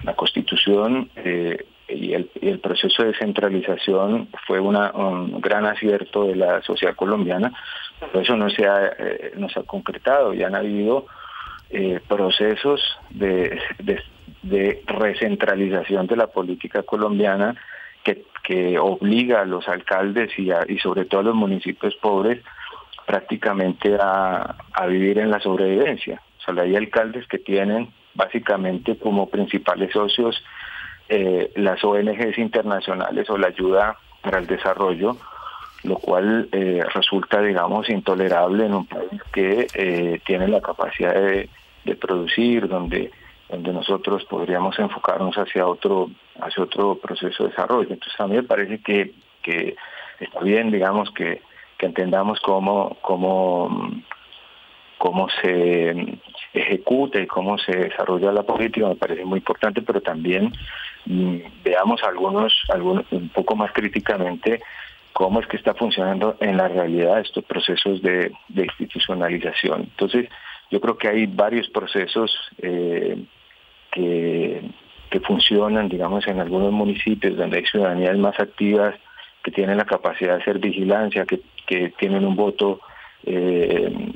la 0.05 0.15
constitución 0.15 1.11
eh, 1.17 1.67
y, 1.89 2.13
el, 2.15 2.59
proceso 2.61 3.03
de 3.03 3.09
descentralización 3.11 4.29
fue 4.47 4.61
una, 4.61 4.93
un 4.93 5.41
gran 5.41 5.67
acierto 5.67 6.25
de 6.25 6.37
la 6.37 6.63
sociedad 6.63 6.95
colombiana, 6.95 7.53
pero 7.99 8.21
eso 8.21 8.37
no 8.37 8.49
se 8.51 8.67
ha, 8.67 8.93
eh, 8.99 9.33
no 9.37 9.49
se 9.49 9.61
ha 9.61 9.63
concretado 9.65 10.33
y 10.33 10.43
han 10.43 10.55
habido 10.55 11.07
eh, 11.71 12.01
procesos 12.07 12.81
de, 13.11 13.61
de, 14.43 14.83
recentralización 14.87 16.07
de 16.07 16.17
la 16.17 16.29
política 16.29 16.83
colombiana 16.83 17.57
que, 18.05 18.25
que 18.43 18.79
obliga 18.79 19.43
a 19.43 19.45
los 19.45 19.69
alcaldes 19.69 20.31
y, 20.39 20.51
y 20.69 20.79
sobre 20.79 21.05
todo 21.05 21.21
a 21.21 21.25
los 21.25 21.35
municipios 21.35 21.95
pobres 21.97 22.43
prácticamente 23.11 23.97
a, 24.01 24.55
a 24.73 24.87
vivir 24.87 25.19
en 25.19 25.33
la 25.33 25.41
sobrevivencia. 25.41 26.23
O 26.39 26.55
sea, 26.55 26.63
hay 26.63 26.77
alcaldes 26.77 27.27
que 27.27 27.39
tienen 27.39 27.89
básicamente 28.15 28.97
como 28.97 29.29
principales 29.29 29.91
socios 29.93 30.41
eh, 31.09 31.51
las 31.57 31.83
ONGs 31.83 32.39
internacionales 32.39 33.29
o 33.29 33.37
la 33.37 33.49
ayuda 33.49 33.97
para 34.23 34.39
el 34.39 34.47
desarrollo, 34.47 35.17
lo 35.83 35.97
cual 35.97 36.49
eh, 36.53 36.85
resulta, 36.95 37.43
digamos, 37.43 37.89
intolerable 37.91 38.67
en 38.67 38.75
un 38.75 38.87
país 38.87 39.21
que 39.33 39.67
eh, 39.75 40.21
tiene 40.25 40.47
la 40.47 40.61
capacidad 40.61 41.13
de, 41.13 41.49
de 41.85 41.97
producir, 41.97 42.69
donde 42.69 43.11
donde 43.49 43.73
nosotros 43.73 44.25
podríamos 44.27 44.79
enfocarnos 44.79 45.35
hacia 45.35 45.67
otro 45.67 46.11
hacia 46.41 46.63
otro 46.63 46.95
proceso 46.95 47.43
de 47.43 47.51
desarrollo. 47.51 47.89
Entonces 47.91 48.21
a 48.21 48.29
mí 48.29 48.37
me 48.37 48.45
parece 48.45 48.79
que, 48.79 49.13
que 49.43 49.75
está 50.21 50.39
bien, 50.43 50.71
digamos, 50.71 51.11
que, 51.11 51.43
que 51.81 51.87
entendamos 51.87 52.39
cómo, 52.41 52.99
cómo, 53.01 53.91
cómo 54.99 55.29
se 55.41 56.19
ejecuta 56.53 57.19
y 57.19 57.27
cómo 57.27 57.57
se 57.57 57.75
desarrolla 57.75 58.33
la 58.33 58.43
política, 58.43 58.87
me 58.87 58.97
parece 58.97 59.25
muy 59.25 59.39
importante, 59.39 59.81
pero 59.81 60.03
también 60.03 60.53
mm, 61.07 61.37
veamos 61.65 62.03
algunos, 62.05 62.53
algunos 62.69 63.11
un 63.13 63.31
poco 63.31 63.57
más 63.57 63.73
críticamente 63.73 64.61
cómo 65.15 65.41
es 65.41 65.47
que 65.47 65.57
está 65.57 65.73
funcionando 65.75 66.37
en 66.41 66.59
la 66.59 66.69
realidad 66.69 67.21
estos 67.21 67.45
procesos 67.45 68.03
de, 68.03 68.31
institucionalización. 68.55 69.81
Entonces, 69.81 70.29
yo 70.71 70.81
creo 70.81 70.99
que 70.99 71.09
hay 71.09 71.27
varios 71.27 71.69
procesos 71.71 72.31
eh, 72.59 73.25
que, 73.91 74.63
que 75.09 75.21
funcionan, 75.21 75.89
digamos, 75.89 76.27
en 76.29 76.41
algunos 76.41 76.73
municipios 76.73 77.37
donde 77.37 77.59
hay 77.59 77.65
ciudadanías 77.65 78.19
más 78.19 78.39
activas, 78.39 78.95
que 79.43 79.51
tienen 79.51 79.79
la 79.79 79.85
capacidad 79.85 80.37
de 80.37 80.43
hacer 80.43 80.59
vigilancia, 80.59 81.25
que, 81.25 81.41
que 81.67 81.91
tienen 81.99 82.25
un 82.25 82.37
voto 82.37 82.81
eh, 83.25 84.13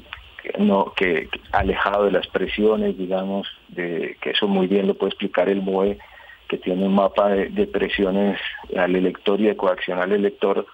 no 0.58 0.92
que 0.94 1.28
alejado 1.52 2.04
de 2.04 2.12
las 2.12 2.26
presiones, 2.26 2.96
digamos, 2.98 3.48
de 3.68 4.16
que 4.20 4.30
eso 4.30 4.46
muy 4.46 4.66
bien 4.66 4.86
lo 4.86 4.94
puede 4.94 5.10
explicar 5.10 5.48
el 5.48 5.62
MOE, 5.62 5.98
que 6.48 6.58
tiene 6.58 6.84
un 6.84 6.94
mapa 6.94 7.30
de, 7.30 7.66
presiones 7.66 8.38
al 8.76 8.94
elector 8.94 9.40
y 9.40 9.44
de 9.44 9.56
coacción 9.56 9.98
al 9.98 10.12
elector, 10.12 10.66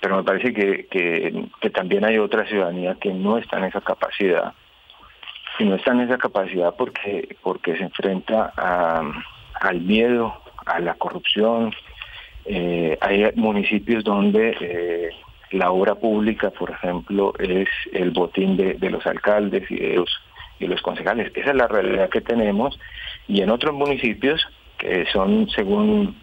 pero 0.00 0.16
me 0.16 0.22
parece 0.22 0.52
que, 0.52 0.86
que, 0.86 1.46
que 1.60 1.70
también 1.70 2.04
hay 2.04 2.18
otra 2.18 2.46
ciudadanía 2.46 2.96
que 3.00 3.12
no 3.12 3.38
está 3.38 3.58
en 3.58 3.64
esa 3.64 3.80
capacidad 3.80 4.54
y 5.58 5.64
no 5.64 5.74
está 5.74 5.92
en 5.92 6.00
esa 6.00 6.18
capacidad 6.18 6.74
porque, 6.76 7.36
porque 7.42 7.76
se 7.76 7.84
enfrenta 7.84 8.52
a, 8.56 9.02
al 9.60 9.80
miedo, 9.80 10.34
a 10.66 10.80
la 10.80 10.94
corrupción. 10.94 11.72
Eh, 12.44 12.98
hay 13.00 13.30
municipios 13.36 14.04
donde 14.04 14.56
eh, 14.60 15.10
la 15.52 15.70
obra 15.70 15.94
pública, 15.94 16.50
por 16.50 16.70
ejemplo, 16.70 17.34
es 17.38 17.68
el 17.92 18.10
botín 18.10 18.56
de, 18.56 18.74
de 18.74 18.90
los 18.90 19.06
alcaldes 19.06 19.70
y 19.70 19.76
de 19.76 19.96
los, 19.96 20.10
y 20.58 20.66
los 20.66 20.80
concejales. 20.82 21.32
Esa 21.34 21.50
es 21.50 21.56
la 21.56 21.68
realidad 21.68 22.10
que 22.10 22.20
tenemos. 22.20 22.78
Y 23.28 23.42
en 23.42 23.50
otros 23.50 23.74
municipios, 23.74 24.44
que 24.78 25.06
son, 25.12 25.48
según 25.50 26.16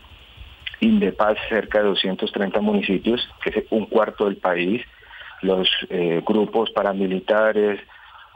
Indepaz, 0.81 1.37
cerca 1.49 1.79
de 1.79 1.85
230 1.85 2.59
municipios, 2.61 3.27
que 3.43 3.49
es 3.59 3.65
un 3.69 3.85
cuarto 3.85 4.25
del 4.25 4.37
país, 4.37 4.81
los 5.41 5.69
eh, 5.89 6.21
grupos 6.25 6.71
paramilitares, 6.71 7.79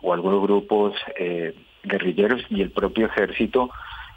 o 0.03 0.13
algunos 0.13 0.41
grupos 0.41 0.93
eh, 1.17 1.55
guerrilleros 1.83 2.41
y 2.49 2.61
el 2.61 2.71
propio 2.71 3.07
ejército 3.07 3.69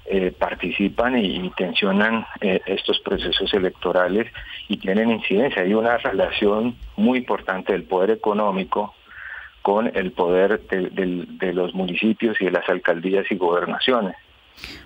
eh, 0.09 0.33
participan 0.37 1.19
y, 1.19 1.51
tensionan 1.57 2.27
eh, 2.41 2.61
estos 2.67 3.01
procesos 3.01 3.53
electorales 3.55 4.31
y 4.69 4.77
tienen 4.77 5.11
incidencia. 5.11 5.63
Hay 5.63 5.75
una 5.75 5.97
relación 5.99 6.77
muy 6.97 7.19
importante 7.19 7.73
del 7.73 7.85
poder 7.85 8.11
económico 8.11 8.95
con 9.63 9.91
el 9.97 10.13
poder 10.13 10.61
de 10.69 11.53
los 11.53 11.75
municipios 11.75 12.37
y 12.41 12.45
de 12.45 12.53
las 12.53 12.69
alcaldías 12.69 13.27
y 13.31 13.35
gobernaciones. 13.35 14.15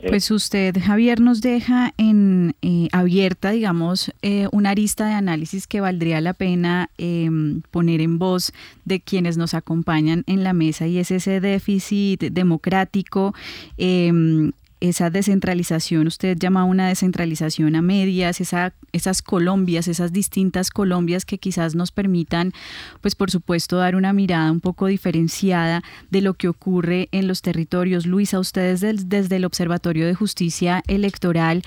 Eh, 0.00 0.08
pues 0.08 0.30
usted, 0.30 0.74
Javier, 0.82 1.20
nos 1.20 1.40
deja 1.40 1.92
en 1.96 2.54
eh, 2.62 2.88
abierta, 2.92 3.50
digamos, 3.50 4.12
eh, 4.22 4.46
una 4.52 4.70
arista 4.70 5.06
de 5.06 5.14
análisis 5.14 5.66
que 5.66 5.80
valdría 5.80 6.20
la 6.20 6.34
pena 6.34 6.90
em, 6.98 7.62
poner 7.70 8.00
en 8.00 8.18
voz 8.18 8.52
de 8.84 9.00
quienes 9.00 9.36
nos 9.36 9.54
acompañan 9.54 10.24
en 10.26 10.42
la 10.42 10.52
mesa 10.52 10.86
y 10.86 10.98
es 10.98 11.10
ese 11.10 11.40
déficit 11.40 12.20
democrático 12.20 13.34
em, 13.76 14.52
esa 14.80 15.10
descentralización, 15.10 16.06
usted 16.06 16.36
llama 16.38 16.64
una 16.64 16.88
descentralización 16.88 17.76
a 17.76 17.82
medias, 17.82 18.40
esa, 18.40 18.72
esas 18.92 19.22
Colombias, 19.22 19.88
esas 19.88 20.12
distintas 20.12 20.70
Colombias 20.70 21.24
que 21.24 21.38
quizás 21.38 21.74
nos 21.74 21.92
permitan, 21.92 22.52
pues 23.00 23.14
por 23.14 23.30
supuesto, 23.30 23.76
dar 23.76 23.94
una 23.94 24.12
mirada 24.12 24.50
un 24.50 24.60
poco 24.60 24.86
diferenciada 24.86 25.82
de 26.10 26.22
lo 26.22 26.34
que 26.34 26.48
ocurre 26.48 27.08
en 27.12 27.28
los 27.28 27.42
territorios. 27.42 28.06
Luisa, 28.06 28.40
ustedes 28.40 28.80
desde 28.80 29.36
el 29.36 29.44
Observatorio 29.44 30.06
de 30.06 30.14
Justicia 30.14 30.82
Electoral, 30.86 31.62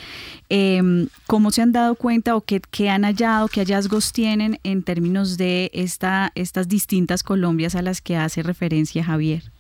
em, 0.50 1.08
¿cómo 1.28 1.52
se 1.52 1.62
han 1.62 1.72
dado 1.72 1.96
cuenta 1.96 2.36
o 2.36 2.42
qué, 2.42 2.62
qué, 2.72 2.90
han 2.90 3.04
hallado, 3.04 3.48
qué 3.48 3.62
hallazgos 3.62 4.12
tienen 4.12 4.60
en 4.64 4.84
términos 4.84 5.38
de 5.38 5.70
esta, 5.74 6.32
estas 6.36 6.68
distintas 6.68 7.24
Colombias 7.24 7.76
a 7.76 7.82
las 7.82 8.02
que 8.02 8.18
hace 8.18 8.42
referencia 8.42 9.04
Javier? 9.04 9.53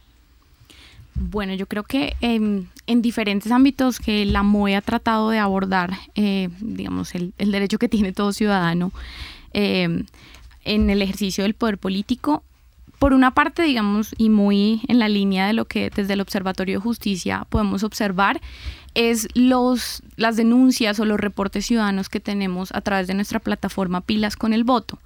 Bueno, 1.16 1.54
yo 1.54 1.68
creo 1.68 1.84
que 1.84 2.16
en 2.22 3.02
diferentes 3.02 3.52
ámbitos 3.52 4.00
que 4.00 4.26
la 4.26 4.44
MOE 4.44 4.76
ha 4.76 4.82
tratado 4.82 5.30
de 5.30 5.40
abordar, 5.40 5.94
eh, 6.16 6.50
digamos, 6.60 7.14
el, 7.16 7.34
derecho 7.38 7.78
que 7.78 7.90
tiene 7.90 8.14
todo 8.14 8.34
ciudadano 8.34 8.92
eh, 9.54 10.04
en 10.66 10.90
el 10.90 11.02
ejercicio 11.02 11.44
del 11.44 11.54
poder 11.54 11.78
político, 11.78 12.44
por 13.00 13.14
una 13.14 13.32
parte, 13.32 13.64
digamos, 13.64 14.16
y 14.18 14.30
muy 14.30 14.82
en 14.88 14.98
la 14.98 15.10
línea 15.10 15.46
de 15.46 15.54
lo 15.54 15.66
que 15.66 15.90
desde 15.94 16.14
el 16.14 16.22
Observatorio 16.22 16.80
de 16.80 16.84
Justicia 16.84 17.46
podemos 17.50 17.84
observar, 17.84 18.40
es 18.94 19.28
los, 19.34 20.04
las 20.16 20.38
denuncias 20.38 21.00
o 21.00 21.06
los 21.06 21.20
reportes 21.20 21.66
ciudadanos 21.66 22.08
que 22.08 22.20
tenemos 22.20 22.72
a 22.72 22.82
través 22.82 23.08
de 23.08 23.14
nuestra 23.14 23.40
plataforma 23.40 24.02
Pilas 24.02 24.38
con 24.38 24.54
el 24.54 24.64
Voto, 24.64 25.00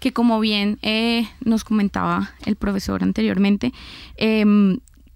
que 0.00 0.12
como 0.12 0.40
bien 0.40 0.78
eh, 0.82 1.28
nos 1.44 1.62
comentaba 1.62 2.32
el 2.44 2.56
profesor 2.56 3.02
anteriormente, 3.02 3.72
eh, 4.16 4.44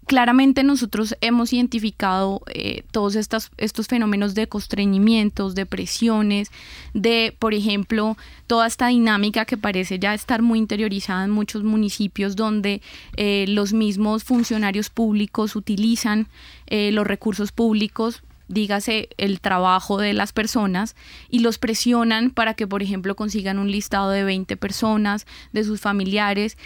claramente 0.09 0.65
nosotros 0.65 1.15
hemos 1.21 1.53
identificado 1.53 2.41
eh, 2.47 2.83
todos 2.91 3.15
estos, 3.15 3.53
estos 3.59 3.87
fenómenos 3.87 4.35
de 4.35 4.49
constreñimientos, 4.49 5.55
de 5.55 5.67
presiones, 5.67 6.51
de, 6.95 7.37
por 7.39 7.53
ejemplo, 7.53 8.17
toda 8.47 8.67
esta 8.67 8.89
dinámica 8.89 9.45
que 9.45 9.59
parece 9.59 9.99
ya 9.99 10.15
estar 10.15 10.41
muy 10.41 10.59
interiorizada 10.59 11.25
en 11.25 11.31
muchos 11.31 11.63
municipios 11.63 12.37
donde 12.37 12.81
eh, 13.17 13.45
los 13.49 13.75
mismos 13.75 14.25
funcionarios 14.25 14.89
públicos 14.89 15.55
utilizan 15.55 16.27
eh, 16.67 16.91
los 16.91 17.07
recursos 17.07 17.53
públicos 17.53 18.23
dígase 18.49 19.11
el 19.19 19.41
trabajo 19.41 19.99
de 19.99 20.15
las 20.15 20.33
personas 20.33 20.97
y 21.29 21.41
los 21.41 21.59
presionan 21.59 22.31
para 22.31 22.55
que, 22.55 22.67
por 22.67 22.83
ejemplo, 22.83 23.15
consigan 23.15 23.59
un 23.59 23.71
listado 23.71 24.09
de 24.09 24.25
20 24.25 24.57
personas, 24.57 25.27
de 25.53 25.65
sus 25.65 25.83
familiares, 25.83 26.57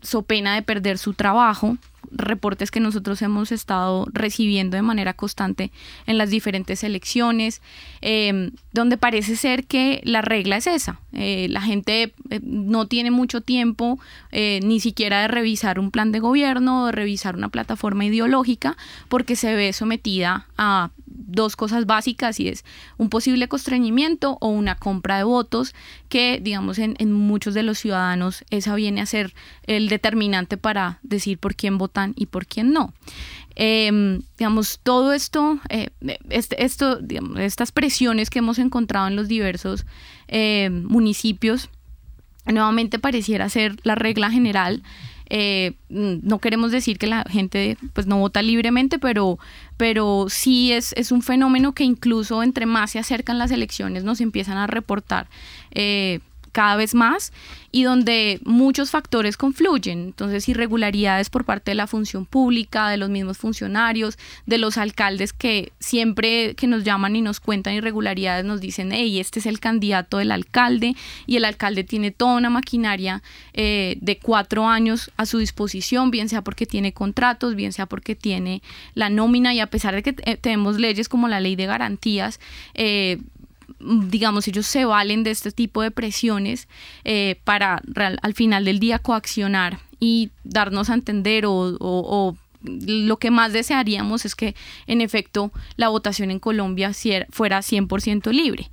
so 0.00 0.22
pena 0.22 0.54
de 0.54 0.62
perder 0.62 0.98
su 0.98 1.14
trabajo 1.14 1.76
reportes 2.10 2.70
que 2.70 2.80
nosotros 2.80 3.22
hemos 3.22 3.52
estado 3.52 4.06
recibiendo 4.12 4.76
de 4.76 4.82
manera 4.82 5.14
constante 5.14 5.70
en 6.06 6.18
las 6.18 6.30
diferentes 6.30 6.84
elecciones, 6.84 7.62
em, 8.00 8.52
donde 8.72 8.96
parece 8.96 9.36
ser 9.36 9.64
que 9.64 10.00
la 10.04 10.22
regla 10.22 10.56
es 10.56 10.66
esa. 10.66 11.00
Eh, 11.12 11.46
la 11.50 11.60
gente 11.60 12.14
eh, 12.30 12.40
no 12.42 12.86
tiene 12.86 13.10
mucho 13.10 13.40
tiempo 13.40 13.98
eh, 14.30 14.60
ni 14.62 14.80
siquiera 14.80 15.22
de 15.22 15.28
revisar 15.28 15.78
un 15.78 15.90
plan 15.90 16.12
de 16.12 16.20
gobierno 16.20 16.82
o 16.82 16.86
de 16.86 16.92
revisar 16.92 17.36
una 17.36 17.48
plataforma 17.48 18.04
ideológica 18.04 18.76
porque 19.08 19.36
se 19.36 19.54
ve 19.54 19.72
sometida 19.72 20.46
a 20.56 20.90
dos 21.14 21.56
cosas 21.56 21.86
básicas 21.86 22.40
y 22.40 22.48
es 22.48 22.64
un 22.98 23.08
posible 23.08 23.48
constreñimiento 23.48 24.38
o 24.40 24.48
una 24.48 24.74
compra 24.76 25.16
de 25.16 25.24
votos 25.24 25.74
que 26.08 26.40
digamos 26.42 26.78
en, 26.78 27.12
muchos 27.12 27.54
de 27.54 27.62
los 27.62 27.78
ciudadanos 27.78 28.44
esa 28.50 28.74
viene 28.74 29.00
a 29.00 29.06
ser 29.06 29.34
el 29.66 29.88
determinante 29.88 30.56
para 30.56 30.98
decir 31.02 31.38
por 31.38 31.54
quién 31.54 31.78
votan 31.78 32.14
y 32.16 32.26
por 32.26 32.46
quién 32.46 32.72
no. 32.72 32.92
Em, 33.54 34.22
digamos, 34.38 34.80
todo 34.82 35.12
esto, 35.12 35.58
eh, 35.68 35.90
este, 36.30 36.64
esto 36.64 36.98
estas 37.38 37.70
presiones 37.70 38.30
que 38.30 38.38
hemos 38.38 38.58
encontrado 38.58 39.08
en 39.08 39.16
los 39.16 39.28
diversos 39.28 39.84
eh, 40.28 40.70
municipios, 40.70 41.68
nuevamente 42.46 42.98
pareciera 42.98 43.48
ser 43.48 43.76
la 43.84 43.94
regla 43.94 44.30
general 44.30 44.82
eh, 45.34 45.72
mm, 45.88 46.16
no 46.28 46.40
queremos 46.40 46.72
decir 46.72 46.98
que 46.98 47.06
la 47.06 47.24
gente 47.24 47.78
pues 47.94 48.06
no 48.06 48.18
vota 48.18 48.42
libremente, 48.42 48.98
pero, 48.98 49.38
pero 49.78 50.26
sí 50.28 50.72
es, 50.72 50.92
es 50.92 51.10
un 51.10 51.22
fenómeno 51.22 51.72
que 51.72 51.84
incluso 51.84 52.42
entre 52.42 52.66
más 52.66 52.90
se 52.90 52.98
acercan 52.98 53.38
las 53.38 53.50
elecciones 53.50 54.04
nos 54.04 54.20
empiezan 54.20 54.58
a 54.58 54.66
reportar 54.66 55.28
eh, 55.70 56.20
cada 56.52 56.76
vez 56.76 56.94
más 56.94 57.32
y 57.70 57.82
donde 57.84 58.38
muchos 58.44 58.90
factores 58.90 59.36
confluyen. 59.36 60.00
Entonces, 60.00 60.48
irregularidades 60.48 61.30
por 61.30 61.44
parte 61.44 61.70
de 61.70 61.74
la 61.74 61.86
función 61.86 62.26
pública, 62.26 62.90
de 62.90 62.98
los 62.98 63.08
mismos 63.08 63.38
funcionarios, 63.38 64.18
de 64.46 64.58
los 64.58 64.76
alcaldes 64.76 65.32
que 65.32 65.72
siempre 65.80 66.54
que 66.54 66.66
nos 66.66 66.84
llaman 66.84 67.16
y 67.16 67.22
nos 67.22 67.40
cuentan 67.40 67.74
irregularidades 67.74 68.44
nos 68.44 68.60
dicen, 68.60 68.92
hey, 68.92 69.18
este 69.18 69.40
es 69.40 69.46
el 69.46 69.58
candidato 69.58 70.18
del 70.18 70.32
alcalde 70.32 70.94
y 71.26 71.36
el 71.36 71.44
alcalde 71.44 71.84
tiene 71.84 72.10
toda 72.10 72.36
una 72.36 72.50
maquinaria 72.50 73.22
eh, 73.54 73.96
de 74.00 74.18
cuatro 74.18 74.68
años 74.68 75.10
a 75.16 75.24
su 75.24 75.38
disposición, 75.38 76.10
bien 76.10 76.28
sea 76.28 76.42
porque 76.42 76.66
tiene 76.66 76.92
contratos, 76.92 77.54
bien 77.54 77.72
sea 77.72 77.86
porque 77.86 78.14
tiene 78.14 78.62
la 78.94 79.08
nómina 79.08 79.54
y 79.54 79.60
a 79.60 79.66
pesar 79.68 79.94
de 79.94 80.02
que 80.02 80.12
tenemos 80.12 80.78
leyes 80.78 81.08
como 81.08 81.28
la 81.28 81.40
ley 81.40 81.56
de 81.56 81.66
garantías, 81.66 82.38
eh, 82.74 83.18
digamos, 83.82 84.48
ellos 84.48 84.66
se 84.66 84.84
valen 84.84 85.24
de 85.24 85.30
este 85.30 85.52
tipo 85.52 85.82
de 85.82 85.90
presiones 85.90 86.68
eh, 87.04 87.40
para 87.44 87.82
al 88.22 88.34
final 88.34 88.64
del 88.64 88.78
día 88.78 88.98
coaccionar 88.98 89.80
y 90.00 90.30
darnos 90.44 90.90
a 90.90 90.94
entender 90.94 91.44
o, 91.46 92.36
lo 92.64 93.16
que 93.16 93.32
más 93.32 93.52
desearíamos 93.52 94.24
es 94.24 94.36
que 94.36 94.54
en 94.86 95.00
efecto 95.00 95.50
la 95.76 95.88
votación 95.88 96.30
en 96.30 96.38
Colombia 96.38 96.92
fuera 97.30 97.58
100% 97.58 98.30
libre. 98.30 98.70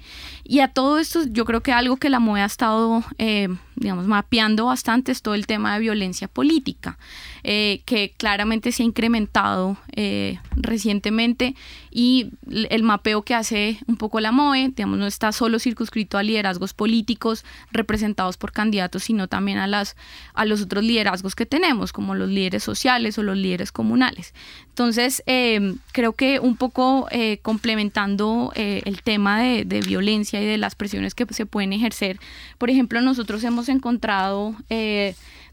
Y 0.49 0.61
a 0.61 0.67
todo 0.67 0.97
esto 0.97 1.25
yo 1.27 1.45
creo 1.45 1.61
que 1.61 1.71
algo 1.71 1.97
que 1.97 2.09
la 2.09 2.19
MOE 2.19 2.41
ha 2.41 2.45
estado, 2.45 3.03
eh, 3.19 3.49
digamos, 3.75 4.07
mapeando 4.07 4.65
bastante 4.65 5.11
es 5.11 5.21
todo 5.21 5.35
el 5.35 5.45
tema 5.45 5.75
de 5.75 5.79
violencia 5.79 6.27
política. 6.27 6.97
Eh, 7.43 7.83
que 7.85 8.13
claramente 8.17 8.73
se 8.73 8.83
ha 8.83 8.85
incrementado 8.85 9.77
eh, 9.95 10.39
recientemente 10.57 11.55
y 11.89 12.31
el 12.49 12.83
mapeo 12.83 13.21
que 13.21 13.33
hace 13.33 13.79
un 13.87 13.95
poco 13.95 14.19
la 14.19 14.33
MOE, 14.33 14.73
digamos, 14.75 14.99
no 14.99 15.07
está 15.07 15.31
solo 15.31 15.57
circunscrito 15.57 16.17
a 16.17 16.23
liderazgos 16.23 16.73
políticos 16.73 17.45
representados 17.71 18.35
por 18.35 18.51
candidatos, 18.51 19.03
sino 19.03 19.29
también 19.29 19.57
a, 19.57 19.67
las, 19.67 19.95
a 20.33 20.43
los 20.43 20.61
otros 20.61 20.83
liderazgos 20.83 21.33
que 21.33 21.45
tenemos, 21.45 21.93
como 21.93 22.13
los 22.13 22.29
líderes 22.29 22.63
sociales 22.63 23.17
o 23.17 23.23
los 23.23 23.37
líderes 23.37 23.71
comunales. 23.71 24.33
Entonces, 24.80 25.21
eh, 25.25 25.75
creo 25.91 26.13
que 26.13 26.39
un 26.39 26.55
poco 26.55 27.09
complementando 27.41 28.53
el 28.55 29.01
tema 29.01 29.41
de, 29.41 29.65
de, 29.65 29.82
violencia 29.82 30.41
y 30.41 30.45
de 30.45 30.57
las 30.57 30.75
presiones 30.75 31.15
que 31.15 31.25
se 31.34 31.45
pueden 31.45 31.73
ejercer, 31.73 32.17
por 32.57 32.69
ejemplo, 32.69 33.01
nosotros 33.01 33.43
hemos 33.43 33.67
encontrado 33.67 34.55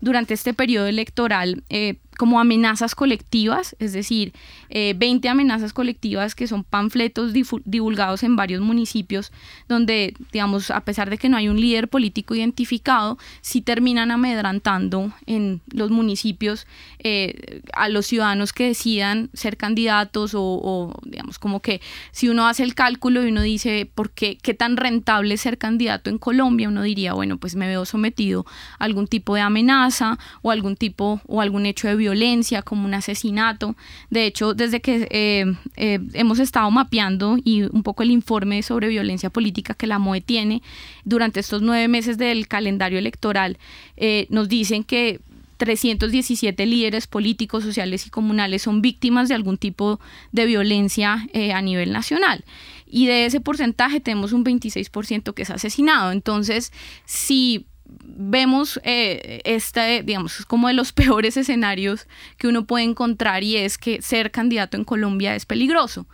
durante 0.01 0.35
este 0.35 0.55
periodo 0.55 0.87
electoral 0.87 1.64
eh, 1.68 1.97
como 2.17 2.41
amenazas 2.41 2.95
colectivas, 2.95 3.77
es 3.79 3.93
decir, 3.93 4.33
20 4.71 5.27
eh, 5.27 5.31
amenazas 5.31 5.73
colectivas 5.73 6.35
que 6.35 6.47
son 6.47 6.64
panfletos 6.64 7.33
divulgados 7.33 8.23
en 8.23 8.37
varios 8.37 8.61
municipios, 8.62 9.33
donde, 9.69 10.14
digamos, 10.33 10.71
a 10.71 10.81
pesar 10.81 11.11
de 11.11 11.19
que 11.19 11.29
no 11.29 11.37
hay 11.37 11.49
un 11.49 11.61
líder 11.61 11.89
político 11.89 12.35
identificado, 12.35 13.19
sí 13.43 13.61
terminan 13.61 14.11
amedrantando 14.11 15.12
en 15.27 15.61
los 15.73 15.91
municipios 15.91 16.67
eh, 16.99 17.62
a 17.73 17.89
los 17.89 18.07
ciudadanos 18.07 18.53
que 18.53 18.69
decidan 18.69 19.31
ser 19.35 19.57
candidatos 19.57 20.33
o, 20.35 20.95
digamos, 21.05 21.39
como 21.39 21.61
que 21.61 21.81
si 22.12 22.29
uno 22.29 22.49
hace 22.49 22.62
el 22.62 22.75
cálculo 22.75 23.25
y 23.25 23.29
uno 23.29 23.43
dice, 23.43 23.91
¿por 23.95 24.11
qué, 24.11 24.39
qué 24.41 24.55
tan 24.55 24.77
rentable 24.77 25.37
ser 25.37 25.59
candidato 25.59 26.11
en 26.11 26.19
Colombia? 26.19 26.69
Uno 26.69 26.83
diría, 26.83 27.12
bueno, 27.12 27.37
pues 27.37 27.57
me 27.57 27.67
veo 27.67 27.85
sometido 27.85 28.47
a 28.79 28.85
algún 28.85 29.07
tipo 29.07 29.35
de 29.35 29.43
amenaza 29.43 30.19
o 30.43 30.51
algún 30.51 30.77
tipo 30.77 31.21
o 31.27 31.41
algún 31.41 31.67
hecho 31.67 31.89
de 31.89 31.95
violencia 31.95 32.06
violencia, 32.07 32.63
como 32.63 32.85
un 32.85 32.95
asesinato. 32.95 33.75
De 34.11 34.27
hecho, 34.27 34.55
desde 34.55 34.81
que 34.81 35.09
eh, 35.11 35.45
eh, 35.77 35.99
hemos 36.13 36.39
estado 36.39 36.71
mapeando 36.71 37.37
y 37.43 37.63
un 37.63 37.83
poco 37.83 38.03
el 38.03 38.11
informe 38.11 38.63
sobre 38.63 38.89
violencia 38.89 39.31
política 39.31 39.75
que 39.75 39.89
la 39.89 39.99
MOE 39.99 40.21
tiene 40.21 40.63
durante 41.05 41.41
estos 41.41 41.63
nueve 41.63 41.89
meses 41.89 42.17
del 42.17 42.47
calendario 42.47 42.99
electoral, 42.99 43.59
eh, 43.97 44.27
nos 44.31 44.49
dicen 44.49 44.85
que 44.85 45.21
317 45.57 46.67
líderes 46.67 47.07
políticos, 47.07 47.65
sociales 47.65 48.07
y 48.07 48.11
comunales 48.11 48.63
son 48.63 48.83
víctimas 48.83 49.29
de 49.29 49.35
algún 49.35 49.57
tipo 49.57 49.99
de 50.31 50.45
violencia 50.45 51.27
a 51.55 51.63
nivel 51.63 51.93
nacional. 51.93 52.45
Y 52.87 53.07
de 53.07 53.25
ese 53.25 53.41
porcentaje 53.41 54.01
tenemos 54.01 54.33
un 54.33 54.45
26% 54.45 55.33
que 55.33 55.43
es 55.43 55.51
asesinado. 55.51 56.13
Entonces, 56.13 56.73
si 57.07 57.65
vemos 57.89 58.80
eh, 58.82 59.41
este, 59.45 60.03
digamos, 60.03 60.41
es 60.41 60.47
como 60.47 60.68
de 60.68 60.74
los 60.74 60.93
peores 60.95 61.37
escenarios 61.37 62.07
que 62.39 62.49
uno 62.49 62.66
puede 62.66 62.84
encontrar 62.84 63.45
y 63.45 63.57
es 63.57 63.78
que 63.78 64.03
ser 64.03 64.30
candidato 64.30 64.76
en 64.76 64.84
Colombia 64.84 65.34
es 65.34 65.47
peligroso. 65.47 66.07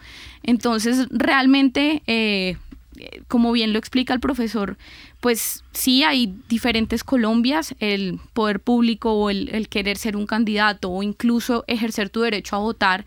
Entonces, 0.42 1.06
realmente, 1.10 2.02
eh, 2.06 2.56
como 3.28 3.52
bien 3.52 3.72
lo 3.72 3.78
explica 3.78 4.12
el 4.12 4.20
profesor, 4.20 4.76
pues 5.20 5.62
sí 5.72 6.02
hay 6.02 6.34
diferentes 6.48 7.04
Colombias, 7.04 7.74
el 7.78 8.18
poder 8.32 8.60
público 8.60 9.12
o 9.12 9.30
el 9.30 9.68
querer 9.68 9.96
ser 9.96 10.16
un 10.16 10.26
candidato 10.26 10.90
o 10.90 11.02
incluso 11.02 11.64
ejercer 11.68 12.10
tu 12.10 12.22
derecho 12.22 12.56
a 12.56 12.58
votar 12.58 13.04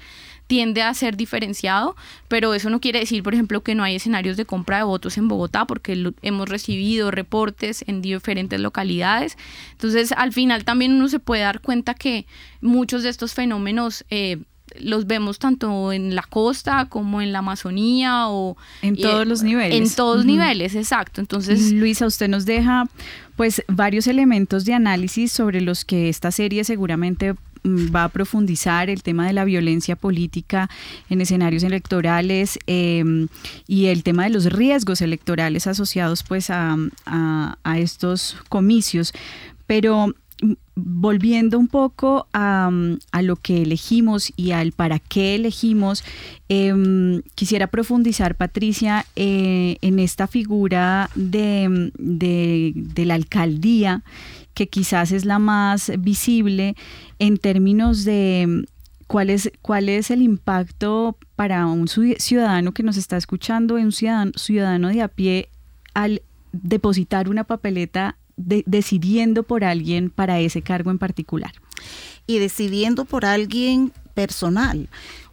tiende 0.47 0.81
a 0.81 0.93
ser 0.93 1.17
diferenciado, 1.17 1.95
pero 2.27 2.53
eso 2.53 2.69
no 2.69 2.79
quiere 2.79 2.99
decir, 2.99 3.23
por 3.23 3.33
ejemplo, 3.33 3.61
que 3.61 3.75
no 3.75 3.83
hay 3.83 3.95
escenarios 3.95 4.37
de 4.37 4.45
compra 4.45 4.77
de 4.77 4.83
votos 4.83 5.17
en 5.17 5.27
Bogotá, 5.27 5.65
porque 5.65 6.11
hemos 6.21 6.49
recibido 6.49 7.11
reportes 7.11 7.83
en 7.87 8.01
diferentes 8.01 8.59
localidades. 8.59 9.37
Entonces, 9.71 10.11
al 10.11 10.33
final 10.33 10.63
también 10.63 10.93
uno 10.93 11.07
se 11.07 11.19
puede 11.19 11.43
dar 11.43 11.61
cuenta 11.61 11.93
que 11.93 12.25
muchos 12.61 13.03
de 13.03 13.09
estos 13.09 13.33
fenómenos... 13.33 14.05
Eh, 14.09 14.39
los 14.79 15.07
vemos 15.07 15.39
tanto 15.39 15.93
en 15.93 16.15
la 16.15 16.23
costa 16.23 16.87
como 16.89 17.21
en 17.21 17.31
la 17.31 17.39
Amazonía 17.39 18.27
o 18.27 18.57
en 18.81 18.97
todos 18.97 19.25
los 19.25 19.43
niveles. 19.43 19.77
En 19.89 19.95
todos 19.95 20.17
los 20.17 20.25
niveles, 20.25 20.75
exacto. 20.75 21.21
Entonces, 21.21 21.71
Luisa, 21.71 22.05
usted 22.05 22.27
nos 22.27 22.45
deja 22.45 22.89
pues 23.35 23.63
varios 23.67 24.07
elementos 24.07 24.65
de 24.65 24.73
análisis 24.73 25.31
sobre 25.31 25.61
los 25.61 25.85
que 25.85 26.09
esta 26.09 26.31
serie 26.31 26.63
seguramente 26.63 27.35
va 27.65 28.05
a 28.05 28.09
profundizar 28.09 28.89
el 28.89 29.03
tema 29.03 29.27
de 29.27 29.33
la 29.33 29.45
violencia 29.45 29.95
política 29.95 30.69
en 31.09 31.21
escenarios 31.21 31.63
electorales 31.63 32.59
em, 32.67 33.27
y 33.67 33.87
el 33.87 34.03
tema 34.03 34.23
de 34.23 34.29
los 34.29 34.45
riesgos 34.45 35.01
electorales 35.01 35.67
asociados 35.67 36.23
pues 36.23 36.49
a, 36.49 36.77
estos 37.77 38.37
comicios. 38.49 39.13
Pero 39.67 40.07
mm, 40.41 40.53
volviendo 40.75 41.57
un 41.57 41.67
poco 41.67 42.27
a, 42.33 42.69
lo 43.21 43.35
que 43.37 43.63
elegimos 43.63 44.31
y 44.35 44.51
al 44.51 44.71
para 44.71 44.99
qué 44.99 45.35
elegimos, 45.35 46.03
em, 46.49 47.21
quisiera 47.33 47.67
profundizar, 47.67 48.35
Patricia, 48.35 49.05
eh, 49.15 49.77
en 49.81 49.99
esta 49.99 50.27
figura 50.27 51.09
de, 51.15 51.91
la 52.95 53.13
alcaldía 53.15 54.03
que 54.55 54.67
quizás 54.67 55.11
es 55.11 55.25
la 55.25 55.37
más 55.37 55.91
visible 55.99 56.75
en 57.19 57.37
términos 57.37 58.05
de 58.05 58.45
mm, 58.47 58.63
cuál 59.05 59.29
es, 59.29 59.51
cuál 59.61 59.89
es 59.89 60.09
el 60.09 60.23
impacto 60.23 61.17
para 61.35 61.67
un 61.67 61.87
ciudadano 61.87 62.71
que 62.71 62.81
nos 62.81 62.97
está 62.97 63.17
escuchando, 63.17 63.75
un 63.75 63.91
ciudadano, 63.91 64.31
ciudadano 64.35 64.87
de 64.87 65.01
a 65.03 65.07
pie, 65.09 65.49
al 65.93 66.23
depositar 66.51 67.29
una 67.29 67.43
papeleta 67.43 68.17
decidiendo 68.37 69.43
por 69.43 69.63
alguien 69.63 70.09
para 70.09 70.39
ese 70.39 70.61
cargo 70.61 70.89
en 70.89 70.97
particular. 70.97 71.51
Y 72.27 72.39
decidiendo 72.39 73.05
por 73.05 73.25
alguien 73.25 73.91
personal 74.13 74.89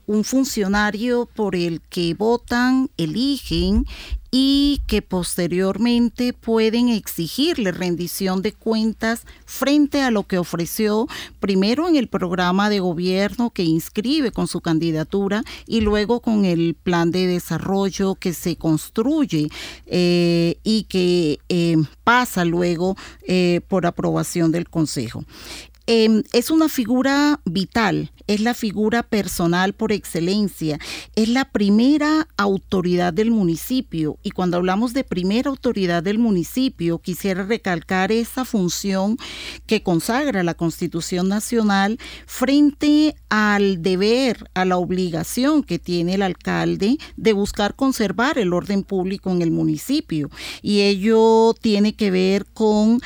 un 0.07 0.25
funcionario 0.25 1.29
por 1.35 1.55
el 1.57 1.81
que 1.81 2.15
votan, 2.15 2.91
eligen 2.97 3.87
y 4.35 4.81
que 4.87 5.03
posteriormente 5.03 6.33
pueden 6.33 6.89
exigirle 6.89 7.71
rendición 7.71 8.41
de 8.41 8.53
cuentas 8.55 9.27
frente 9.45 10.01
a 10.01 10.11
lo 10.11 10.27
que 10.27 10.39
ofreció 10.39 11.07
primero 11.39 11.87
en 11.87 11.97
el 11.97 12.09
programa 12.09 12.71
de 12.71 12.81
gobierno 12.81 13.51
que 13.51 13.63
inscribe 13.63 14.33
con 14.33 14.49
su 14.49 14.63
candidatura 14.63 15.45
y 15.67 15.83
luego 15.83 16.21
con 16.21 16.47
el 16.47 16.75
plan 16.83 17.11
de 17.11 17.27
desarrollo 17.27 18.15
que 18.15 18.33
se 18.33 18.57
construye 18.57 19.51
eh, 19.85 20.57
y 20.65 20.85
que 20.85 21.39
eh, 21.51 21.77
pasa 22.03 22.47
luego 22.47 22.97
eh, 23.29 23.61
por 23.69 23.85
aprobación 23.85 24.51
del 24.51 24.71
Consejo. 24.71 25.25
Em, 25.87 26.23
es 26.33 26.51
una 26.51 26.69
figura 26.69 27.41
vital, 27.45 28.13
es 28.29 28.41
la 28.41 28.55
figura 28.55 29.03
personal 29.03 29.73
por 29.73 29.91
excelencia, 29.91 30.79
es 31.17 31.29
la 31.29 31.51
primera 31.51 32.29
autoridad 32.37 33.13
del 33.13 33.33
municipio. 33.33 34.17
Y 34.23 34.31
cuando 34.31 34.59
hablamos 34.59 34.93
de 34.93 35.03
primera 35.03 35.51
autoridad 35.51 36.05
del 36.05 36.19
municipio, 36.19 36.99
quisiera 36.99 37.45
recalcar 37.45 38.13
esa 38.13 38.45
función 38.45 39.17
que 39.67 39.83
consagra 39.83 40.45
la 40.45 40.55
Constitución 40.55 41.29
Nacional 41.29 41.99
frente 42.27 43.17
al 43.29 43.83
deber, 43.83 44.49
a 44.55 44.65
la 44.65 44.77
obligación 44.77 45.65
que 45.65 45.81
tiene 45.81 46.15
el 46.15 46.23
alcalde 46.23 46.99
de 47.17 47.33
buscar 47.33 47.75
conservar 47.75 48.39
el 48.39 48.53
orden 48.53 48.85
público 48.85 49.31
en 49.31 49.43
el 49.43 49.51
municipio. 49.51 50.31
Y 50.63 50.83
ello 50.83 51.55
tiene 51.61 51.95
que 51.95 52.13
ver 52.13 52.47
con 52.47 53.01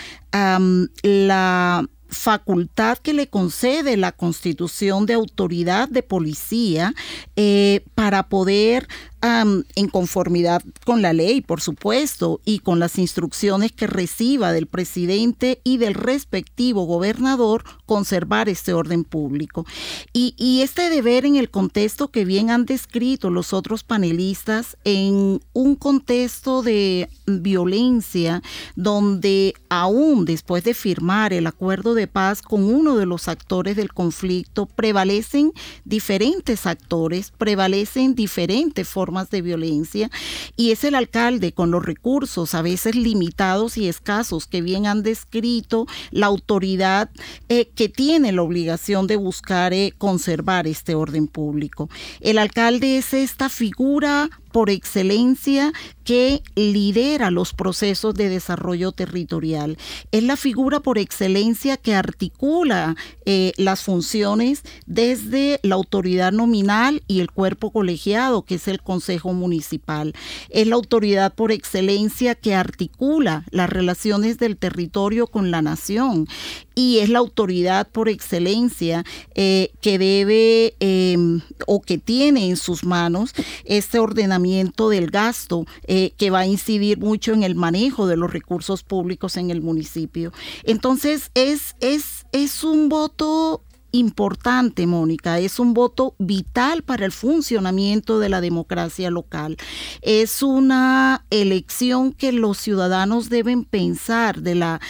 la 1.03 1.89
facultad 2.09 2.99
que 2.99 3.13
le 3.13 3.29
concede 3.29 3.97
la 3.97 4.13
constitución 4.13 5.07
de 5.07 5.15
autoridad 5.15 5.89
de 5.89 6.03
policía 6.03 6.95
eh, 7.37 7.85
para 7.95 8.29
poder 8.29 8.89
en 9.27 9.89
conformidad 9.89 10.63
con 10.85 11.03
la 11.03 11.13
ley, 11.13 11.41
por 11.41 11.61
supuesto, 11.61 12.41
y 12.45 12.61
con 12.61 12.79
las 12.79 12.99
instrucciones 12.99 13.73
que 13.73 13.87
reciba 13.87 14.53
del 14.53 14.67
presidente 14.67 15.61
y 15.65 15.79
del 15.79 15.95
respectivo 15.95 16.85
gobernador, 16.85 17.65
conservar 17.87 18.49
este 18.49 18.73
orden 18.73 19.05
público. 19.05 19.67
Y, 20.13 20.35
y 20.37 20.63
este 20.63 20.91
deber 20.91 21.25
en 21.25 21.37
el 21.37 21.51
contexto 21.51 22.09
que 22.09 22.25
bien 22.25 22.51
han 22.51 22.67
descrito 22.67 23.31
los 23.31 23.53
otros 23.53 23.83
panelistas, 23.83 24.77
en 24.85 25.41
un 25.53 25.77
contexto 25.77 26.63
de 26.63 27.09
violencia, 27.27 28.43
donde 28.75 29.55
aún 29.69 30.25
después 30.25 30.65
de 30.65 30.75
firmar 30.75 31.33
el 31.33 31.47
acuerdo 31.47 31.95
de 31.95 32.07
paz 32.07 32.43
con 32.43 32.65
uno 32.65 32.97
de 32.97 33.07
los 33.07 33.29
actores 33.29 33.77
del 33.77 33.93
conflicto, 33.93 34.67
prevalecen 34.67 35.53
diferentes 35.85 36.67
actores, 36.67 37.33
prevalecen 37.37 38.15
diferentes 38.15 38.89
formas 38.89 39.16
de 39.25 39.43
violencia 39.43 40.11
y 40.57 40.71
es 40.71 40.85
el 40.85 40.95
alcalde 40.95 41.53
con 41.53 41.71
los 41.71 41.85
recursos 41.85 42.55
a 42.55 42.63
veces 42.63 42.95
limitados 42.95 43.77
y 43.77 43.89
escasos 43.89 44.47
que 44.47 44.61
bien 44.61 44.87
han 44.87 45.03
descrito 45.03 45.87
la 46.11 46.27
autoridad 46.27 47.11
eh, 47.49 47.69
que 47.75 47.89
tiene 47.89 48.33
la 48.33 48.43
obligación 48.43 49.07
de 49.07 49.17
buscar 49.17 49.73
eh, 49.73 49.95
conservar 49.97 50.67
este 50.67 50.95
orden 50.95 51.27
público. 51.27 51.89
El 52.21 52.39
alcalde 52.39 52.99
es 52.99 53.15
esta 53.15 53.49
figura 53.49 54.29
por 54.57 54.71
excelencia 54.71 55.75
que 56.03 56.43
lidera 56.55 57.31
los 57.31 57.53
procesos 57.53 58.15
de 58.15 58.31
desarrollo 58.31 58.91
territorial. 58.91 59.77
Es 60.13 60.23
la 60.23 60.37
figura 60.37 60.81
por 60.81 60.97
excelencia 60.97 61.77
que 61.77 61.95
articula 61.95 62.97
eh, 63.27 63.53
las 63.59 63.83
funciones 63.83 64.63
desde 64.87 65.61
la 65.63 65.75
autoridad 65.75 66.33
nominal 66.33 67.03
y 67.07 67.21
el 67.21 67.31
cuerpo 67.31 67.71
colegiado, 67.71 68.47
que 68.47 68.55
es 68.55 68.67
el 68.67 68.81
Consejo 68.81 69.35
Municipal. 69.35 70.15
Es 70.49 70.67
la 70.67 70.77
autoridad 70.77 71.35
por 71.35 71.53
excelencia 71.53 72.35
que 72.35 72.55
articula 72.55 73.45
las 73.51 73.69
relaciones 73.69 74.39
del 74.39 74.57
territorio 74.57 75.27
con 75.27 75.51
la 75.51 75.61
nación 75.61 76.29
y 76.75 76.99
es 76.99 77.09
la 77.11 77.19
autoridad 77.19 77.89
por 77.89 78.09
excelencia 78.09 79.05
eh, 79.35 79.71
que 79.83 79.99
debe 79.99 80.77
em, 80.79 81.41
o 81.67 81.83
que 81.83 81.99
tiene 81.99 82.49
en 82.49 82.57
sus 82.57 82.85
manos 82.85 83.33
este 83.65 83.99
ordenamiento 83.99 84.46
del 84.47 85.11
gasto 85.11 85.67
eh, 85.87 86.13
que 86.17 86.31
va 86.31 86.41
a 86.41 86.47
incidir 86.47 86.99
mucho 86.99 87.33
en 87.33 87.43
el 87.43 87.55
manejo 87.55 88.07
de 88.07 88.17
los 88.17 88.33
recursos 88.33 88.83
públicos 88.83 89.37
en 89.37 89.51
el 89.51 89.61
municipio. 89.61 90.33
Entonces 90.65 91.31
es, 91.35 91.75
es, 91.81 92.27
es 92.33 92.65
un 92.65 92.89
voto 92.89 93.63
importante, 93.93 94.87
Mónica, 94.87 95.39
es 95.39 95.59
un 95.59 95.75
voto 95.75 96.15
vital 96.19 96.83
para 96.83 97.07
el 97.07 97.13
funcionamiento 97.13 98.19
de 98.19 98.29
la 98.29 98.41
democracia 98.41 99.11
local. 99.11 99.57
Es 100.03 100.43
una 100.43 101.25
elección 101.31 102.13
que 102.13 102.33
los 102.33 102.59
ciudadanos 102.59 103.29
deben 103.31 103.65
pensar 103.65 104.43
de 104.43 104.55
la, 104.55 104.81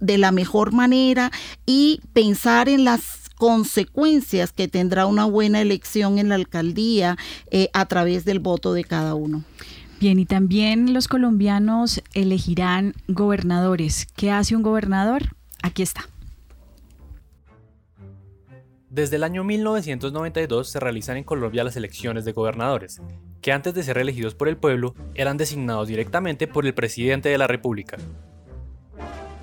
de 0.00 0.18
la 0.18 0.32
mejor 0.32 0.72
manera 0.72 1.30
y 1.66 2.00
pensar 2.12 2.68
en 2.68 2.84
las 2.84 3.19
consecuencias 3.40 4.52
que 4.52 4.68
tendrá 4.68 5.06
una 5.06 5.24
buena 5.24 5.62
elección 5.62 6.18
en 6.18 6.28
la 6.28 6.34
alcaldía 6.34 7.16
eh, 7.50 7.70
a 7.72 7.86
través 7.86 8.26
del 8.26 8.38
voto 8.38 8.74
de 8.74 8.84
cada 8.84 9.14
uno. 9.14 9.44
Bien, 9.98 10.18
y 10.18 10.26
también 10.26 10.92
los 10.92 11.08
colombianos 11.08 12.02
elegirán 12.12 12.92
gobernadores. 13.08 14.06
¿Qué 14.14 14.30
hace 14.30 14.54
un 14.54 14.62
gobernador? 14.62 15.34
Aquí 15.62 15.82
está. 15.82 16.02
Desde 18.90 19.16
el 19.16 19.24
año 19.24 19.42
1992 19.42 20.68
se 20.68 20.78
realizan 20.78 21.16
en 21.16 21.24
Colombia 21.24 21.64
las 21.64 21.76
elecciones 21.76 22.26
de 22.26 22.32
gobernadores, 22.32 23.00
que 23.40 23.52
antes 23.52 23.72
de 23.72 23.82
ser 23.84 23.96
elegidos 23.96 24.34
por 24.34 24.48
el 24.48 24.58
pueblo 24.58 24.94
eran 25.14 25.38
designados 25.38 25.88
directamente 25.88 26.46
por 26.46 26.66
el 26.66 26.74
presidente 26.74 27.30
de 27.30 27.38
la 27.38 27.46
República. 27.46 27.96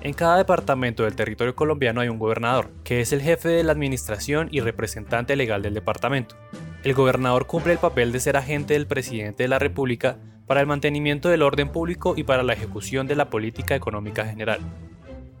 En 0.00 0.14
cada 0.14 0.36
departamento 0.36 1.02
del 1.02 1.16
territorio 1.16 1.56
colombiano 1.56 2.00
hay 2.00 2.08
un 2.08 2.20
gobernador, 2.20 2.70
que 2.84 3.00
es 3.00 3.12
el 3.12 3.20
jefe 3.20 3.48
de 3.48 3.64
la 3.64 3.72
administración 3.72 4.48
y 4.52 4.60
representante 4.60 5.34
legal 5.34 5.60
del 5.60 5.74
departamento. 5.74 6.36
El 6.84 6.94
gobernador 6.94 7.46
cumple 7.46 7.72
el 7.72 7.80
papel 7.80 8.12
de 8.12 8.20
ser 8.20 8.36
agente 8.36 8.74
del 8.74 8.86
presidente 8.86 9.42
de 9.42 9.48
la 9.48 9.58
República 9.58 10.18
para 10.46 10.60
el 10.60 10.68
mantenimiento 10.68 11.28
del 11.28 11.42
orden 11.42 11.70
público 11.70 12.14
y 12.16 12.22
para 12.22 12.44
la 12.44 12.52
ejecución 12.52 13.08
de 13.08 13.16
la 13.16 13.28
política 13.28 13.74
económica 13.74 14.24
general. 14.24 14.60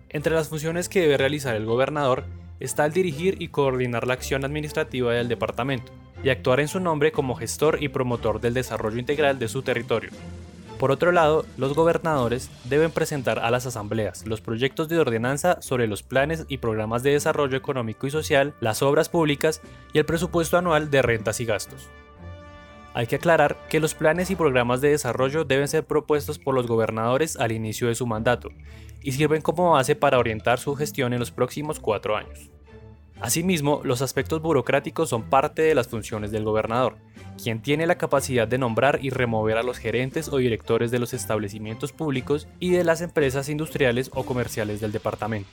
Entre 0.08 0.34
las 0.34 0.48
funciones 0.48 0.88
que 0.88 1.02
debe 1.02 1.18
realizar 1.18 1.54
el 1.54 1.64
gobernador 1.64 2.24
está 2.58 2.84
el 2.84 2.92
dirigir 2.92 3.40
y 3.40 3.48
coordinar 3.48 4.08
la 4.08 4.14
acción 4.14 4.44
administrativa 4.44 5.12
del 5.12 5.28
departamento, 5.28 5.92
y 6.24 6.30
actuar 6.30 6.58
en 6.58 6.68
su 6.68 6.80
nombre 6.80 7.12
como 7.12 7.36
gestor 7.36 7.80
y 7.80 7.88
promotor 7.88 8.40
del 8.40 8.54
desarrollo 8.54 8.98
integral 8.98 9.38
de 9.38 9.46
su 9.46 9.62
territorio. 9.62 10.10
Por 10.78 10.92
otro 10.92 11.10
lado, 11.10 11.44
los 11.56 11.74
gobernadores 11.74 12.50
deben 12.64 12.92
presentar 12.92 13.40
a 13.40 13.50
las 13.50 13.66
asambleas 13.66 14.24
los 14.26 14.40
proyectos 14.40 14.88
de 14.88 15.00
ordenanza 15.00 15.60
sobre 15.60 15.88
los 15.88 16.04
planes 16.04 16.44
y 16.48 16.58
programas 16.58 17.02
de 17.02 17.10
desarrollo 17.10 17.56
económico 17.56 18.06
y 18.06 18.10
social, 18.10 18.54
las 18.60 18.80
obras 18.82 19.08
públicas 19.08 19.60
y 19.92 19.98
el 19.98 20.04
presupuesto 20.04 20.56
anual 20.56 20.88
de 20.88 21.02
rentas 21.02 21.40
y 21.40 21.46
gastos. 21.46 21.88
Hay 22.94 23.08
que 23.08 23.16
aclarar 23.16 23.56
que 23.68 23.80
los 23.80 23.94
planes 23.94 24.30
y 24.30 24.36
programas 24.36 24.80
de 24.80 24.90
desarrollo 24.90 25.44
deben 25.44 25.66
ser 25.66 25.84
propuestos 25.84 26.38
por 26.38 26.54
los 26.54 26.68
gobernadores 26.68 27.36
al 27.36 27.50
inicio 27.50 27.88
de 27.88 27.96
su 27.96 28.06
mandato 28.06 28.50
y 29.02 29.12
sirven 29.12 29.42
como 29.42 29.72
base 29.72 29.96
para 29.96 30.18
orientar 30.18 30.60
su 30.60 30.76
gestión 30.76 31.12
en 31.12 31.18
los 31.18 31.32
próximos 31.32 31.80
cuatro 31.80 32.16
años. 32.16 32.50
Asimismo, 33.20 33.80
los 33.82 34.00
aspectos 34.00 34.40
burocráticos 34.40 35.08
son 35.08 35.24
parte 35.24 35.62
de 35.62 35.74
las 35.74 35.88
funciones 35.88 36.30
del 36.30 36.44
gobernador, 36.44 36.96
quien 37.42 37.60
tiene 37.60 37.86
la 37.86 37.98
capacidad 37.98 38.46
de 38.46 38.58
nombrar 38.58 39.00
y 39.02 39.10
remover 39.10 39.56
a 39.58 39.64
los 39.64 39.78
gerentes 39.78 40.28
o 40.28 40.36
directores 40.36 40.92
de 40.92 41.00
los 41.00 41.12
establecimientos 41.14 41.92
públicos 41.92 42.46
y 42.60 42.70
de 42.70 42.84
las 42.84 43.00
empresas 43.00 43.48
industriales 43.48 44.10
o 44.14 44.24
comerciales 44.24 44.80
del 44.80 44.92
departamento. 44.92 45.50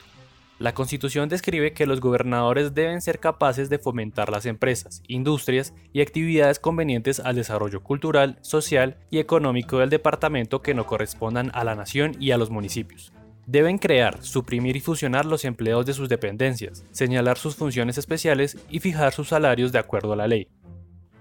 La 0.58 0.72
Constitución 0.72 1.28
describe 1.28 1.72
que 1.72 1.86
los 1.86 2.00
gobernadores 2.00 2.72
deben 2.72 3.02
ser 3.02 3.18
capaces 3.18 3.68
de 3.68 3.78
fomentar 3.78 4.30
las 4.30 4.46
empresas, 4.46 5.02
industrias 5.06 5.74
y 5.92 6.00
actividades 6.00 6.58
convenientes 6.58 7.20
al 7.20 7.36
desarrollo 7.36 7.82
cultural, 7.82 8.38
social 8.40 8.96
y 9.10 9.18
económico 9.18 9.78
del 9.78 9.90
departamento 9.90 10.62
que 10.62 10.72
no 10.72 10.86
correspondan 10.86 11.50
a 11.52 11.62
la 11.64 11.74
nación 11.74 12.16
y 12.20 12.30
a 12.30 12.38
los 12.38 12.48
municipios. 12.48 13.12
Deben 13.46 13.78
crear, 13.78 14.24
suprimir 14.24 14.76
y 14.76 14.80
fusionar 14.80 15.24
los 15.24 15.44
empleos 15.44 15.86
de 15.86 15.92
sus 15.92 16.08
dependencias, 16.08 16.84
señalar 16.90 17.38
sus 17.38 17.54
funciones 17.54 17.96
especiales 17.96 18.58
y 18.68 18.80
fijar 18.80 19.12
sus 19.12 19.28
salarios 19.28 19.70
de 19.70 19.78
acuerdo 19.78 20.12
a 20.12 20.16
la 20.16 20.26
ley. 20.26 20.48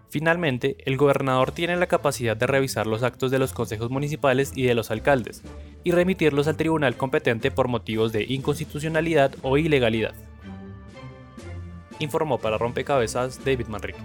Finalmente, 0.09 0.77
el 0.85 0.97
gobernador 0.97 1.51
tiene 1.51 1.75
la 1.77 1.85
capacidad 1.85 2.35
de 2.35 2.47
revisar 2.47 2.87
los 2.87 3.03
actos 3.03 3.29
de 3.29 3.37
los 3.37 3.53
consejos 3.53 3.91
municipales 3.91 4.53
y 4.55 4.63
de 4.63 4.73
los 4.73 4.89
alcaldes, 4.89 5.43
y 5.83 5.91
remitirlos 5.91 6.47
al 6.47 6.57
tribunal 6.57 6.97
competente 6.97 7.51
por 7.51 7.67
motivos 7.67 8.11
de 8.11 8.23
inconstitucionalidad 8.23 9.35
o 9.43 9.57
ilegalidad. 9.59 10.15
Informó 11.99 12.39
para 12.39 12.57
Rompecabezas 12.57 13.45
David 13.45 13.67
Manrique. 13.67 13.99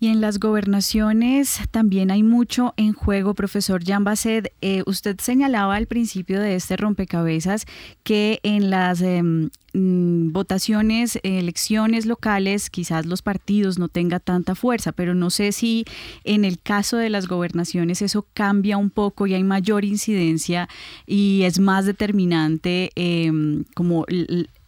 Y 0.00 0.06
en 0.08 0.20
las 0.20 0.38
gobernaciones 0.38 1.60
también 1.72 2.12
hay 2.12 2.22
mucho 2.22 2.72
en 2.76 2.92
juego, 2.92 3.34
profesor 3.34 3.84
Jan 3.84 4.04
Basset. 4.04 4.52
Eh, 4.60 4.84
usted 4.86 5.18
señalaba 5.18 5.74
al 5.74 5.86
principio 5.86 6.40
de 6.40 6.54
este 6.54 6.76
rompecabezas 6.76 7.66
que 8.04 8.38
en 8.44 8.70
las 8.70 9.00
em, 9.00 9.50
mm, 9.72 10.30
votaciones, 10.30 11.18
elecciones 11.24 12.06
locales, 12.06 12.70
quizás 12.70 13.06
los 13.06 13.22
partidos 13.22 13.80
no 13.80 13.88
tengan 13.88 14.20
tanta 14.20 14.54
fuerza, 14.54 14.92
pero 14.92 15.16
no 15.16 15.30
sé 15.30 15.50
si 15.50 15.84
en 16.22 16.44
el 16.44 16.60
caso 16.60 16.96
de 16.96 17.10
las 17.10 17.26
gobernaciones 17.26 18.00
eso 18.00 18.24
cambia 18.34 18.76
un 18.76 18.90
poco 18.90 19.26
y 19.26 19.34
hay 19.34 19.42
mayor 19.42 19.84
incidencia 19.84 20.68
y 21.08 21.42
es 21.42 21.58
más 21.58 21.86
determinante 21.86 22.90
em, 22.94 23.64
como 23.74 24.06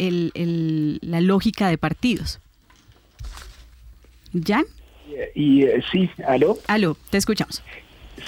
la 0.01 1.21
lógica 1.21 1.69
de 1.69 1.79
partidos. 1.79 2.41
¿Jan? 4.33 4.65
Y, 5.35 5.65
eh, 5.65 5.83
sí, 5.91 6.11
¿aló? 6.27 6.59
Aló, 6.67 6.97
te 7.11 7.19
escuchamos. 7.19 7.63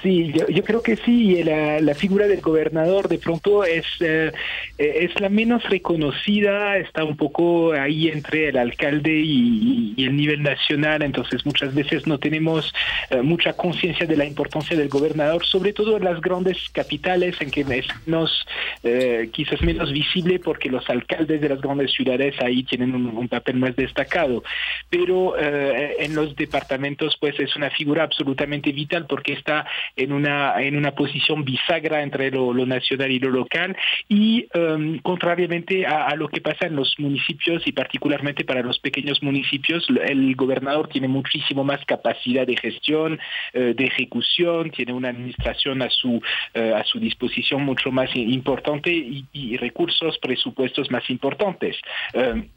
Sí, 0.00 0.32
yo, 0.32 0.64
creo 0.64 0.82
que 0.82 0.96
sí, 0.96 1.42
la, 1.42 1.80
la, 1.80 1.94
figura 1.94 2.26
del 2.26 2.40
gobernador 2.40 3.08
de 3.08 3.18
pronto 3.18 3.64
es, 3.64 3.84
eh, 4.00 4.32
es 4.78 5.20
la 5.20 5.28
menos 5.28 5.62
reconocida, 5.68 6.76
está 6.78 7.04
un 7.04 7.16
poco 7.16 7.72
ahí 7.72 8.08
entre 8.08 8.48
el 8.48 8.58
alcalde 8.58 9.12
y, 9.12 9.94
el 9.98 10.16
nivel 10.16 10.42
nacional, 10.42 11.02
entonces 11.02 11.44
muchas 11.44 11.74
veces 11.74 12.06
no 12.06 12.18
tenemos 12.18 12.72
eh, 13.10 13.22
mucha 13.22 13.52
conciencia 13.52 14.06
de 14.06 14.16
la 14.16 14.24
importancia 14.24 14.76
del 14.76 14.88
gobernador, 14.88 15.44
sobre 15.44 15.72
todo 15.72 15.96
en 15.96 16.04
las 16.04 16.20
grandes 16.20 16.56
capitales 16.70 17.36
en 17.40 17.50
que 17.50 17.60
es 17.60 17.86
menos, 18.06 18.46
eh, 18.82 19.30
quizás 19.32 19.62
menos 19.62 19.92
visible 19.92 20.38
porque 20.38 20.70
los 20.70 20.88
alcaldes 20.88 21.40
de 21.40 21.48
las 21.48 21.60
grandes 21.60 21.92
ciudades 21.92 22.34
ahí 22.40 22.62
tienen 22.62 22.94
un, 22.94 23.06
un 23.16 23.28
papel 23.28 23.56
más 23.56 23.76
destacado, 23.76 24.42
pero 24.88 25.36
en 25.38 26.14
los 26.14 26.34
departamentos 26.36 27.16
pues 27.20 27.38
es 27.38 27.54
una 27.56 27.70
figura 27.70 28.04
absolutamente 28.04 28.72
vital 28.72 29.06
porque 29.06 29.32
está 29.32 29.66
en 29.96 30.12
una, 30.12 30.60
en 30.62 30.76
una 30.76 30.92
posición 30.92 31.44
bisagra 31.44 32.02
entre 32.02 32.30
lo, 32.30 32.52
nacional 32.66 33.10
y 33.10 33.18
lo 33.18 33.30
local 33.30 33.76
y 34.08 34.46
um, 34.54 34.98
contrariamente 34.98 35.86
a, 35.86 36.14
lo 36.16 36.28
que 36.28 36.40
pasa 36.40 36.66
en 36.66 36.76
los 36.76 36.94
municipios 36.98 37.66
y 37.66 37.72
particularmente 37.72 38.44
para 38.44 38.62
los 38.62 38.78
pequeños 38.78 39.22
municipios, 39.22 39.86
el 40.06 40.34
gobernador 40.36 40.88
tiene 40.88 41.08
muchísimo 41.08 41.64
más 41.64 41.84
capacidad 41.84 42.46
de 42.46 42.56
gestión, 42.56 43.18
eh, 43.52 43.74
de 43.76 43.84
ejecución, 43.84 44.70
tiene 44.70 44.92
una 44.92 45.08
administración 45.10 45.82
a 45.82 45.90
su, 45.90 46.22
eh, 46.54 46.72
a 46.74 46.84
su 46.84 46.98
disposición 46.98 47.62
mucho 47.64 47.90
más 47.90 48.14
importante 48.14 48.90
y, 48.90 49.56
recursos, 49.56 50.18
presupuestos 50.18 50.90
más 50.90 51.08
importantes. 51.10 51.76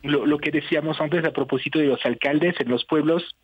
Lo, 0.03 0.26
lo 0.26 0.38
que 0.38 0.51
decíamos 0.51 0.99
antes 0.99 1.23
a 1.26 1.32
propósito 1.32 1.80
de 1.80 1.86
los 1.86 2.05
alcaldes 2.05 2.55
en 2.59 2.69
los 2.69 2.86
pueblos, 2.86 3.36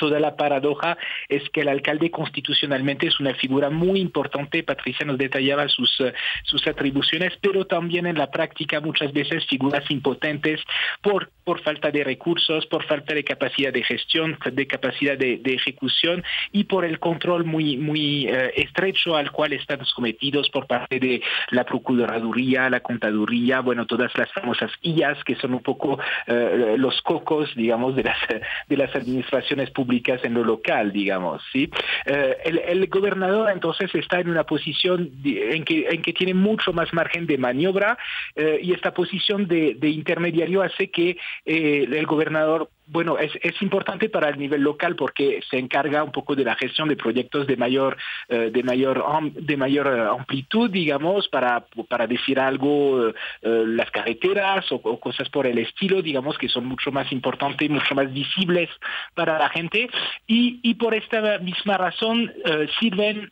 toda 0.00 0.18
la 0.18 0.34
paradoja 0.34 0.96
es 1.28 1.48
que 1.50 1.60
el 1.60 1.68
alcalde 1.68 2.10
constitucionalmente 2.10 3.06
es 3.06 3.20
una 3.20 3.34
figura 3.34 3.68
muy 3.68 4.00
importante, 4.00 4.62
Patricia 4.62 5.04
nos 5.04 5.18
detallaba 5.18 5.68
sus, 5.68 6.00
eh, 6.00 6.14
sus 6.44 6.66
atribuciones, 6.66 7.34
pero 7.42 7.66
también 7.66 8.06
en 8.06 8.16
la 8.16 8.30
práctica 8.30 8.80
muchas 8.80 9.12
veces 9.12 9.46
figuras 9.46 9.88
impotentes 9.90 10.58
por, 11.02 11.30
por 11.44 11.60
falta 11.60 11.90
de 11.90 12.02
recursos, 12.02 12.64
por 12.66 12.82
falta 12.84 13.14
de 13.14 13.22
capacidad 13.22 13.72
de 13.74 13.84
gestión, 13.84 14.38
de 14.50 14.66
capacidad 14.66 15.18
de, 15.18 15.40
ejecución 15.44 16.24
y 16.52 16.64
por 16.64 16.86
el 16.86 16.98
control 16.98 17.44
muy, 17.44 17.76
muy 17.76 18.26
eh, 18.26 18.52
estrecho 18.56 19.16
al 19.16 19.30
cual 19.30 19.52
están 19.52 19.84
sometidos 19.84 20.48
por 20.48 20.66
parte 20.66 20.98
de 20.98 21.20
la 21.50 21.64
Procuraduría, 21.64 22.70
la 22.70 22.80
Contaduría, 22.80 23.60
bueno, 23.60 23.84
todas 23.84 24.16
las 24.16 24.32
famosas 24.32 24.70
IAS 24.80 25.22
que 25.24 25.36
son 25.36 25.52
un 25.52 25.62
poco 25.62 25.98
eh, 26.26 26.76
los 26.78 27.02
cocos, 27.02 27.54
digamos, 27.54 27.96
de 27.96 28.04
las, 28.04 28.18
de 28.66 28.76
las 28.78 28.94
administraciones 28.94 29.70
públicas 29.70 29.89
en 30.22 30.34
lo 30.34 30.44
local, 30.44 30.92
digamos. 30.92 31.42
¿sí? 31.52 31.70
Eh, 32.06 32.36
el, 32.44 32.86
gobernador 32.88 33.50
entonces 33.50 33.94
está 33.94 34.20
en 34.20 34.30
una 34.30 34.44
posición 34.44 35.10
en 35.24 35.64
que, 35.64 35.88
en 35.88 36.02
que 36.02 36.12
tiene 36.12 36.34
mucho 36.34 36.72
más 36.72 36.92
margen 36.92 37.26
de 37.26 37.38
maniobra 37.38 37.98
eh, 38.34 38.58
y 38.62 38.72
esta 38.72 38.92
posición 38.92 39.46
de, 39.46 39.76
intermediario 39.82 40.62
hace 40.62 40.90
que 40.90 41.16
eh, 41.44 41.86
el 41.90 42.06
gobernador 42.06 42.70
bueno, 42.90 43.18
es, 43.18 43.32
es, 43.42 43.60
importante 43.62 44.08
para 44.08 44.28
el 44.28 44.38
nivel 44.38 44.62
local 44.62 44.96
porque 44.96 45.40
se 45.48 45.58
encarga 45.58 46.02
un 46.02 46.10
poco 46.10 46.34
de 46.34 46.44
la 46.44 46.56
gestión 46.56 46.88
de 46.88 46.96
proyectos 46.96 47.46
de 47.46 47.56
mayor, 47.56 47.96
eh, 48.28 48.50
de 48.52 48.62
mayor, 48.62 49.04
de 49.32 49.56
mayor 49.56 49.86
eh, 49.86 50.08
amplitud, 50.18 50.70
digamos, 50.70 51.28
para, 51.28 51.64
para 51.88 52.06
decir 52.06 52.40
algo, 52.40 53.08
eh, 53.08 53.14
las 53.42 53.90
carreteras 53.90 54.70
o, 54.72 54.80
cosas 54.98 55.28
por 55.28 55.46
el 55.46 55.58
estilo, 55.58 56.02
digamos, 56.02 56.36
que 56.36 56.48
son 56.48 56.66
mucho 56.66 56.90
más 56.90 57.10
importantes, 57.12 57.70
mucho 57.70 57.94
más 57.94 58.12
visibles 58.12 58.68
para 59.14 59.38
la 59.38 59.48
gente. 59.50 59.88
Y, 60.26 60.60
y 60.62 60.74
por 60.74 60.94
esta 60.94 61.38
misma 61.38 61.76
razón 61.76 62.32
sirven 62.78 63.30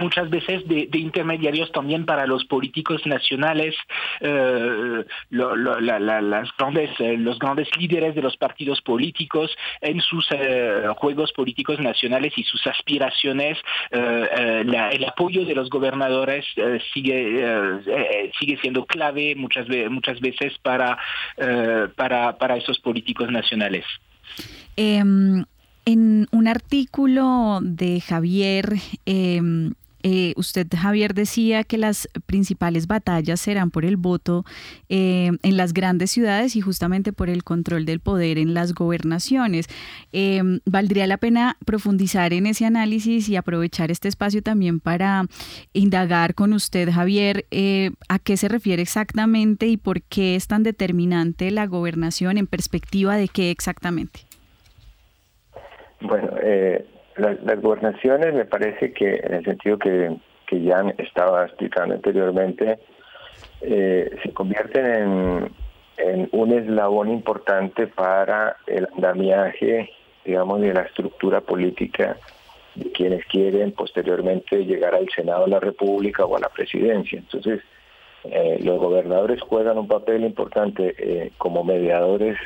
muchas 0.00 0.28
veces 0.30 0.66
de, 0.66 0.88
intermediarios 0.92 1.70
también 1.72 2.04
para 2.04 2.26
los 2.26 2.44
políticos 2.44 3.02
nacionales, 3.06 3.74
eh, 4.20 5.04
grandes, 6.58 6.90
eh, 6.98 7.16
los 7.16 7.38
grandes 7.38 7.68
líderes 7.76 8.14
de 8.14 8.22
los 8.22 8.36
partidos 8.36 8.80
políticos 8.80 9.50
en 9.80 10.00
sus 10.00 10.26
eh, 10.30 10.84
juegos 10.96 11.32
políticos 11.32 11.78
nacionales 11.80 12.32
y 12.36 12.42
sus 12.44 12.66
aspiraciones. 12.66 13.58
el 13.90 15.04
apoyo 15.04 15.44
de 15.44 15.54
los 15.54 15.68
gobernadores 15.70 16.44
sigue, 16.92 17.44
sigue 18.38 18.58
siendo 18.60 18.84
clave 18.86 19.34
muchas, 19.36 19.66
muchas 19.90 20.20
veces 20.20 20.56
para, 20.62 20.98
para, 21.96 22.36
para 22.38 22.56
esos 22.56 22.78
políticos 22.78 23.30
nacionales. 23.30 23.84
Em, 24.76 25.44
en 25.84 26.28
un 26.30 26.48
artículo 26.48 27.58
de 27.62 28.00
Javier 28.00 28.74
em, 29.06 29.72
eh, 30.02 30.32
usted, 30.36 30.66
Javier, 30.74 31.14
decía 31.14 31.64
que 31.64 31.78
las 31.78 32.08
principales 32.26 32.86
batallas 32.86 33.40
serán 33.40 33.70
por 33.70 33.84
el 33.84 33.96
voto 33.96 34.44
eh, 34.88 35.30
en 35.42 35.56
las 35.56 35.72
grandes 35.72 36.10
ciudades 36.10 36.56
y 36.56 36.60
justamente 36.60 37.12
por 37.12 37.28
el 37.28 37.44
control 37.44 37.84
del 37.84 38.00
poder 38.00 38.38
en 38.38 38.54
las 38.54 38.74
gobernaciones. 38.74 39.66
Eh, 40.12 40.42
¿Valdría 40.64 41.06
la 41.06 41.18
pena 41.18 41.56
profundizar 41.64 42.32
en 42.32 42.46
ese 42.46 42.66
análisis 42.66 43.28
y 43.28 43.36
aprovechar 43.36 43.90
este 43.90 44.08
espacio 44.08 44.42
también 44.42 44.80
para 44.80 45.26
indagar 45.72 46.34
con 46.34 46.52
usted, 46.52 46.90
Javier, 46.90 47.46
a 48.08 48.18
qué 48.18 48.36
se 48.36 48.48
refiere 48.48 48.82
exactamente 48.82 49.66
y 49.66 49.76
por 49.76 50.02
qué 50.02 50.36
es 50.36 50.46
tan 50.46 50.62
determinante 50.62 51.50
la 51.50 51.66
gobernación 51.66 52.38
en 52.38 52.46
perspectiva 52.46 53.16
de 53.16 53.28
qué 53.28 53.50
exactamente? 53.50 54.20
Bueno, 56.00 56.30
eh, 56.42 56.84
las 57.20 57.60
gobernaciones 57.60 58.34
me 58.34 58.44
parece 58.44 58.92
que 58.92 59.16
en 59.22 59.34
el 59.34 59.44
sentido 59.44 59.78
que, 59.78 60.16
que 60.46 60.64
Jan 60.64 60.94
estaba 60.98 61.44
explicando 61.44 61.94
anteriormente, 61.94 62.78
eh, 63.60 64.10
se 64.22 64.32
convierten 64.32 65.50
en, 65.96 66.28
un 66.32 66.52
eslabón 66.52 67.10
importante 67.10 67.86
para 67.86 68.56
el 68.66 68.88
andamiaje, 68.96 69.90
digamos, 70.24 70.60
de 70.60 70.72
la 70.72 70.82
estructura 70.82 71.42
política 71.42 72.16
de 72.74 72.90
quienes 72.92 73.24
quieren 73.26 73.72
posteriormente 73.72 74.64
llegar 74.64 74.94
al 74.94 75.08
Senado 75.14 75.44
de 75.44 75.50
la 75.50 75.60
República 75.60 76.24
o 76.24 76.36
a 76.36 76.40
la 76.40 76.48
presidencia. 76.48 77.18
Entonces, 77.18 77.60
eh, 78.24 78.58
los 78.62 78.78
gobernadores 78.78 79.42
juegan 79.42 79.76
un 79.76 79.88
papel 79.88 80.24
importante 80.24 80.94
eh, 80.98 81.32
como 81.36 81.64
mediadores 81.64 82.38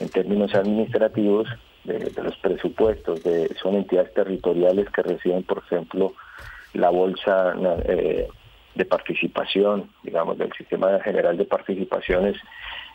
en 0.00 0.08
términos 0.10 0.54
administrativos 0.54 1.48
de, 1.88 2.22
los 2.22 2.36
presupuestos, 2.36 3.22
de, 3.24 3.48
son 3.60 3.76
entidades 3.76 4.12
territoriales 4.14 4.88
que 4.90 5.02
reciben, 5.02 5.42
por 5.42 5.58
ejemplo, 5.58 6.12
la 6.74 6.90
bolsa 6.90 7.54
eh, 7.86 8.28
de 8.74 8.84
participación, 8.84 9.90
digamos, 10.02 10.38
del 10.38 10.52
sistema 10.52 11.00
general 11.00 11.36
de 11.36 11.44
participaciones, 11.44 12.36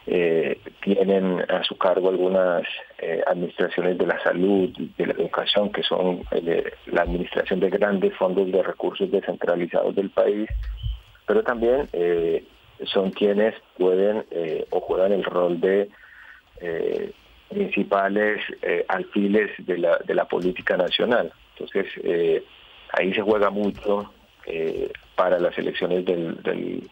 eh, 0.05 0.59
tienen 0.81 1.43
a 1.49 1.63
su 1.63 1.77
cargo 1.77 2.09
algunas 2.09 2.63
eh, 2.99 3.23
administraciones 3.25 3.97
de 3.97 4.05
la 4.05 4.21
salud, 4.21 4.69
de 4.97 5.05
la 5.05 5.13
educación, 5.13 5.71
que 5.71 5.83
son 5.83 6.21
la 6.85 7.01
administración 7.01 7.59
de 7.59 7.69
grandes 7.69 8.13
fondos 8.15 8.51
de 8.51 8.61
recursos 8.61 9.09
descentralizados 9.09 9.95
del 9.95 10.09
país, 10.09 10.49
pero 11.25 11.41
también 11.43 11.89
son 12.85 13.11
quienes 13.11 13.55
pueden 13.77 14.25
o 14.71 14.81
juegan 14.81 15.13
el 15.13 15.23
rol 15.23 15.61
de 15.61 15.89
principales 17.53 18.41
eh, 18.61 18.85
alfiles 18.87 19.51
de 19.59 19.77
la, 19.77 19.97
de 19.97 20.15
la 20.15 20.25
política 20.25 20.75
nacional. 20.77 21.31
Entonces, 21.53 21.87
eh, 22.03 22.43
ahí 22.91 23.13
se 23.13 23.21
juega 23.21 23.49
mucho 23.49 24.11
eh, 24.45 24.91
para 25.15 25.39
las 25.39 25.57
elecciones 25.57 26.05
del, 26.05 26.41
del, 26.43 26.89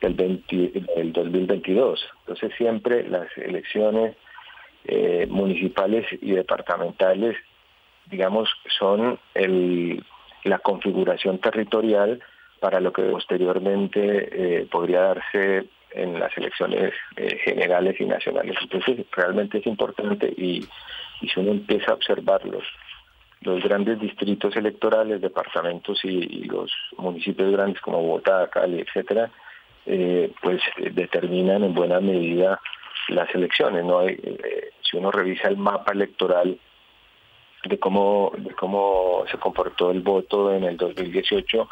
del, 0.00 1.12
2022. 1.12 2.06
Entonces, 2.20 2.52
siempre 2.56 3.08
las 3.08 3.28
elecciones 3.36 4.16
municipales 5.28 6.06
y 6.20 6.32
departamentales, 6.32 7.36
digamos, 8.10 8.48
son 8.80 9.16
el, 9.32 10.04
la 10.42 10.58
configuración 10.58 11.38
territorial 11.38 12.20
para 12.58 12.80
lo 12.80 12.92
que 12.92 13.02
posteriormente 13.02 14.66
podría 14.72 15.02
darse 15.02 15.68
en 15.94 16.18
las 16.18 16.36
elecciones 16.36 16.92
eh, 17.16 17.38
generales 17.44 18.00
y 18.00 18.04
nacionales. 18.04 18.56
Entonces 18.60 19.04
realmente 19.12 19.58
es 19.58 19.66
importante 19.66 20.28
y, 20.28 20.66
si 21.20 21.38
uno 21.38 21.52
empieza 21.52 21.92
a 21.92 21.94
observar 21.94 22.44
los, 22.44 22.64
los 23.42 23.62
grandes 23.62 24.00
distritos 24.00 24.56
electorales, 24.56 25.20
departamentos 25.20 26.04
y, 26.04 26.44
los 26.44 26.72
municipios 26.98 27.52
grandes 27.52 27.80
como 27.80 28.02
Bogotá, 28.02 28.48
Cali, 28.48 28.80
etcétera, 28.80 29.30
eh, 29.86 30.32
pues 30.40 30.60
determinan 30.92 31.64
en 31.64 31.74
buena 31.74 32.00
medida 32.00 32.60
las 33.08 33.32
elecciones. 33.34 33.84
¿no? 33.84 34.02
Eh, 34.02 34.72
si 34.82 34.96
uno 34.96 35.10
revisa 35.10 35.48
el 35.48 35.56
mapa 35.56 35.92
electoral 35.92 36.58
de 37.64 37.78
cómo, 37.78 38.32
de 38.36 38.54
cómo 38.54 39.24
se 39.30 39.38
comportó 39.38 39.90
el 39.90 40.00
voto 40.00 40.52
en 40.52 40.64
el 40.64 40.76
2018, 40.76 41.68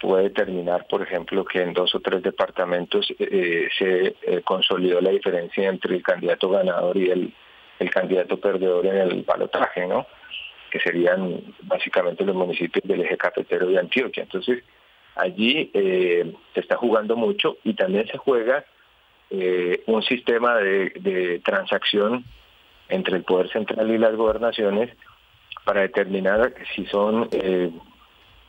puede 0.00 0.24
determinar, 0.24 0.86
por 0.86 1.02
ejemplo, 1.02 1.44
que 1.44 1.62
en 1.62 1.72
dos 1.72 1.94
o 1.94 2.00
tres 2.00 2.22
departamentos 2.22 3.06
eh, 3.18 3.68
se 3.78 4.16
eh, 4.22 4.42
consolidó 4.44 5.00
la 5.00 5.10
diferencia 5.10 5.68
entre 5.68 5.96
el 5.96 6.02
candidato 6.02 6.50
ganador 6.50 6.96
y 6.96 7.10
el, 7.10 7.34
el 7.78 7.90
candidato 7.90 8.38
perdedor 8.38 8.86
en 8.86 8.96
el 8.96 9.22
balotaje, 9.22 9.86
¿no? 9.86 10.06
que 10.70 10.80
serían 10.80 11.42
básicamente 11.62 12.24
los 12.24 12.36
municipios 12.36 12.86
del 12.86 13.00
eje 13.00 13.16
cafetero 13.16 13.66
de 13.66 13.78
Antioquia. 13.78 14.24
Entonces, 14.24 14.62
allí 15.16 15.70
eh, 15.72 16.32
se 16.54 16.60
está 16.60 16.76
jugando 16.76 17.16
mucho 17.16 17.56
y 17.64 17.74
también 17.74 18.06
se 18.06 18.18
juega 18.18 18.64
un 19.30 20.02
sistema 20.04 20.56
de, 20.56 20.88
de 21.00 21.40
transacción 21.40 22.24
entre 22.88 23.18
el 23.18 23.24
Poder 23.24 23.50
Central 23.50 23.90
y 23.90 23.98
las 23.98 24.16
gobernaciones 24.16 24.90
para 25.66 25.82
determinar 25.82 26.54
si 26.74 26.86
son, 26.86 27.28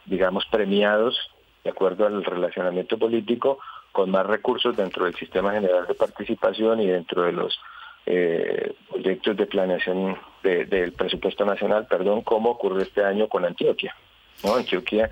digamos, 0.05 0.45
premiados 0.45 1.19
de 1.63 1.69
acuerdo 1.69 2.05
al 2.05 2.23
relacionamiento 2.23 2.97
político, 2.97 3.59
con 3.91 4.11
más 4.11 4.25
recursos 4.25 4.75
dentro 4.77 5.05
del 5.05 5.15
sistema 5.15 5.51
general 5.53 5.87
de 5.87 5.93
participación 5.93 6.79
y 6.81 6.87
dentro 6.87 7.23
de 7.23 7.31
los 7.31 7.59
eh, 8.05 8.73
proyectos 8.89 9.37
de 9.37 9.45
planeación 9.45 10.17
del 10.41 10.93
presupuesto 10.93 11.45
nacional, 11.45 11.85
perdón, 11.87 12.21
como 12.21 12.51
ocurre 12.51 12.83
este 12.83 13.03
año 13.03 13.27
con 13.27 13.45
Antioquia. 13.45 13.93
¿no? 14.43 14.55
Antioquia, 14.55 15.09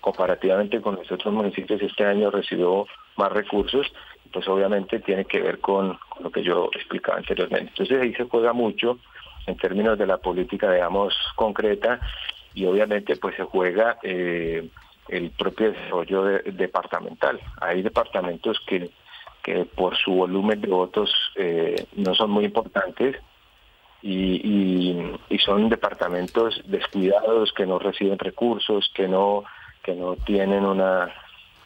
comparativamente 0.00 0.80
con 0.80 0.94
los 0.94 1.10
otros 1.10 1.34
municipios, 1.34 1.82
este 1.82 2.04
año 2.04 2.30
recibió 2.30 2.86
más 3.16 3.32
recursos, 3.32 3.86
pues 4.32 4.46
obviamente 4.46 5.00
tiene 5.00 5.24
que 5.24 5.40
ver 5.40 5.58
con, 5.58 5.98
lo 6.20 6.30
que 6.30 6.42
yo 6.42 6.70
explicaba 6.74 7.18
anteriormente. 7.18 7.70
Entonces 7.70 8.00
ahí 8.00 8.14
se 8.14 8.24
juega 8.24 8.52
mucho 8.52 8.98
en 9.46 9.56
términos 9.56 9.98
de 9.98 10.06
la 10.06 10.18
política, 10.18 10.70
digamos, 10.70 11.14
concreta, 11.34 12.00
y 12.54 12.66
obviamente 12.66 13.16
pues 13.16 13.34
se 13.36 13.42
juega... 13.42 13.98
Eh, 14.02 14.68
el 15.08 15.30
propio 15.30 15.72
desarrollo 15.72 16.22
departamental. 16.44 17.40
Hay 17.60 17.82
departamentos 17.82 18.58
que, 18.66 18.90
que 19.42 19.64
por 19.64 19.96
su 19.96 20.12
volumen 20.12 20.60
de 20.60 20.68
votos 20.68 21.10
eh, 21.36 21.86
no 21.96 22.14
son 22.14 22.30
muy 22.30 22.44
importantes 22.44 23.16
y, 24.02 24.96
son 25.44 25.68
departamentos 25.68 26.60
descuidados 26.66 27.52
que 27.52 27.64
no 27.64 27.78
reciben 27.78 28.18
recursos, 28.18 28.90
que 28.94 29.08
no 29.08 29.44
que 29.82 29.94
no 29.94 30.16
tienen 30.16 30.64
una 30.64 31.10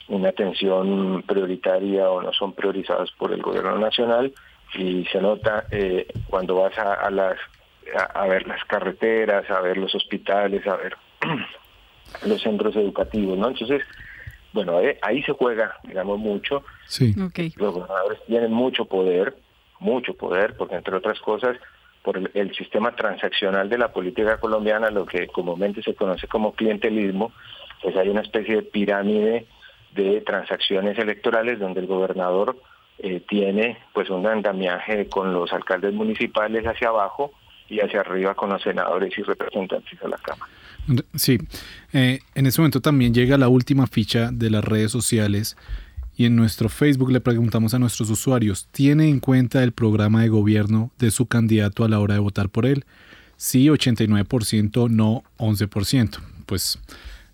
una 0.08 0.28
atención 0.28 1.24
prioritaria 1.26 2.08
o 2.10 2.22
no 2.22 2.32
son 2.32 2.52
priorizados 2.52 3.10
por 3.12 3.32
el 3.32 3.42
gobierno 3.42 3.78
nacional 3.78 4.32
y 4.74 5.04
se 5.06 5.20
nota 5.20 5.66
eh, 5.70 6.06
cuando 6.28 6.56
vas 6.56 6.78
a 6.78 7.10
las 7.10 7.38
a, 8.14 8.26
ver 8.26 8.46
las 8.46 8.64
carreteras, 8.64 9.48
a 9.50 9.60
ver 9.60 9.76
los 9.76 9.94
hospitales, 9.94 10.66
a 10.66 10.76
ver 10.76 10.96
los 12.26 12.42
centros 12.42 12.74
educativos, 12.76 13.38
¿no? 13.38 13.48
Entonces, 13.48 13.82
bueno, 14.52 14.80
eh, 14.80 14.98
ahí 15.02 15.22
se 15.22 15.32
juega, 15.32 15.76
digamos, 15.84 16.18
mucho. 16.18 16.62
Sí. 16.86 17.14
Los 17.56 17.74
gobernadores 17.74 18.20
tienen 18.26 18.52
mucho 18.52 18.84
poder, 18.84 19.36
mucho 19.80 20.14
poder, 20.14 20.56
porque 20.56 20.76
entre 20.76 20.96
otras 20.96 21.18
cosas, 21.20 21.56
por 22.02 22.18
el, 22.18 22.54
sistema 22.54 22.94
transaccional 22.94 23.68
de 23.68 23.78
la 23.78 23.92
política 23.92 24.38
colombiana, 24.38 24.90
lo 24.90 25.06
que 25.06 25.28
comúnmente 25.28 25.82
se 25.82 25.94
conoce 25.94 26.26
como 26.26 26.52
clientelismo, 26.52 27.32
pues 27.82 27.96
hay 27.96 28.08
una 28.08 28.20
especie 28.20 28.56
de 28.56 28.62
pirámide 28.62 29.46
de 29.94 30.20
transacciones 30.22 30.98
electorales 30.98 31.58
donde 31.58 31.80
el 31.80 31.86
gobernador 31.86 32.56
eh, 32.98 33.20
tiene 33.28 33.78
pues 33.92 34.10
un 34.10 34.26
andamiaje 34.26 35.08
con 35.08 35.32
los 35.32 35.52
alcaldes 35.52 35.92
municipales 35.92 36.64
hacia 36.64 36.88
abajo 36.88 37.32
y 37.72 37.80
hacia 37.80 38.00
arriba 38.00 38.34
con 38.34 38.50
los 38.50 38.62
senadores 38.62 39.16
y 39.16 39.22
representantes 39.22 39.98
de 39.98 40.08
la 40.08 40.18
Cámara. 40.18 40.52
Sí, 41.14 41.38
eh, 41.92 42.18
en 42.34 42.46
ese 42.46 42.60
momento 42.60 42.80
también 42.80 43.14
llega 43.14 43.38
la 43.38 43.48
última 43.48 43.86
ficha 43.86 44.30
de 44.32 44.50
las 44.50 44.64
redes 44.64 44.90
sociales 44.90 45.56
y 46.16 46.26
en 46.26 46.36
nuestro 46.36 46.68
Facebook 46.68 47.10
le 47.10 47.20
preguntamos 47.20 47.72
a 47.72 47.78
nuestros 47.78 48.10
usuarios, 48.10 48.68
¿tiene 48.72 49.08
en 49.08 49.20
cuenta 49.20 49.62
el 49.62 49.72
programa 49.72 50.22
de 50.22 50.28
gobierno 50.28 50.90
de 50.98 51.10
su 51.10 51.26
candidato 51.26 51.84
a 51.84 51.88
la 51.88 52.00
hora 52.00 52.14
de 52.14 52.20
votar 52.20 52.50
por 52.50 52.66
él? 52.66 52.84
Sí, 53.36 53.66
89%, 53.66 54.90
no 54.90 55.22
11%. 55.38 56.18
Pues 56.44 56.78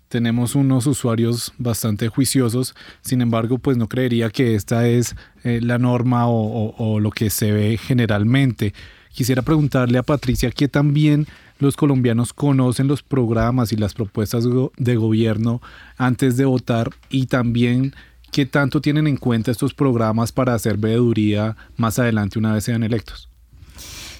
tenemos 0.07 0.55
unos 0.55 0.87
usuarios 0.87 1.53
bastante 1.57 2.07
juiciosos, 2.07 2.75
sin 3.01 3.21
embargo, 3.21 3.59
pues 3.59 3.77
no 3.77 3.87
creería 3.87 4.29
que 4.29 4.55
esta 4.55 4.87
es 4.87 5.15
eh, 5.43 5.59
la 5.61 5.77
norma 5.77 6.27
o, 6.27 6.99
lo 6.99 7.11
que 7.11 7.29
se 7.29 7.51
ve 7.51 7.77
generalmente. 7.77 8.73
Quisiera 9.13 9.41
preguntarle 9.41 9.97
a 9.97 10.03
Patricia 10.03 10.51
que 10.51 10.67
también 10.67 11.27
los 11.59 11.75
colombianos 11.75 12.31
conocen 12.33 12.87
los 12.87 13.03
programas 13.03 13.71
y 13.73 13.75
las 13.75 13.93
propuestas 13.93 14.45
de 14.77 14.95
gobierno 14.95 15.61
antes 15.97 16.37
de 16.37 16.45
votar 16.45 16.89
y 17.09 17.25
también 17.25 17.93
qué 18.31 18.45
tanto 18.45 18.81
tienen 18.81 19.07
en 19.07 19.17
cuenta 19.17 19.51
estos 19.51 19.73
programas 19.73 20.31
para 20.31 20.53
hacer 20.53 20.77
veeduría 20.77 21.57
más 21.75 21.99
adelante 21.99 22.39
una 22.39 22.53
vez 22.53 22.63
sean 22.63 22.83
electos. 22.83 23.29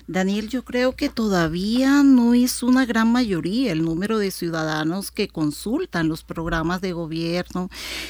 Daniel, 0.07 0.49
yo 0.49 0.65
creo 0.65 0.95
que 0.95 1.07
todavía 1.07 2.01
no 2.01 2.33
es 2.33 2.63
una 2.63 2.83
gran 2.87 3.11
mayoría 3.11 3.71
el 3.71 3.83
número 3.83 4.17
de 4.17 4.31
ciudadanos 4.31 5.11
que 5.11 5.27
consultan 5.27 6.07
los 6.07 6.23
programas 6.23 6.81
de 6.81 6.93
gobierno, 6.93 7.69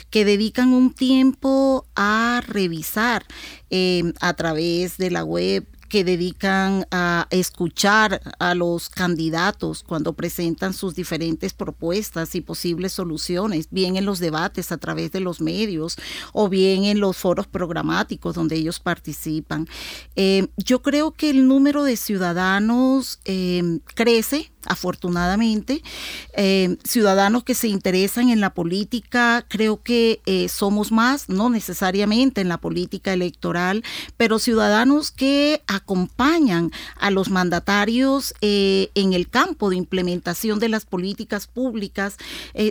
que 0.10 0.24
dedican 0.24 0.70
un 0.70 0.94
tiempo 0.94 1.86
a 1.98 2.42
revisar 2.48 3.26
eh, 3.70 4.14
a 4.22 4.34
través 4.34 4.98
de 4.98 5.12
la 5.12 5.26
web 5.26 5.68
que 5.90 6.04
dedican 6.04 6.86
a 6.92 7.28
escuchar 7.32 8.22
a 8.40 8.56
los 8.56 8.90
candidatos 8.90 9.84
cuando 9.84 10.14
presentan 10.14 10.74
sus 10.74 10.96
diferentes 10.96 11.54
propuestas 11.54 12.36
y 12.36 12.42
posibles 12.42 12.94
soluciones, 12.94 13.68
bien 13.72 13.98
en 13.98 14.06
los 14.06 14.20
debates 14.20 14.72
a 14.72 14.78
través 14.78 15.12
de 15.12 15.20
los 15.20 15.42
medios 15.42 15.98
o 16.32 16.48
bien 16.48 16.86
en 16.86 17.00
los 17.00 17.18
foros 17.18 17.48
programáticos 17.48 18.36
donde 18.36 18.56
ellos 18.56 18.80
participan. 18.80 19.68
Eh, 20.16 20.48
yo 20.58 20.82
creo 20.82 21.12
que 21.12 21.32
el 21.32 21.48
número 21.48 21.84
de 21.84 21.98
ciudadanos 21.98 23.20
eh, 23.26 23.80
crece 23.96 24.52
afortunadamente. 24.66 25.82
Eh, 26.34 26.78
ciudadanos 26.84 27.44
que 27.44 27.56
se 27.56 27.68
interesan 27.68 28.30
en 28.30 28.42
la 28.42 28.54
política, 28.54 29.46
creo 29.48 29.82
que 29.82 30.22
eh, 30.26 30.50
somos 30.50 30.92
más, 30.92 31.30
no 31.30 31.50
necesariamente 31.50 32.42
en 32.42 32.50
la 32.50 32.58
política 32.58 33.14
electoral, 33.14 33.84
pero 34.18 34.40
ciudadanos 34.40 35.12
que 35.12 35.62
acompañan 35.68 36.72
a 37.00 37.12
los 37.12 37.30
mandatarios 37.30 38.34
eh, 38.42 38.90
en 38.96 39.14
el 39.14 39.30
campo 39.30 39.70
de 39.70 39.78
implementación 39.78 40.60
de 40.60 40.70
las 40.70 40.86
políticas 40.86 41.48
públicas, 41.48 42.18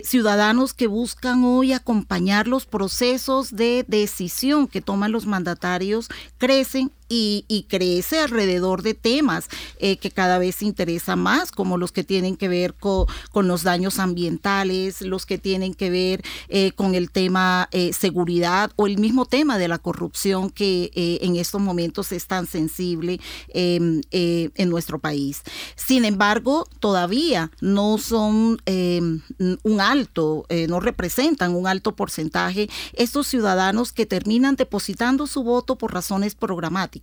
ciudadanos 0.03 0.73
que 0.73 0.87
buscan 0.87 1.43
hoy 1.43 1.73
acompañar 1.73 2.47
los 2.47 2.65
procesos 2.65 3.55
de 3.55 3.85
decisión 3.87 4.67
que 4.67 4.81
toman 4.81 5.11
los 5.11 5.25
mandatarios, 5.25 6.09
crecen 6.37 6.91
y, 7.09 7.65
crece 7.67 8.19
alrededor 8.19 8.83
de 8.83 8.93
temas 8.93 9.49
eh, 9.79 9.97
que 9.97 10.11
cada 10.11 10.37
vez 10.37 10.61
interesan 10.61 11.19
más, 11.19 11.51
como 11.51 11.77
los 11.77 11.91
que 11.91 12.03
tienen 12.03 12.37
que 12.37 12.47
ver 12.47 12.75
con, 12.75 13.07
los 13.47 13.63
daños 13.63 13.99
ambientales, 13.99 15.01
los 15.01 15.25
que 15.25 15.37
tienen 15.37 15.73
que 15.73 15.89
ver 15.89 16.21
eh, 16.49 16.71
con 16.73 16.93
el 16.93 17.09
tema 17.09 17.67
eh, 17.71 17.93
seguridad 17.93 18.71
o 18.75 18.85
el 18.85 18.97
mismo 18.97 19.25
tema 19.25 19.57
de 19.57 19.67
la 19.67 19.79
corrupción 19.79 20.49
que 20.49 20.91
en 20.93 21.35
estos 21.37 21.61
momentos 21.61 22.11
es 22.11 22.27
tan 22.27 22.45
sensible 22.45 23.19
em, 23.49 24.01
en 24.11 24.69
nuestro 24.69 24.99
país. 24.99 25.41
Sin 25.75 26.05
embargo, 26.05 26.67
todavía 26.79 27.51
no 27.61 27.97
son 27.97 28.61
em, 28.65 29.21
un 29.63 29.81
alto, 29.81 30.45
no 30.67 30.79
representan 30.79 31.55
un 31.55 31.65
alto 31.65 31.95
porcentaje 31.95 32.69
estos 32.93 33.27
ciudadanos 33.27 33.93
que 33.93 34.05
terminan 34.05 34.55
depositando 34.55 35.25
su 35.25 35.43
voto 35.43 35.77
por 35.77 35.93
razones 35.93 36.35
programáticas 36.35 36.98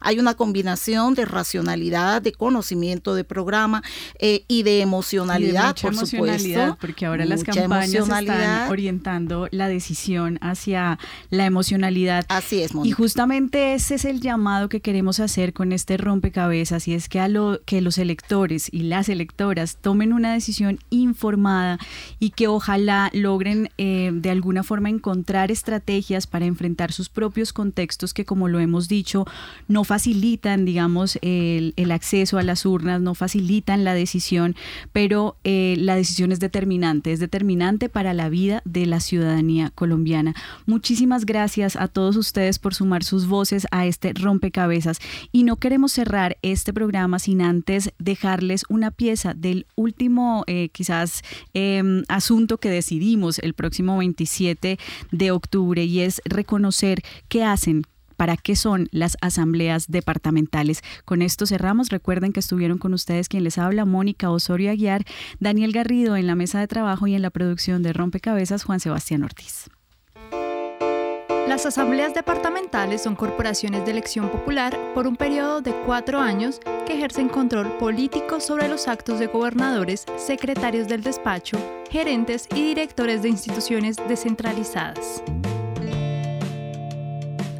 hay 0.00 0.18
una 0.18 0.34
combinación 0.34 1.14
de 1.14 1.24
racionalidad, 1.24 2.22
de 2.22 2.32
conocimiento 2.32 3.14
de 3.14 3.24
programa 3.24 3.82
eh, 4.18 4.44
y 4.48 4.62
de 4.62 4.80
emocionalidad, 4.80 5.76
por 5.80 5.94
supuesto. 5.94 6.76
Porque 6.80 7.06
ahora 7.06 7.24
las 7.24 7.44
campañas 7.44 8.08
están 8.08 8.70
orientando 8.70 9.48
la 9.50 9.68
decisión 9.68 10.38
hacia 10.40 10.98
la 11.30 11.46
emocionalidad. 11.46 12.24
Así 12.28 12.62
es, 12.62 12.72
Y 12.84 12.92
justamente 12.92 13.74
ese 13.74 13.96
es 13.96 14.04
el 14.04 14.20
llamado 14.20 14.68
que 14.68 14.80
queremos 14.80 15.20
hacer 15.20 15.52
con 15.52 15.72
este 15.72 15.96
rompecabezas 15.96 16.88
y 16.88 16.94
es 16.94 17.08
que 17.08 17.20
a 17.20 17.28
lo 17.28 17.60
que 17.64 17.80
los 17.80 17.98
electores 17.98 18.68
y 18.72 18.82
las 18.82 19.08
electoras 19.08 19.76
tomen 19.80 20.12
una 20.12 20.32
decisión 20.32 20.78
informada 20.90 21.78
y 22.18 22.30
que 22.30 22.48
ojalá 22.48 23.10
logren 23.12 23.70
eh, 23.78 24.10
de 24.12 24.30
alguna 24.30 24.62
forma 24.62 24.88
encontrar 24.88 25.50
estrategias 25.50 26.26
para 26.26 26.46
enfrentar 26.46 26.92
sus 26.92 27.08
propios 27.08 27.52
contextos 27.52 28.14
que 28.14 28.24
como 28.24 28.48
lo 28.48 28.60
hemos 28.60 28.88
dicho 28.88 29.26
no 29.68 29.84
facilitan, 29.84 30.64
digamos, 30.64 31.18
el, 31.22 31.74
acceso 31.90 32.38
a 32.38 32.42
las 32.42 32.66
urnas, 32.66 33.00
no 33.00 33.14
facilitan 33.14 33.82
la 33.82 33.94
decisión, 33.94 34.54
pero 34.92 35.36
eh, 35.42 35.74
la 35.78 35.96
decisión 35.96 36.30
es 36.30 36.38
determinante, 36.38 37.12
es 37.12 37.18
determinante 37.18 37.88
para 37.88 38.14
la 38.14 38.28
vida 38.28 38.62
de 38.64 38.86
la 38.86 39.00
ciudadanía 39.00 39.70
colombiana. 39.74 40.34
Muchísimas 40.66 41.26
gracias 41.26 41.76
a 41.76 41.88
todos 41.88 42.16
ustedes 42.16 42.58
por 42.58 42.74
sumar 42.74 43.02
sus 43.02 43.26
voces 43.26 43.66
a 43.70 43.86
este 43.86 44.12
rompecabezas 44.12 44.98
y 45.32 45.42
no 45.42 45.56
queremos 45.56 45.92
cerrar 45.92 46.36
este 46.42 46.72
programa 46.72 47.18
sin 47.18 47.42
antes 47.42 47.92
dejarles 47.98 48.64
una 48.68 48.90
pieza 48.90 49.34
del 49.34 49.66
último, 49.74 50.44
eh, 50.46 50.68
quizás, 50.72 51.22
em, 51.54 52.04
asunto 52.08 52.58
que 52.58 52.70
decidimos 52.70 53.38
el 53.38 53.54
próximo 53.54 53.98
27 53.98 54.78
de 55.10 55.30
octubre 55.30 55.84
y 55.84 56.00
es 56.00 56.22
reconocer 56.24 57.02
qué 57.28 57.44
hacen 57.44 57.84
para 58.20 58.36
qué 58.36 58.54
son 58.54 58.86
las 58.92 59.16
asambleas 59.22 59.86
departamentales. 59.88 60.82
Con 61.06 61.22
esto 61.22 61.46
cerramos. 61.46 61.88
Recuerden 61.88 62.34
que 62.34 62.40
estuvieron 62.40 62.76
con 62.76 62.92
ustedes 62.92 63.30
quien 63.30 63.44
les 63.44 63.56
habla, 63.56 63.86
Mónica 63.86 64.28
Osorio 64.28 64.72
Aguiar, 64.72 65.06
Daniel 65.38 65.72
Garrido 65.72 66.16
en 66.16 66.26
la 66.26 66.34
mesa 66.34 66.60
de 66.60 66.68
trabajo 66.68 67.06
y 67.06 67.14
en 67.14 67.22
la 67.22 67.30
producción 67.30 67.82
de 67.82 67.94
Rompecabezas, 67.94 68.64
Juan 68.64 68.78
Sebastián 68.78 69.22
Ortiz. 69.22 69.70
Las 71.48 71.64
asambleas 71.64 72.12
departamentales 72.12 73.02
son 73.02 73.16
corporaciones 73.16 73.86
de 73.86 73.92
elección 73.92 74.28
popular 74.28 74.78
por 74.92 75.06
un 75.06 75.16
periodo 75.16 75.62
de 75.62 75.72
cuatro 75.86 76.20
años 76.20 76.60
que 76.86 76.92
ejercen 76.92 77.30
control 77.30 77.78
político 77.78 78.38
sobre 78.38 78.68
los 78.68 78.86
actos 78.86 79.18
de 79.18 79.28
gobernadores, 79.28 80.04
secretarios 80.18 80.88
del 80.88 81.02
despacho, 81.02 81.56
gerentes 81.90 82.48
y 82.54 82.64
directores 82.64 83.22
de 83.22 83.30
instituciones 83.30 83.96
descentralizadas. 84.08 85.22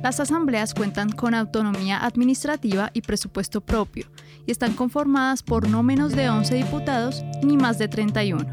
Las 0.03 0.19
asambleas 0.19 0.73
cuentan 0.73 1.11
con 1.11 1.35
autonomía 1.35 2.05
administrativa 2.05 2.91
y 2.95 3.03
presupuesto 3.03 3.61
propio 3.61 4.07
y 4.47 4.51
están 4.51 4.73
conformadas 4.73 5.43
por 5.43 5.69
no 5.69 5.83
menos 5.83 6.13
de 6.13 6.31
11 6.31 6.55
diputados 6.55 7.23
ni 7.43 7.59
más 7.59 7.79
de 7.79 7.89
31. 7.89 8.47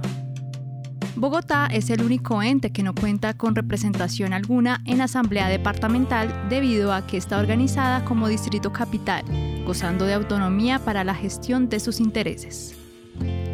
Bogotá 1.16 1.68
es 1.72 1.90
el 1.90 2.04
único 2.04 2.44
ente 2.44 2.72
que 2.72 2.84
no 2.84 2.94
cuenta 2.94 3.34
con 3.34 3.56
representación 3.56 4.34
alguna 4.34 4.84
en 4.86 5.02
asamblea 5.02 5.48
departamental 5.48 6.48
debido 6.48 6.94
a 6.94 7.08
que 7.08 7.18
está 7.18 7.40
organizada 7.40 8.06
como 8.06 8.28
distrito 8.28 8.72
capital, 8.72 9.24
gozando 9.66 10.06
de 10.06 10.14
autonomía 10.14 10.78
para 10.78 11.04
la 11.04 11.16
gestión 11.16 11.70
de 11.70 11.80
sus 11.80 12.00
intereses. 12.00 12.76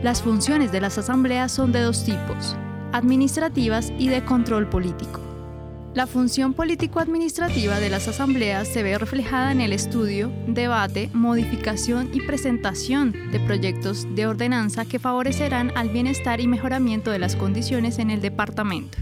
Las 0.01 0.21
funciones 0.21 0.73
de 0.73 0.81
las 0.81 0.97
asambleas 0.97 1.53
son 1.53 1.71
de 1.71 1.79
dos 1.79 2.03
tipos, 2.03 2.57
administrativas 2.91 3.93
y 3.97 4.09
de 4.09 4.25
control 4.25 4.67
político. 4.67 5.22
La 5.93 6.07
función 6.07 6.55
político-administrativa 6.55 7.79
de 7.79 7.91
las 7.91 8.07
asambleas 8.07 8.67
se 8.67 8.81
ve 8.81 8.97
reflejada 8.97 9.51
en 9.51 9.61
el 9.61 9.71
estudio, 9.71 10.31
debate, 10.47 11.11
modificación 11.13 12.09
y 12.11 12.21
presentación 12.21 13.13
de 13.31 13.39
proyectos 13.39 14.07
de 14.15 14.25
ordenanza 14.25 14.85
que 14.85 14.97
favorecerán 14.97 15.71
al 15.75 15.89
bienestar 15.89 16.41
y 16.41 16.47
mejoramiento 16.47 17.11
de 17.11 17.19
las 17.19 17.35
condiciones 17.35 17.99
en 17.99 18.09
el 18.09 18.21
departamento. 18.21 18.97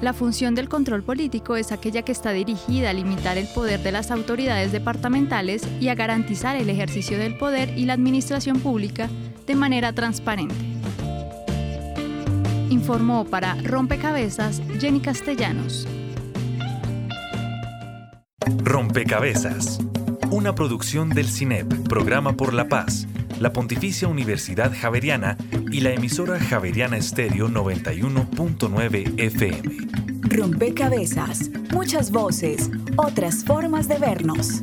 La 0.00 0.12
función 0.12 0.56
del 0.56 0.68
control 0.68 1.04
político 1.04 1.54
es 1.54 1.70
aquella 1.70 2.02
que 2.02 2.10
está 2.10 2.32
dirigida 2.32 2.90
a 2.90 2.94
limitar 2.94 3.38
el 3.38 3.46
poder 3.54 3.78
de 3.78 3.92
las 3.92 4.10
autoridades 4.10 4.72
departamentales 4.72 5.62
y 5.80 5.86
a 5.86 5.94
garantizar 5.94 6.56
el 6.56 6.68
ejercicio 6.68 7.16
del 7.16 7.38
poder 7.38 7.78
y 7.78 7.84
la 7.84 7.92
administración 7.92 8.58
pública 8.58 9.08
de 9.46 9.54
manera 9.54 9.92
transparente. 9.92 10.71
Informó 12.72 13.26
para 13.26 13.54
Rompecabezas 13.62 14.62
Jenny 14.80 15.00
Castellanos. 15.00 15.86
Rompecabezas. 18.64 19.78
Una 20.30 20.54
producción 20.54 21.10
del 21.10 21.26
CINEP, 21.28 21.86
Programa 21.86 22.32
por 22.32 22.54
la 22.54 22.68
Paz, 22.68 23.06
la 23.38 23.52
Pontificia 23.52 24.08
Universidad 24.08 24.72
Javeriana 24.74 25.36
y 25.70 25.80
la 25.80 25.90
emisora 25.90 26.40
Javeriana 26.40 26.96
Estéreo 26.96 27.50
91.9 27.50 29.20
FM. 29.20 29.76
Rompecabezas. 30.34 31.50
Muchas 31.74 32.10
voces, 32.10 32.70
otras 32.96 33.44
formas 33.44 33.86
de 33.86 33.98
vernos. 33.98 34.62